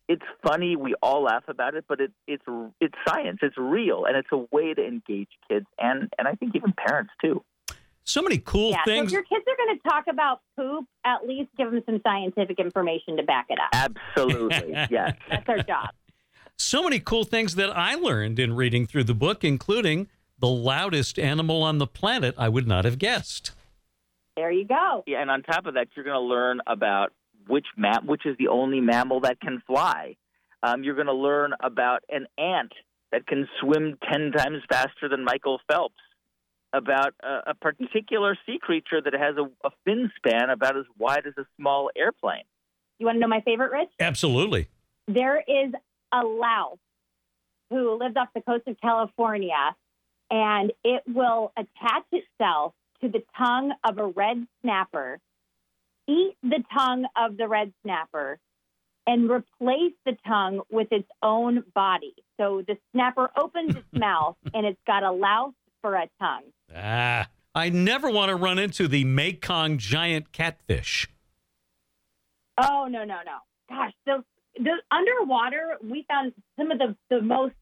it's 0.07 0.25
funny. 0.43 0.75
We 0.75 0.95
all 1.01 1.23
laugh 1.23 1.43
about 1.47 1.75
it, 1.75 1.85
but 1.87 2.01
it, 2.01 2.11
it's 2.27 2.43
it's 2.81 2.95
science. 3.07 3.39
It's 3.43 3.57
real, 3.57 4.05
and 4.05 4.17
it's 4.17 4.31
a 4.31 4.45
way 4.51 4.73
to 4.73 4.83
engage 4.83 5.29
kids 5.47 5.67
and 5.77 6.11
and 6.17 6.27
I 6.27 6.33
think 6.33 6.55
even 6.55 6.73
parents 6.73 7.11
too. 7.21 7.43
So 8.05 8.21
many 8.21 8.37
cool 8.37 8.69
Yeah. 8.71 8.83
So 8.85 8.91
if 8.91 8.97
things. 8.97 9.11
your 9.11 9.23
kids 9.23 9.43
are 9.47 9.57
going 9.65 9.77
to 9.77 9.89
talk 9.89 10.05
about 10.07 10.41
poop, 10.57 10.85
at 11.03 11.27
least 11.27 11.49
give 11.57 11.71
them 11.71 11.81
some 11.85 11.99
scientific 12.05 12.59
information 12.59 13.17
to 13.17 13.23
back 13.23 13.47
it 13.49 13.57
up. 13.59 13.69
Absolutely, 13.73 14.71
yes. 14.91 15.15
That's 15.29 15.49
our 15.49 15.57
job. 15.63 15.89
so 16.57 16.83
many 16.83 16.99
cool 16.99 17.23
things 17.23 17.55
that 17.55 17.75
I 17.75 17.95
learned 17.95 18.39
in 18.39 18.55
reading 18.55 18.85
through 18.85 19.05
the 19.05 19.15
book, 19.15 19.43
including 19.43 20.07
the 20.39 20.47
loudest 20.47 21.17
animal 21.17 21.63
on 21.63 21.79
the 21.79 21.87
planet 21.87 22.35
I 22.37 22.47
would 22.49 22.67
not 22.67 22.85
have 22.85 22.99
guessed. 22.99 23.51
There 24.37 24.51
you 24.51 24.65
go. 24.67 25.03
Yeah, 25.07 25.21
and 25.21 25.31
on 25.31 25.41
top 25.43 25.65
of 25.65 25.73
that, 25.75 25.87
you're 25.95 26.05
going 26.05 26.13
to 26.15 26.19
learn 26.19 26.59
about 26.67 27.11
which 27.47 27.65
mam- 27.77 28.05
which 28.05 28.25
is 28.25 28.35
the 28.37 28.49
only 28.49 28.81
mammal 28.81 29.21
that 29.21 29.39
can 29.39 29.61
fly. 29.65 30.15
Um, 30.61 30.83
you're 30.83 30.95
going 30.95 31.07
to 31.07 31.13
learn 31.13 31.53
about 31.61 32.03
an 32.09 32.27
ant 32.37 32.73
that 33.11 33.25
can 33.27 33.47
swim 33.61 33.97
ten 34.11 34.31
times 34.31 34.61
faster 34.69 35.07
than 35.09 35.23
Michael 35.23 35.59
Phelps. 35.71 35.95
About 36.75 37.13
a, 37.23 37.51
a 37.51 37.53
particular 37.53 38.37
sea 38.45 38.59
creature 38.61 39.01
that 39.01 39.13
has 39.13 39.35
a, 39.37 39.45
a 39.65 39.71
fin 39.85 40.11
span 40.17 40.49
about 40.49 40.75
as 40.75 40.83
wide 40.97 41.25
as 41.25 41.33
a 41.37 41.45
small 41.57 41.89
airplane. 41.95 42.43
You 42.99 43.05
want 43.05 43.15
to 43.15 43.19
know 43.21 43.27
my 43.27 43.41
favorite, 43.41 43.71
Rich? 43.71 43.89
Absolutely. 43.99 44.67
There 45.07 45.37
is 45.37 45.71
a 46.11 46.25
louse 46.25 46.77
who 47.69 47.97
lives 47.97 48.15
off 48.17 48.29
the 48.35 48.41
coast 48.41 48.67
of 48.67 48.79
California, 48.81 49.75
and 50.29 50.71
it 50.83 51.03
will 51.07 51.53
attach 51.57 52.05
itself 52.11 52.73
to 53.01 53.09
the 53.09 53.23
tongue 53.37 53.73
of 53.83 53.97
a 53.97 54.07
red 54.07 54.45
snapper, 54.61 55.19
eat 56.07 56.35
the 56.43 56.63
tongue 56.73 57.05
of 57.15 57.37
the 57.37 57.47
red 57.47 57.73
snapper, 57.83 58.39
and 59.07 59.29
replace 59.29 59.93
the 60.05 60.17
tongue 60.25 60.61
with 60.71 60.87
its 60.91 61.07
own 61.21 61.63
body. 61.73 62.15
So 62.39 62.63
the 62.67 62.77
snapper 62.91 63.29
opens 63.37 63.75
its 63.75 63.87
mouth, 63.93 64.35
and 64.53 64.65
it's 64.65 64.79
got 64.87 65.03
a 65.03 65.11
louse 65.11 65.53
for 65.81 65.95
a 65.95 66.07
tongue. 66.19 66.43
Ah, 66.73 67.27
I 67.53 67.69
never 67.69 68.09
want 68.09 68.29
to 68.29 68.35
run 68.35 68.57
into 68.59 68.87
the 68.87 69.03
Mekong 69.03 69.77
giant 69.77 70.31
catfish. 70.31 71.07
Oh 72.57 72.87
no 72.89 73.03
no 73.03 73.19
no! 73.25 73.37
Gosh, 73.69 73.93
the 74.05 74.23
the 74.57 74.71
underwater 74.91 75.77
we 75.83 76.05
found 76.09 76.33
some 76.57 76.71
of 76.71 76.79
the 76.79 76.95
the 77.09 77.21
most 77.21 77.53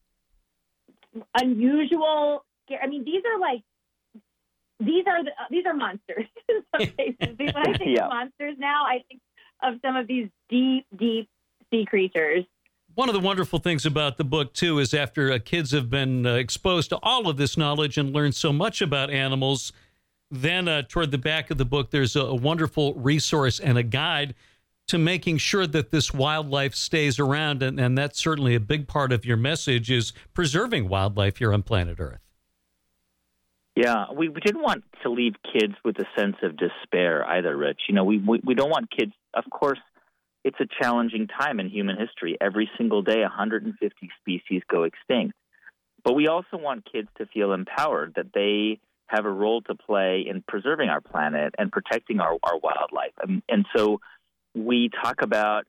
unusual. 1.34 2.44
I 2.82 2.86
mean, 2.86 3.04
these 3.04 3.22
are 3.26 3.38
like 3.38 3.62
these 4.80 5.04
are 5.06 5.22
the, 5.22 5.30
these 5.50 5.66
are 5.66 5.74
monsters 5.74 6.26
in 6.48 6.62
some 6.74 6.86
cases. 6.96 7.36
When 7.38 7.56
I 7.56 7.72
think 7.78 7.96
Yeah. 7.96 8.04
of 8.06 8.10
monsters 8.10 8.56
now, 8.58 8.84
I 8.84 9.02
think 9.08 9.20
of 9.62 9.74
some 9.84 9.96
of 9.96 10.06
these 10.06 10.28
deep 10.48 10.86
deep 10.96 11.28
sea 11.70 11.84
creatures. 11.86 12.44
One 12.94 13.08
of 13.08 13.14
the 13.14 13.20
wonderful 13.20 13.58
things 13.58 13.84
about 13.84 14.18
the 14.18 14.24
book, 14.24 14.52
too, 14.52 14.78
is 14.78 14.94
after 14.94 15.32
uh, 15.32 15.40
kids 15.44 15.72
have 15.72 15.90
been 15.90 16.24
uh, 16.26 16.34
exposed 16.34 16.90
to 16.90 16.98
all 17.02 17.28
of 17.28 17.36
this 17.36 17.56
knowledge 17.56 17.98
and 17.98 18.12
learned 18.12 18.36
so 18.36 18.52
much 18.52 18.80
about 18.80 19.10
animals, 19.10 19.72
then 20.30 20.68
uh, 20.68 20.82
toward 20.88 21.10
the 21.10 21.18
back 21.18 21.50
of 21.50 21.58
the 21.58 21.64
book, 21.64 21.90
there's 21.90 22.14
a, 22.14 22.20
a 22.20 22.34
wonderful 22.34 22.94
resource 22.94 23.58
and 23.58 23.76
a 23.76 23.82
guide 23.82 24.34
to 24.86 24.98
making 24.98 25.38
sure 25.38 25.66
that 25.66 25.90
this 25.90 26.14
wildlife 26.14 26.74
stays 26.74 27.18
around. 27.18 27.64
And, 27.64 27.80
and 27.80 27.98
that's 27.98 28.20
certainly 28.20 28.54
a 28.54 28.60
big 28.60 28.86
part 28.86 29.12
of 29.12 29.24
your 29.24 29.36
message 29.36 29.90
is 29.90 30.12
preserving 30.32 30.88
wildlife 30.88 31.38
here 31.38 31.52
on 31.52 31.62
planet 31.64 31.98
Earth. 31.98 32.20
Yeah, 33.74 34.12
we, 34.12 34.28
we 34.28 34.40
didn't 34.40 34.62
want 34.62 34.84
to 35.02 35.10
leave 35.10 35.34
kids 35.52 35.74
with 35.84 35.96
a 35.98 36.06
sense 36.16 36.36
of 36.42 36.56
despair 36.56 37.26
either, 37.28 37.56
Rich. 37.56 37.80
You 37.88 37.94
know, 37.96 38.04
we, 38.04 38.18
we 38.18 38.40
we 38.44 38.54
don't 38.54 38.70
want 38.70 38.88
kids. 38.88 39.12
Of 39.34 39.44
course, 39.50 39.80
it's 40.44 40.60
a 40.60 40.66
challenging 40.82 41.26
time 41.26 41.58
in 41.58 41.68
human 41.68 41.96
history. 41.96 42.36
Every 42.40 42.70
single 42.76 43.02
day, 43.02 43.22
150 43.22 44.10
species 44.20 44.62
go 44.70 44.84
extinct. 44.84 45.34
But 46.04 46.14
we 46.14 46.28
also 46.28 46.58
want 46.58 46.86
kids 46.90 47.08
to 47.16 47.26
feel 47.26 47.52
empowered 47.52 48.12
that 48.16 48.32
they 48.34 48.78
have 49.06 49.24
a 49.24 49.30
role 49.30 49.62
to 49.62 49.74
play 49.74 50.24
in 50.28 50.44
preserving 50.46 50.90
our 50.90 51.00
planet 51.00 51.54
and 51.58 51.72
protecting 51.72 52.20
our, 52.20 52.36
our 52.42 52.58
wildlife. 52.58 53.12
And, 53.22 53.42
and 53.48 53.64
so 53.74 54.00
we 54.54 54.90
talk 55.02 55.22
about 55.22 55.64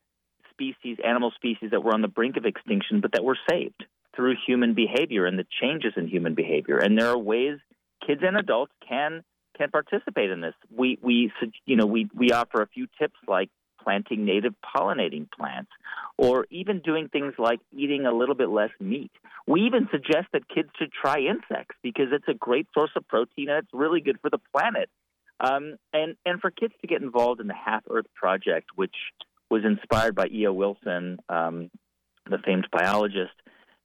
species, 0.51 0.97
animal 1.05 1.31
species 1.35 1.71
that 1.71 1.83
were 1.83 1.93
on 1.93 2.01
the 2.01 2.07
brink 2.07 2.37
of 2.37 2.45
extinction, 2.45 3.01
but 3.01 3.13
that 3.13 3.23
were 3.23 3.37
saved 3.49 3.85
through 4.15 4.35
human 4.45 4.73
behavior 4.73 5.25
and 5.25 5.37
the 5.39 5.45
changes 5.61 5.93
in 5.97 6.07
human 6.07 6.35
behavior. 6.35 6.77
And 6.77 6.97
there 6.97 7.09
are 7.09 7.17
ways 7.17 7.59
kids 8.05 8.21
and 8.25 8.37
adults 8.37 8.71
can 8.87 9.23
can 9.57 9.69
participate 9.71 10.31
in 10.31 10.41
this. 10.41 10.53
We 10.69 10.97
we 11.01 11.31
you 11.65 11.75
know 11.75 11.85
we 11.85 12.09
we 12.13 12.31
offer 12.31 12.61
a 12.61 12.67
few 12.67 12.87
tips 12.99 13.15
like 13.27 13.49
planting 13.85 14.25
native 14.25 14.53
pollinating 14.75 15.27
plants 15.31 15.71
or 16.17 16.47
even 16.49 16.79
doing 16.79 17.07
things 17.07 17.33
like 17.37 17.59
eating 17.71 18.05
a 18.05 18.11
little 18.11 18.35
bit 18.35 18.49
less 18.49 18.71
meat. 18.79 19.11
We 19.47 19.61
even 19.61 19.87
suggest 19.91 20.27
that 20.33 20.49
kids 20.49 20.69
should 20.77 20.91
try 20.91 21.19
insects 21.19 21.75
because 21.83 22.07
it's 22.11 22.27
a 22.27 22.33
great 22.33 22.67
source 22.73 22.91
of 22.95 23.07
protein 23.07 23.49
and 23.49 23.59
it's 23.59 23.73
really 23.73 24.01
good 24.01 24.19
for 24.21 24.29
the 24.29 24.39
planet. 24.51 24.89
Um, 25.39 25.75
and 25.93 26.15
and 26.25 26.39
for 26.39 26.49
kids 26.49 26.73
to 26.81 26.87
get 26.87 27.01
involved 27.01 27.41
in 27.41 27.47
the 27.47 27.53
Half 27.53 27.83
Earth 27.89 28.05
Project, 28.15 28.69
which 28.75 28.95
was 29.49 29.63
inspired 29.65 30.15
by 30.15 30.27
E.O. 30.27 30.53
Wilson, 30.53 31.19
um, 31.29 31.69
the 32.29 32.37
famed 32.37 32.67
biologist, 32.71 33.33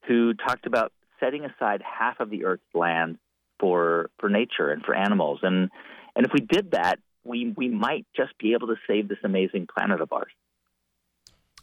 who 0.06 0.32
talked 0.34 0.66
about 0.66 0.92
setting 1.18 1.44
aside 1.44 1.82
half 1.82 2.20
of 2.20 2.30
the 2.30 2.44
Earth's 2.44 2.62
land 2.72 3.18
for 3.58 4.10
for 4.18 4.30
nature 4.30 4.70
and 4.70 4.82
for 4.84 4.94
animals. 4.94 5.40
And 5.42 5.70
and 6.14 6.24
if 6.24 6.32
we 6.32 6.40
did 6.40 6.70
that, 6.70 7.00
we 7.30 7.54
we 7.56 7.68
might 7.68 8.06
just 8.14 8.36
be 8.38 8.52
able 8.52 8.66
to 8.66 8.76
save 8.86 9.08
this 9.08 9.18
amazing 9.24 9.66
planet 9.72 10.00
of 10.00 10.12
ours. 10.12 10.32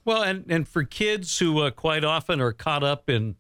Well, 0.06 0.24
and, 0.24 0.46
and 0.50 0.68
for 0.68 0.84
kids 0.84 1.38
who 1.38 1.60
uh, 1.60 1.70
quite 1.70 2.06
often 2.06 2.40
are 2.40 2.54
caught 2.54 2.84
up 2.84 3.10
in 3.10 3.36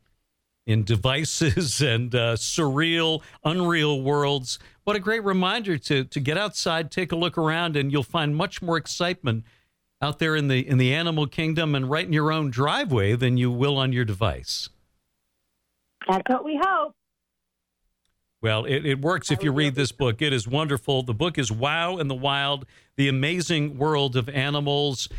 in 0.67 0.83
devices 0.83 1.81
and 1.93 2.13
uh, 2.13 2.35
surreal, 2.35 3.23
unreal 3.43 4.01
worlds. 4.01 4.59
What 4.83 4.95
a 4.95 4.99
great 4.99 5.23
reminder 5.23 5.77
to 5.79 6.03
to 6.03 6.19
get 6.19 6.37
outside, 6.37 6.91
take 6.91 7.11
a 7.11 7.15
look 7.15 7.37
around, 7.37 7.75
and 7.75 7.91
you'll 7.91 8.03
find 8.03 8.35
much 8.35 8.61
more 8.61 8.77
excitement 8.77 9.45
out 10.01 10.19
there 10.19 10.35
in 10.35 10.49
the 10.49 10.67
in 10.67 10.77
the 10.77 10.93
animal 10.93 11.25
kingdom 11.25 11.73
and 11.73 11.89
right 11.89 12.05
in 12.05 12.13
your 12.13 12.31
own 12.31 12.51
driveway 12.51 13.15
than 13.15 13.37
you 13.37 13.49
will 13.49 13.77
on 13.77 13.91
your 13.93 14.05
device. 14.05 14.69
That's 16.07 16.29
what 16.29 16.45
we 16.45 16.59
hope. 16.61 16.93
Well, 18.41 18.65
it, 18.65 18.85
it 18.85 19.01
works 19.01 19.31
if 19.31 19.43
you 19.43 19.51
read 19.51 19.73
this 19.73 19.91
book. 19.91 20.21
It 20.21 20.31
is 20.31 20.47
wonderful. 20.47 21.01
The 21.01 21.13
book 21.13 21.39
is 21.39 21.51
Wow 21.51 21.97
in 21.97 22.07
the 22.07 22.15
Wild, 22.15 22.65
The 22.95 23.07
Amazing 23.07 23.77
World 23.77 24.15
of 24.15 24.29
Animals. 24.29 25.09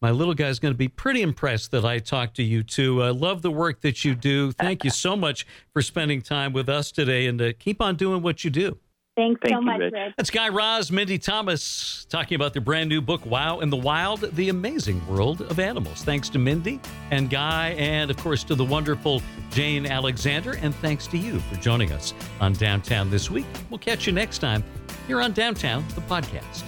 My 0.00 0.10
little 0.10 0.34
guy's 0.34 0.58
going 0.58 0.74
to 0.74 0.78
be 0.78 0.88
pretty 0.88 1.22
impressed 1.22 1.70
that 1.70 1.84
I 1.84 2.00
talked 2.00 2.34
to 2.36 2.42
you 2.42 2.64
too. 2.64 3.00
I 3.00 3.10
love 3.10 3.42
the 3.42 3.52
work 3.52 3.82
that 3.82 4.04
you 4.04 4.16
do. 4.16 4.50
Thank 4.50 4.82
you 4.82 4.90
so 4.90 5.14
much 5.14 5.46
for 5.72 5.80
spending 5.80 6.20
time 6.20 6.52
with 6.52 6.68
us 6.68 6.90
today 6.90 7.28
and 7.28 7.40
uh, 7.40 7.52
keep 7.56 7.80
on 7.80 7.94
doing 7.94 8.22
what 8.22 8.42
you 8.42 8.50
do. 8.50 8.78
Thanks 9.14 9.40
Thank 9.42 9.54
so 9.54 9.60
you, 9.60 9.66
much, 9.66 9.80
Rich. 9.80 9.92
Rich. 9.92 10.14
That's 10.16 10.30
Guy 10.30 10.48
Raz, 10.48 10.90
Mindy 10.90 11.18
Thomas, 11.18 12.06
talking 12.08 12.34
about 12.34 12.54
their 12.54 12.62
brand 12.62 12.88
new 12.88 13.02
book, 13.02 13.26
Wow 13.26 13.60
in 13.60 13.68
the 13.68 13.76
Wild, 13.76 14.20
The 14.20 14.48
Amazing 14.48 15.06
World 15.06 15.42
of 15.42 15.58
Animals. 15.58 16.02
Thanks 16.02 16.30
to 16.30 16.38
Mindy 16.38 16.80
and 17.10 17.28
Guy, 17.28 17.70
and 17.78 18.10
of 18.10 18.16
course 18.16 18.42
to 18.44 18.54
the 18.54 18.64
wonderful 18.64 19.20
Jane 19.50 19.84
Alexander. 19.84 20.56
And 20.62 20.74
thanks 20.76 21.06
to 21.08 21.18
you 21.18 21.40
for 21.40 21.56
joining 21.56 21.92
us 21.92 22.14
on 22.40 22.54
Downtown 22.54 23.10
this 23.10 23.30
week. 23.30 23.46
We'll 23.68 23.78
catch 23.78 24.06
you 24.06 24.14
next 24.14 24.38
time 24.38 24.64
here 25.06 25.20
on 25.20 25.32
Downtown, 25.32 25.84
the 25.94 26.00
podcast. 26.02 26.62